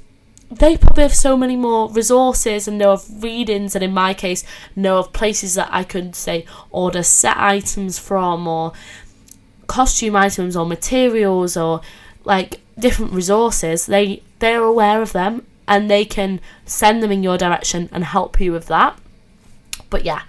they 0.50 0.76
probably 0.76 1.02
have 1.02 1.14
so 1.14 1.36
many 1.36 1.56
more 1.56 1.90
resources 1.90 2.68
and 2.68 2.78
know 2.78 2.92
of 2.92 3.22
readings, 3.22 3.74
and 3.74 3.82
in 3.82 3.92
my 3.92 4.14
case, 4.14 4.44
know 4.76 4.98
of 4.98 5.12
places 5.12 5.54
that 5.54 5.68
I 5.70 5.84
could 5.84 6.14
say 6.14 6.46
order 6.70 7.02
set 7.02 7.36
items 7.36 7.98
from, 7.98 8.46
or 8.46 8.72
costume 9.66 10.16
items, 10.16 10.56
or 10.56 10.66
materials, 10.66 11.56
or 11.56 11.80
like 12.24 12.60
different 12.78 13.12
resources. 13.12 13.86
They 13.86 14.22
they're 14.38 14.62
aware 14.62 15.00
of 15.02 15.12
them 15.12 15.46
and 15.66 15.90
they 15.90 16.04
can 16.04 16.40
send 16.66 17.02
them 17.02 17.10
in 17.10 17.22
your 17.22 17.38
direction 17.38 17.88
and 17.92 18.04
help 18.04 18.40
you 18.40 18.52
with 18.52 18.66
that. 18.66 18.98
But 19.90 20.04
yeah, 20.04 20.22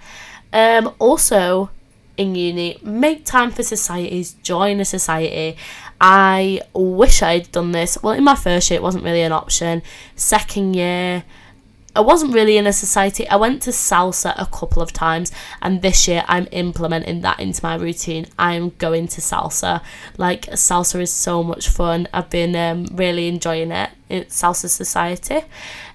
um, 0.52 0.94
also 0.98 1.70
in 2.16 2.34
uni, 2.34 2.78
make 2.82 3.24
time 3.24 3.50
for 3.50 3.62
societies, 3.62 4.32
join 4.42 4.80
a 4.80 4.84
society. 4.84 5.56
I 6.00 6.60
wish 6.74 7.22
I'd 7.22 7.50
done 7.52 7.72
this. 7.72 7.98
Well, 8.02 8.14
in 8.14 8.24
my 8.24 8.34
first 8.34 8.70
year, 8.70 8.78
it 8.78 8.82
wasn't 8.82 9.04
really 9.04 9.22
an 9.22 9.32
option. 9.32 9.82
Second 10.14 10.74
year, 10.74 11.24
I 11.96 12.00
wasn't 12.00 12.34
really 12.34 12.58
in 12.58 12.66
a 12.66 12.74
society. 12.74 13.26
I 13.26 13.36
went 13.36 13.62
to 13.62 13.70
salsa 13.70 14.34
a 14.36 14.44
couple 14.44 14.82
of 14.82 14.92
times, 14.92 15.32
and 15.62 15.80
this 15.80 16.06
year 16.06 16.24
I'm 16.28 16.46
implementing 16.52 17.22
that 17.22 17.40
into 17.40 17.64
my 17.64 17.74
routine. 17.76 18.26
I'm 18.38 18.70
going 18.76 19.08
to 19.08 19.22
salsa. 19.22 19.82
Like, 20.18 20.42
salsa 20.50 21.00
is 21.00 21.10
so 21.10 21.42
much 21.42 21.70
fun. 21.70 22.06
I've 22.12 22.28
been 22.28 22.54
um, 22.54 22.94
really 22.94 23.28
enjoying 23.28 23.72
it. 23.72 23.90
It's 24.10 24.40
Salsa 24.40 24.68
Society. 24.68 25.40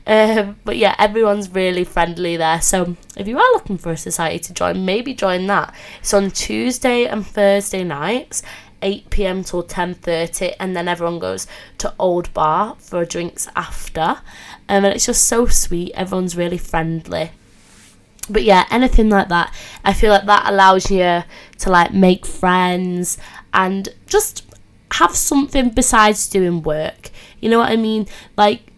Um, 0.07 0.57
but 0.65 0.77
yeah, 0.77 0.95
everyone's 0.97 1.49
really 1.51 1.83
friendly 1.83 2.35
there. 2.35 2.61
So 2.61 2.97
if 3.15 3.27
you 3.27 3.37
are 3.37 3.51
looking 3.53 3.77
for 3.77 3.91
a 3.91 3.97
society 3.97 4.39
to 4.39 4.53
join, 4.53 4.83
maybe 4.83 5.13
join 5.13 5.45
that. 5.47 5.73
It's 5.99 6.13
on 6.15 6.31
Tuesday 6.31 7.05
and 7.05 7.25
Thursday 7.25 7.83
nights. 7.83 8.41
8 8.81 9.09
pm 9.09 9.43
till 9.43 9.63
10:30 9.63 10.53
and 10.59 10.75
then 10.75 10.87
everyone 10.87 11.19
goes 11.19 11.47
to 11.79 11.93
Old 11.99 12.33
Bar 12.33 12.75
for 12.79 13.05
drinks 13.05 13.47
after. 13.55 14.01
Um, 14.69 14.85
and 14.85 14.87
it's 14.87 15.05
just 15.05 15.25
so 15.25 15.45
sweet. 15.47 15.91
Everyone's 15.95 16.35
really 16.35 16.57
friendly. 16.57 17.31
But 18.29 18.43
yeah, 18.43 18.65
anything 18.71 19.09
like 19.09 19.29
that, 19.29 19.53
I 19.83 19.93
feel 19.93 20.11
like 20.11 20.25
that 20.25 20.45
allows 20.47 20.89
you 20.89 21.23
to 21.59 21.69
like 21.69 21.93
make 21.93 22.25
friends 22.25 23.17
and 23.53 23.89
just 24.07 24.45
have 24.93 25.15
something 25.15 25.69
besides 25.69 26.29
doing 26.29 26.61
work. 26.63 27.09
You 27.39 27.49
know 27.49 27.59
what 27.59 27.71
I 27.71 27.75
mean? 27.75 28.07
Like 28.37 28.71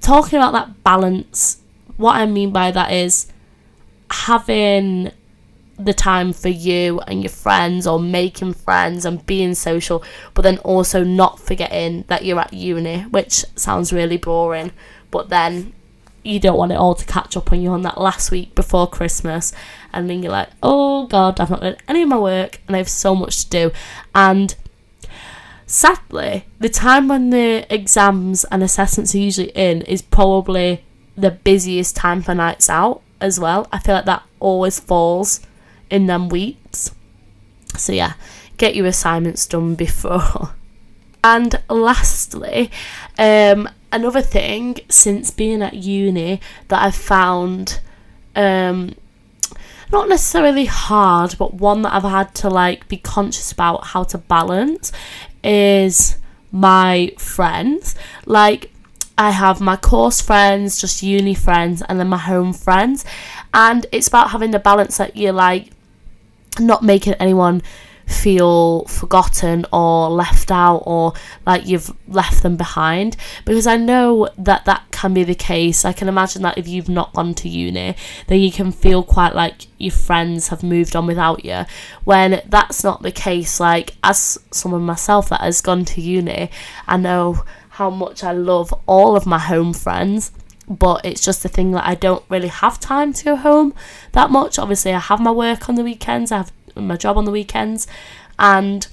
talking 0.00 0.38
about 0.38 0.52
that 0.52 0.82
balance, 0.82 1.60
what 1.96 2.16
I 2.16 2.26
mean 2.26 2.50
by 2.50 2.70
that 2.70 2.92
is 2.92 3.30
having 4.10 5.12
the 5.84 5.94
time 5.94 6.32
for 6.32 6.48
you 6.48 7.00
and 7.00 7.22
your 7.22 7.30
friends 7.30 7.86
or 7.86 7.98
making 7.98 8.54
friends 8.54 9.04
and 9.04 9.24
being 9.26 9.54
social, 9.54 10.02
but 10.34 10.42
then 10.42 10.58
also 10.58 11.02
not 11.04 11.40
forgetting 11.40 12.04
that 12.08 12.24
you're 12.24 12.38
at 12.38 12.52
uni, 12.52 13.02
which 13.02 13.44
sounds 13.56 13.92
really 13.92 14.16
boring, 14.16 14.72
but 15.10 15.28
then 15.28 15.72
you 16.22 16.38
don't 16.38 16.58
want 16.58 16.72
it 16.72 16.76
all 16.76 16.94
to 16.94 17.06
catch 17.06 17.36
up 17.36 17.50
on 17.50 17.62
you 17.62 17.70
on 17.70 17.82
that 17.82 18.00
last 18.00 18.30
week 18.30 18.54
before 18.54 18.86
Christmas, 18.86 19.52
and 19.92 20.08
then 20.08 20.22
you're 20.22 20.32
like, 20.32 20.50
oh 20.62 21.06
god, 21.06 21.40
I've 21.40 21.50
not 21.50 21.62
done 21.62 21.76
any 21.88 22.02
of 22.02 22.08
my 22.08 22.18
work 22.18 22.60
and 22.66 22.76
I 22.76 22.78
have 22.78 22.88
so 22.88 23.14
much 23.14 23.44
to 23.44 23.50
do. 23.50 23.72
And 24.14 24.54
sadly, 25.66 26.44
the 26.58 26.68
time 26.68 27.08
when 27.08 27.30
the 27.30 27.66
exams 27.72 28.44
and 28.44 28.62
assessments 28.62 29.14
are 29.14 29.18
usually 29.18 29.50
in 29.50 29.82
is 29.82 30.02
probably 30.02 30.84
the 31.16 31.30
busiest 31.30 31.96
time 31.96 32.22
for 32.22 32.34
nights 32.34 32.68
out 32.68 33.02
as 33.20 33.40
well. 33.40 33.66
I 33.72 33.78
feel 33.78 33.94
like 33.94 34.04
that 34.04 34.22
always 34.40 34.78
falls 34.78 35.40
in 35.90 36.06
them 36.06 36.28
weeks. 36.28 36.94
So 37.76 37.92
yeah, 37.92 38.14
get 38.56 38.74
your 38.74 38.86
assignments 38.86 39.46
done 39.46 39.74
before. 39.74 40.54
And 41.22 41.60
lastly, 41.68 42.70
um, 43.18 43.68
another 43.92 44.22
thing 44.22 44.78
since 44.88 45.30
being 45.30 45.60
at 45.60 45.74
uni 45.74 46.40
that 46.68 46.82
I've 46.82 46.94
found 46.94 47.80
um, 48.34 48.94
not 49.92 50.08
necessarily 50.08 50.66
hard, 50.66 51.36
but 51.38 51.54
one 51.54 51.82
that 51.82 51.92
I've 51.92 52.02
had 52.04 52.34
to 52.36 52.48
like 52.48 52.88
be 52.88 52.96
conscious 52.96 53.52
about 53.52 53.86
how 53.86 54.04
to 54.04 54.18
balance 54.18 54.92
is 55.42 56.16
my 56.52 57.12
friends. 57.18 57.94
Like 58.24 58.70
I 59.18 59.30
have 59.30 59.60
my 59.60 59.76
course 59.76 60.20
friends, 60.20 60.80
just 60.80 61.02
uni 61.02 61.34
friends, 61.34 61.82
and 61.88 61.98
then 61.98 62.08
my 62.08 62.18
home 62.18 62.52
friends. 62.52 63.04
And 63.52 63.86
it's 63.92 64.08
about 64.08 64.30
having 64.30 64.52
the 64.52 64.58
balance 64.58 64.96
that 64.98 65.16
you're 65.16 65.32
like 65.32 65.70
not 66.58 66.82
making 66.82 67.14
anyone 67.14 67.62
feel 68.10 68.84
forgotten 68.86 69.64
or 69.72 70.10
left 70.10 70.50
out 70.50 70.82
or 70.84 71.12
like 71.46 71.66
you've 71.66 71.94
left 72.08 72.42
them 72.42 72.56
behind 72.56 73.16
because 73.44 73.66
I 73.66 73.76
know 73.76 74.28
that 74.36 74.64
that 74.64 74.90
can 74.90 75.14
be 75.14 75.22
the 75.22 75.34
case. 75.34 75.84
I 75.84 75.92
can 75.92 76.08
imagine 76.08 76.42
that 76.42 76.58
if 76.58 76.66
you've 76.66 76.88
not 76.88 77.14
gone 77.14 77.34
to 77.34 77.48
uni, 77.48 77.94
then 78.26 78.40
you 78.40 78.50
can 78.50 78.72
feel 78.72 79.02
quite 79.02 79.34
like 79.34 79.66
your 79.78 79.92
friends 79.92 80.48
have 80.48 80.62
moved 80.62 80.96
on 80.96 81.06
without 81.06 81.44
you. 81.44 81.64
When 82.04 82.42
that's 82.46 82.82
not 82.82 83.02
the 83.02 83.12
case, 83.12 83.60
like 83.60 83.94
as 84.02 84.38
someone 84.50 84.82
myself 84.82 85.28
that 85.28 85.40
has 85.40 85.60
gone 85.60 85.84
to 85.86 86.00
uni, 86.00 86.50
I 86.88 86.96
know 86.96 87.44
how 87.70 87.90
much 87.90 88.24
I 88.24 88.32
love 88.32 88.74
all 88.86 89.16
of 89.16 89.24
my 89.24 89.38
home 89.38 89.72
friends 89.72 90.32
but 90.70 91.04
it's 91.04 91.20
just 91.20 91.44
a 91.44 91.48
thing 91.48 91.72
that 91.72 91.86
I 91.86 91.96
don't 91.96 92.24
really 92.28 92.48
have 92.48 92.78
time 92.78 93.12
to 93.12 93.24
go 93.24 93.36
home 93.36 93.74
that 94.12 94.30
much. 94.30 94.58
Obviously, 94.58 94.94
I 94.94 95.00
have 95.00 95.20
my 95.20 95.32
work 95.32 95.68
on 95.68 95.74
the 95.74 95.82
weekends, 95.82 96.30
I 96.30 96.38
have 96.38 96.52
my 96.76 96.96
job 96.96 97.18
on 97.18 97.24
the 97.24 97.32
weekends, 97.32 97.88
and 98.38 98.86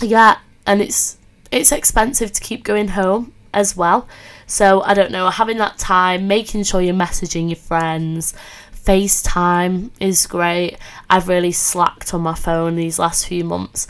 yeah, 0.00 0.38
and 0.66 0.80
it's 0.80 1.18
it's 1.50 1.72
expensive 1.72 2.32
to 2.32 2.40
keep 2.40 2.62
going 2.62 2.88
home 2.88 3.32
as 3.52 3.76
well. 3.76 4.08
So 4.46 4.82
I 4.82 4.94
don't 4.94 5.10
know, 5.10 5.28
having 5.28 5.58
that 5.58 5.76
time, 5.76 6.28
making 6.28 6.62
sure 6.62 6.80
you're 6.80 6.94
messaging 6.94 7.48
your 7.48 7.56
friends, 7.56 8.32
FaceTime 8.72 9.90
is 9.98 10.28
great. 10.28 10.78
I've 11.10 11.26
really 11.26 11.50
slacked 11.50 12.14
on 12.14 12.20
my 12.20 12.34
phone 12.34 12.76
these 12.76 13.00
last 13.00 13.26
few 13.26 13.42
months. 13.42 13.88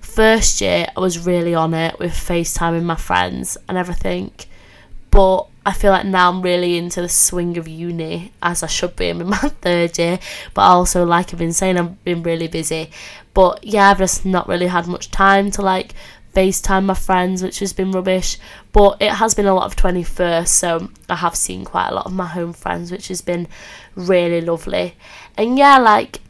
First 0.00 0.62
year, 0.62 0.86
I 0.96 1.00
was 1.00 1.26
really 1.26 1.54
on 1.54 1.74
it 1.74 1.98
with 1.98 2.12
FaceTiming 2.12 2.84
my 2.84 2.96
friends 2.96 3.58
and 3.68 3.76
everything, 3.76 4.32
but 5.10 5.48
I 5.68 5.72
feel 5.74 5.90
like 5.90 6.06
now 6.06 6.30
I'm 6.30 6.40
really 6.40 6.78
into 6.78 7.02
the 7.02 7.10
swing 7.10 7.58
of 7.58 7.68
uni 7.68 8.32
as 8.42 8.62
I 8.62 8.68
should 8.68 8.96
be. 8.96 9.10
I'm 9.10 9.20
in 9.20 9.28
my 9.28 9.36
third 9.60 9.98
year, 9.98 10.18
but 10.54 10.62
also 10.62 11.04
like 11.04 11.30
I've 11.30 11.38
been 11.38 11.52
saying, 11.52 11.76
I've 11.76 12.02
been 12.04 12.22
really 12.22 12.48
busy. 12.48 12.90
But 13.34 13.62
yeah, 13.62 13.90
I've 13.90 13.98
just 13.98 14.24
not 14.24 14.48
really 14.48 14.68
had 14.68 14.86
much 14.86 15.10
time 15.10 15.50
to 15.50 15.60
like 15.60 15.92
FaceTime 16.34 16.86
my 16.86 16.94
friends, 16.94 17.42
which 17.42 17.58
has 17.58 17.74
been 17.74 17.92
rubbish. 17.92 18.38
But 18.72 18.96
it 19.02 19.10
has 19.10 19.34
been 19.34 19.44
a 19.44 19.52
lot 19.52 19.66
of 19.66 19.76
21st, 19.76 20.48
so 20.48 20.88
I 21.10 21.16
have 21.16 21.36
seen 21.36 21.66
quite 21.66 21.90
a 21.90 21.94
lot 21.94 22.06
of 22.06 22.14
my 22.14 22.28
home 22.28 22.54
friends, 22.54 22.90
which 22.90 23.08
has 23.08 23.20
been 23.20 23.46
really 23.94 24.40
lovely. 24.40 24.94
And 25.36 25.58
yeah, 25.58 25.76
like 25.76 26.22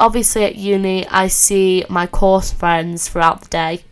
obviously 0.00 0.44
at 0.44 0.56
uni, 0.56 1.06
I 1.08 1.28
see 1.28 1.84
my 1.90 2.06
course 2.06 2.50
friends 2.50 3.10
throughout 3.10 3.42
the 3.42 3.48
day, 3.48 3.84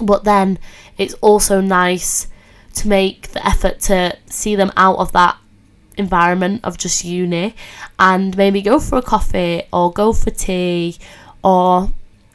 but 0.00 0.24
then 0.24 0.58
it's 0.96 1.12
also 1.20 1.60
nice 1.60 2.28
to 2.74 2.88
make 2.88 3.28
the 3.28 3.46
effort 3.46 3.80
to 3.80 4.16
see 4.26 4.56
them 4.56 4.72
out 4.76 4.98
of 4.98 5.12
that 5.12 5.36
environment 5.96 6.60
of 6.64 6.78
just 6.78 7.04
uni 7.04 7.54
and 7.98 8.36
maybe 8.36 8.62
go 8.62 8.80
for 8.80 8.98
a 8.98 9.02
coffee 9.02 9.62
or 9.72 9.92
go 9.92 10.12
for 10.12 10.30
tea 10.30 10.96
or 11.44 11.90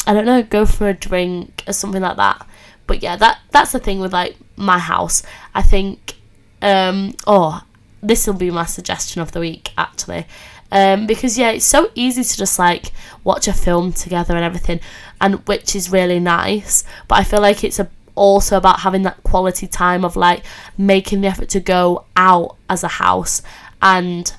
I 0.05 0.13
don't 0.13 0.25
know, 0.25 0.43
go 0.43 0.65
for 0.65 0.88
a 0.88 0.93
drink 0.93 1.63
or 1.67 1.73
something 1.73 2.01
like 2.01 2.17
that. 2.17 2.47
But 2.85 3.03
yeah, 3.03 3.15
that 3.17 3.39
that's 3.51 3.71
the 3.73 3.79
thing 3.79 3.99
with 3.99 4.13
like 4.13 4.38
my 4.55 4.79
house. 4.79 5.23
I 5.53 5.61
think 5.61 6.15
um 6.61 7.13
oh 7.25 7.61
this 8.01 8.25
will 8.25 8.33
be 8.33 8.51
my 8.51 8.65
suggestion 8.65 9.21
of 9.21 9.31
the 9.31 9.39
week 9.39 9.71
actually. 9.77 10.25
Um, 10.71 11.07
because 11.07 11.38
yeah, 11.38 11.51
it's 11.51 11.65
so 11.65 11.91
easy 11.95 12.23
to 12.23 12.38
just 12.38 12.59
like 12.59 12.91
watch 13.23 13.47
a 13.47 13.53
film 13.53 13.93
together 13.93 14.35
and 14.35 14.43
everything, 14.43 14.81
and 15.21 15.35
which 15.47 15.75
is 15.75 15.91
really 15.91 16.19
nice. 16.19 16.83
But 17.07 17.19
I 17.19 17.23
feel 17.23 17.41
like 17.41 17.63
it's 17.63 17.79
a 17.79 17.89
also 18.18 18.57
about 18.57 18.82
having 18.82 19.03
that 19.03 19.24
quality 19.24 19.68
time 19.68 20.03
of 20.03 20.15
like 20.15 20.43
making 20.78 21.22
the 21.22 21.28
effort 21.28 21.49
to 21.49 21.59
go 21.59 22.05
out 22.15 22.57
as 22.70 22.84
a 22.84 22.88
house 22.88 23.41
and 23.82 24.34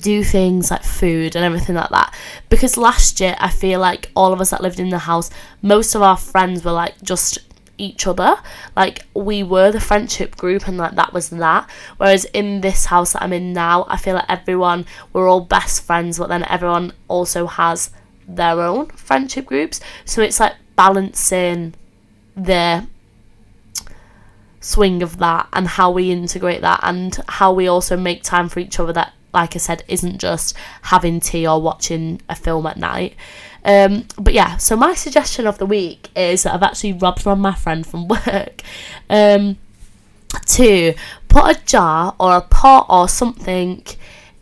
do 0.00 0.24
things 0.24 0.70
like 0.70 0.82
food 0.82 1.36
and 1.36 1.44
everything 1.44 1.74
like 1.74 1.90
that. 1.90 2.14
Because 2.48 2.76
last 2.76 3.20
year 3.20 3.36
I 3.38 3.50
feel 3.50 3.80
like 3.80 4.10
all 4.16 4.32
of 4.32 4.40
us 4.40 4.50
that 4.50 4.62
lived 4.62 4.80
in 4.80 4.88
the 4.88 4.98
house 4.98 5.30
most 5.62 5.94
of 5.94 6.02
our 6.02 6.16
friends 6.16 6.64
were 6.64 6.72
like 6.72 7.00
just 7.02 7.38
each 7.76 8.06
other. 8.06 8.36
Like 8.76 9.04
we 9.14 9.42
were 9.42 9.70
the 9.70 9.80
friendship 9.80 10.36
group 10.36 10.66
and 10.66 10.78
like 10.78 10.94
that 10.94 11.12
was 11.12 11.30
that. 11.30 11.68
Whereas 11.98 12.24
in 12.26 12.60
this 12.60 12.86
house 12.86 13.12
that 13.12 13.22
I'm 13.22 13.32
in 13.32 13.52
now 13.52 13.86
I 13.88 13.96
feel 13.96 14.14
like 14.14 14.28
everyone 14.28 14.86
we're 15.12 15.28
all 15.28 15.40
best 15.40 15.84
friends 15.84 16.18
but 16.18 16.28
then 16.28 16.44
everyone 16.44 16.92
also 17.08 17.46
has 17.46 17.90
their 18.26 18.60
own 18.60 18.86
friendship 18.86 19.46
groups. 19.46 19.80
So 20.04 20.22
it's 20.22 20.40
like 20.40 20.54
balancing 20.76 21.74
the 22.36 22.86
swing 24.60 25.02
of 25.02 25.18
that 25.18 25.46
and 25.52 25.68
how 25.68 25.90
we 25.90 26.10
integrate 26.10 26.62
that 26.62 26.80
and 26.82 27.18
how 27.28 27.52
we 27.52 27.68
also 27.68 27.96
make 27.96 28.22
time 28.22 28.48
for 28.48 28.60
each 28.60 28.80
other 28.80 28.92
that 28.92 29.12
like 29.34 29.54
I 29.54 29.58
said 29.58 29.84
isn't 29.88 30.18
just 30.18 30.56
having 30.82 31.20
tea 31.20 31.46
or 31.46 31.60
watching 31.60 32.20
a 32.28 32.34
film 32.34 32.66
at 32.66 32.76
night. 32.76 33.14
Um, 33.64 34.06
but 34.18 34.32
yeah 34.32 34.56
so 34.56 34.76
my 34.76 34.94
suggestion 34.94 35.46
of 35.46 35.58
the 35.58 35.66
week 35.66 36.08
is 36.16 36.44
that 36.44 36.54
I've 36.54 36.62
actually 36.62 36.94
robbed 36.94 37.22
from 37.22 37.40
my 37.40 37.54
friend 37.54 37.86
from 37.86 38.08
work. 38.26 38.62
Um, 39.10 39.58
to 40.46 40.94
put 41.28 41.56
a 41.56 41.64
jar 41.64 42.14
or 42.18 42.36
a 42.36 42.40
pot 42.40 42.86
or 42.88 43.08
something 43.08 43.84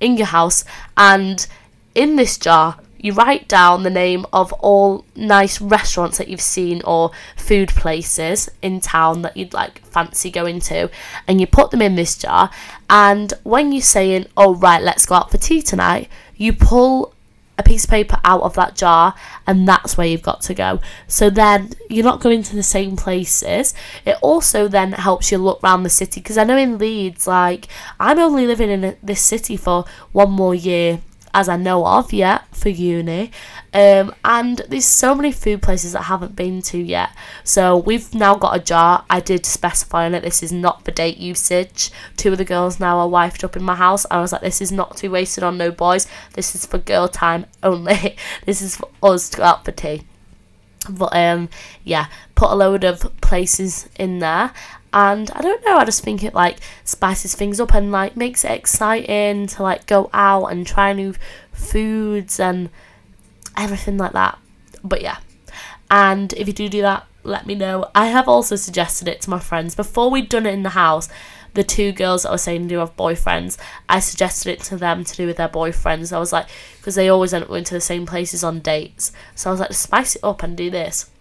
in 0.00 0.16
your 0.16 0.26
house 0.26 0.64
and 0.96 1.46
in 1.94 2.16
this 2.16 2.38
jar 2.38 2.78
you 3.02 3.12
write 3.12 3.46
down 3.48 3.82
the 3.82 3.90
name 3.90 4.24
of 4.32 4.52
all 4.54 5.04
nice 5.14 5.60
restaurants 5.60 6.16
that 6.16 6.28
you've 6.28 6.40
seen 6.40 6.80
or 6.86 7.10
food 7.36 7.68
places 7.68 8.48
in 8.62 8.80
town 8.80 9.20
that 9.20 9.36
you'd 9.36 9.52
like 9.52 9.84
fancy 9.84 10.30
going 10.30 10.60
to 10.60 10.88
and 11.28 11.40
you 11.40 11.46
put 11.46 11.70
them 11.70 11.82
in 11.82 11.96
this 11.96 12.16
jar 12.16 12.50
and 12.88 13.34
when 13.42 13.72
you're 13.72 13.82
saying 13.82 14.24
oh 14.36 14.54
right 14.54 14.82
let's 14.82 15.04
go 15.04 15.16
out 15.16 15.30
for 15.30 15.36
tea 15.36 15.60
tonight 15.60 16.08
you 16.36 16.52
pull 16.52 17.12
a 17.58 17.62
piece 17.62 17.84
of 17.84 17.90
paper 17.90 18.18
out 18.24 18.40
of 18.42 18.54
that 18.54 18.74
jar 18.74 19.14
and 19.46 19.68
that's 19.68 19.96
where 19.96 20.06
you've 20.06 20.22
got 20.22 20.40
to 20.40 20.54
go. 20.54 20.80
So 21.06 21.28
then 21.28 21.72
you're 21.90 22.04
not 22.04 22.20
going 22.20 22.42
to 22.44 22.56
the 22.56 22.62
same 22.62 22.96
places. 22.96 23.74
It 24.06 24.16
also 24.22 24.68
then 24.68 24.92
helps 24.92 25.30
you 25.30 25.36
look 25.36 25.62
around 25.62 25.82
the 25.82 25.90
city 25.90 26.20
because 26.20 26.38
i 26.38 26.44
know 26.44 26.56
in 26.56 26.78
leeds 26.78 27.26
like 27.26 27.66
i'm 28.00 28.18
only 28.18 28.46
living 28.46 28.70
in 28.70 28.96
this 29.02 29.20
city 29.20 29.56
for 29.56 29.84
one 30.12 30.30
more 30.30 30.54
year 30.54 31.00
as 31.34 31.48
I 31.48 31.56
know 31.56 31.86
of 31.86 32.12
yet 32.12 32.46
for 32.54 32.68
uni. 32.68 33.30
Um, 33.74 34.14
and 34.24 34.58
there's 34.68 34.84
so 34.84 35.14
many 35.14 35.32
food 35.32 35.62
places 35.62 35.94
I 35.94 36.02
haven't 36.02 36.36
been 36.36 36.60
to 36.62 36.78
yet. 36.78 37.10
So 37.42 37.76
we've 37.76 38.14
now 38.14 38.34
got 38.34 38.56
a 38.56 38.60
jar. 38.60 39.04
I 39.08 39.20
did 39.20 39.46
specify 39.46 40.04
on 40.04 40.14
it 40.14 40.22
this 40.22 40.42
is 40.42 40.52
not 40.52 40.84
for 40.84 40.90
date 40.90 41.18
usage. 41.18 41.90
Two 42.16 42.32
of 42.32 42.38
the 42.38 42.44
girls 42.44 42.78
now 42.78 42.98
are 42.98 43.08
wifed 43.08 43.44
up 43.44 43.56
in 43.56 43.62
my 43.62 43.74
house. 43.74 44.04
I 44.10 44.20
was 44.20 44.32
like, 44.32 44.42
this 44.42 44.60
is 44.60 44.70
not 44.72 44.96
to 44.96 45.02
be 45.02 45.08
wasted 45.08 45.44
on 45.44 45.56
no 45.56 45.70
boys. 45.70 46.06
This 46.34 46.54
is 46.54 46.66
for 46.66 46.78
girl 46.78 47.08
time 47.08 47.46
only. 47.62 48.16
this 48.46 48.60
is 48.60 48.76
for 48.76 48.90
us 49.02 49.30
to 49.30 49.38
go 49.38 49.42
out 49.44 49.64
for 49.64 49.72
tea. 49.72 50.02
But 50.88 51.14
um, 51.14 51.48
yeah, 51.84 52.06
put 52.34 52.50
a 52.50 52.54
load 52.54 52.84
of 52.84 53.20
places 53.20 53.88
in 53.98 54.18
there 54.18 54.52
and 54.92 55.30
I 55.30 55.40
don't 55.40 55.64
know, 55.64 55.78
I 55.78 55.84
just 55.84 56.02
think 56.02 56.22
it 56.22 56.34
like 56.34 56.58
spices 56.84 57.34
things 57.34 57.60
up 57.60 57.74
and 57.74 57.90
like 57.90 58.16
makes 58.16 58.44
it 58.44 58.50
exciting 58.50 59.46
to 59.48 59.62
like 59.62 59.86
go 59.86 60.10
out 60.12 60.46
and 60.46 60.66
try 60.66 60.92
new 60.92 61.14
foods 61.52 62.38
and 62.38 62.68
everything 63.56 63.96
like 63.96 64.12
that. 64.12 64.38
But 64.84 65.00
yeah, 65.00 65.18
and 65.90 66.32
if 66.34 66.46
you 66.46 66.52
do 66.52 66.68
do 66.68 66.82
that, 66.82 67.06
let 67.22 67.46
me 67.46 67.54
know. 67.54 67.90
I 67.94 68.06
have 68.06 68.28
also 68.28 68.56
suggested 68.56 69.08
it 69.08 69.20
to 69.22 69.30
my 69.30 69.38
friends 69.38 69.74
before 69.74 70.10
we'd 70.10 70.28
done 70.28 70.46
it 70.46 70.54
in 70.54 70.62
the 70.62 70.70
house. 70.70 71.08
The 71.54 71.62
two 71.62 71.92
girls 71.92 72.22
that 72.22 72.30
I 72.30 72.32
was 72.32 72.42
saying 72.42 72.68
do 72.68 72.78
have 72.78 72.96
boyfriends, 72.96 73.58
I 73.86 74.00
suggested 74.00 74.50
it 74.50 74.60
to 74.64 74.76
them 74.76 75.04
to 75.04 75.16
do 75.16 75.26
with 75.26 75.36
their 75.36 75.50
boyfriends. 75.50 76.10
I 76.10 76.18
was 76.18 76.32
like, 76.32 76.46
because 76.78 76.94
they 76.94 77.10
always 77.10 77.34
end 77.34 77.42
up 77.44 77.50
going 77.50 77.64
to 77.64 77.74
the 77.74 77.80
same 77.80 78.06
places 78.06 78.42
on 78.42 78.60
dates. 78.60 79.12
So 79.34 79.50
I 79.50 79.52
was 79.52 79.60
like, 79.60 79.74
spice 79.74 80.16
it 80.16 80.24
up 80.24 80.42
and 80.42 80.56
do 80.56 80.70
this 80.70 81.11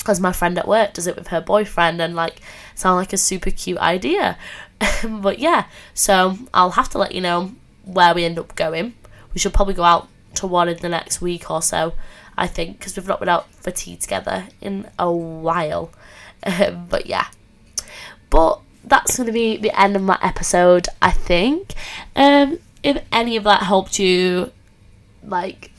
because 0.00 0.18
my 0.18 0.32
friend 0.32 0.58
at 0.58 0.66
work 0.66 0.94
does 0.94 1.06
it 1.06 1.14
with 1.14 1.28
her 1.28 1.40
boyfriend 1.40 2.00
and 2.00 2.16
like 2.16 2.40
sound 2.74 2.96
like 2.96 3.12
a 3.12 3.18
super 3.18 3.50
cute 3.50 3.78
idea. 3.78 4.36
But 5.06 5.38
yeah 5.38 5.66
so 5.92 6.38
i'll 6.54 6.70
have 6.70 6.88
to 6.90 6.98
let 6.98 7.14
you 7.14 7.20
know 7.20 7.52
where 7.84 8.14
we 8.14 8.24
end 8.24 8.38
up 8.38 8.56
going. 8.56 8.94
We 9.34 9.38
should 9.38 9.52
probably 9.52 9.74
go 9.74 9.84
out 9.84 10.08
to 10.34 10.46
one 10.46 10.68
in 10.70 10.78
the 10.78 10.88
next 10.88 11.20
week 11.20 11.50
or 11.50 11.60
so 11.60 11.92
i 12.38 12.46
think 12.46 12.78
because 12.78 12.96
we've 12.96 13.06
not 13.06 13.18
been 13.20 13.28
out 13.28 13.52
for 13.52 13.70
tea 13.70 13.96
together 13.96 14.48
in 14.60 14.88
a 14.98 15.12
while. 15.12 15.90
But 16.88 17.06
yeah. 17.06 17.26
But 18.30 18.60
that's 18.84 19.18
going 19.18 19.26
to 19.26 19.32
be 19.32 19.58
the 19.58 19.78
end 19.78 19.96
of 19.96 20.02
my 20.02 20.18
episode 20.22 20.88
i 21.02 21.10
think. 21.10 21.74
Um 22.16 22.58
if 22.82 23.04
any 23.12 23.36
of 23.36 23.44
that 23.44 23.64
helped 23.64 23.98
you 23.98 24.50
like 25.22 25.70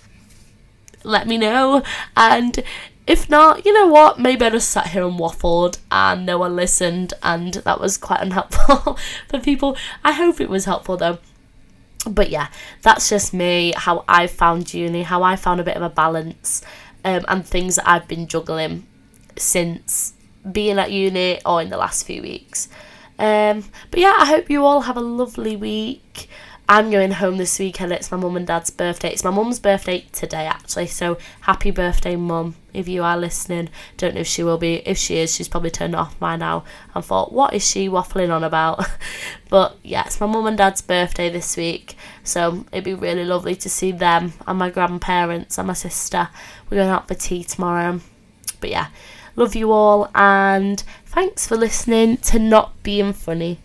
let 1.03 1.27
me 1.27 1.37
know. 1.37 1.83
And 2.15 2.63
if 3.07 3.29
not, 3.29 3.65
you 3.65 3.73
know 3.73 3.87
what? 3.87 4.19
Maybe 4.19 4.45
I 4.45 4.49
just 4.49 4.69
sat 4.69 4.87
here 4.87 5.05
and 5.05 5.19
waffled 5.19 5.79
and 5.91 6.25
no 6.25 6.37
one 6.37 6.55
listened, 6.55 7.13
and 7.23 7.53
that 7.55 7.79
was 7.79 7.97
quite 7.97 8.21
unhelpful 8.21 8.97
for 9.27 9.39
people. 9.39 9.75
I 10.03 10.13
hope 10.13 10.39
it 10.39 10.49
was 10.49 10.65
helpful 10.65 10.97
though. 10.97 11.19
But 12.09 12.29
yeah, 12.29 12.47
that's 12.81 13.09
just 13.09 13.33
me, 13.33 13.73
how 13.75 14.03
I 14.07 14.25
found 14.25 14.73
uni, 14.73 15.03
how 15.03 15.21
I 15.21 15.35
found 15.35 15.59
a 15.59 15.63
bit 15.63 15.75
of 15.77 15.83
a 15.83 15.89
balance, 15.89 16.63
um, 17.05 17.25
and 17.27 17.45
things 17.45 17.75
that 17.75 17.87
I've 17.87 18.07
been 18.07 18.27
juggling 18.27 18.87
since 19.37 20.13
being 20.51 20.79
at 20.79 20.91
uni 20.91 21.39
or 21.45 21.61
in 21.61 21.69
the 21.69 21.77
last 21.77 22.05
few 22.05 22.21
weeks. 22.21 22.69
Um, 23.19 23.65
but 23.91 23.99
yeah, 23.99 24.15
I 24.17 24.25
hope 24.25 24.49
you 24.49 24.65
all 24.65 24.81
have 24.81 24.97
a 24.97 25.01
lovely 25.01 25.55
week. 25.55 26.27
I'm 26.71 26.89
going 26.89 27.11
home 27.11 27.35
this 27.35 27.59
weekend. 27.59 27.91
It's 27.91 28.11
my 28.11 28.17
mum 28.17 28.37
and 28.37 28.47
dad's 28.47 28.69
birthday. 28.69 29.09
It's 29.09 29.25
my 29.25 29.29
mum's 29.29 29.59
birthday 29.59 30.05
today, 30.13 30.45
actually. 30.45 30.87
So 30.87 31.17
happy 31.41 31.69
birthday, 31.69 32.15
mum, 32.15 32.55
if 32.73 32.87
you 32.87 33.03
are 33.03 33.17
listening. 33.17 33.67
Don't 33.97 34.15
know 34.15 34.21
if 34.21 34.27
she 34.27 34.41
will 34.41 34.57
be. 34.57 34.75
If 34.87 34.97
she 34.97 35.17
is, 35.17 35.35
she's 35.35 35.49
probably 35.49 35.69
turned 35.69 35.97
off 35.97 36.17
by 36.17 36.37
now 36.37 36.63
and 36.95 37.03
thought, 37.03 37.33
what 37.33 37.53
is 37.53 37.69
she 37.69 37.89
waffling 37.89 38.33
on 38.33 38.45
about? 38.45 38.85
but 39.49 39.79
yeah, 39.83 40.05
it's 40.05 40.21
my 40.21 40.27
mum 40.27 40.45
and 40.47 40.57
dad's 40.57 40.81
birthday 40.81 41.29
this 41.29 41.57
week. 41.57 41.97
So 42.23 42.63
it'd 42.71 42.85
be 42.85 42.93
really 42.93 43.25
lovely 43.25 43.57
to 43.57 43.69
see 43.69 43.91
them 43.91 44.31
and 44.47 44.57
my 44.57 44.69
grandparents 44.69 45.57
and 45.57 45.67
my 45.67 45.73
sister. 45.73 46.29
We're 46.69 46.77
going 46.77 46.89
out 46.89 47.09
for 47.09 47.15
tea 47.15 47.43
tomorrow. 47.43 47.99
But 48.61 48.69
yeah, 48.69 48.87
love 49.35 49.55
you 49.55 49.73
all 49.73 50.09
and 50.15 50.81
thanks 51.05 51.45
for 51.45 51.57
listening 51.57 52.15
to 52.19 52.39
Not 52.39 52.81
Being 52.81 53.11
Funny. 53.11 53.59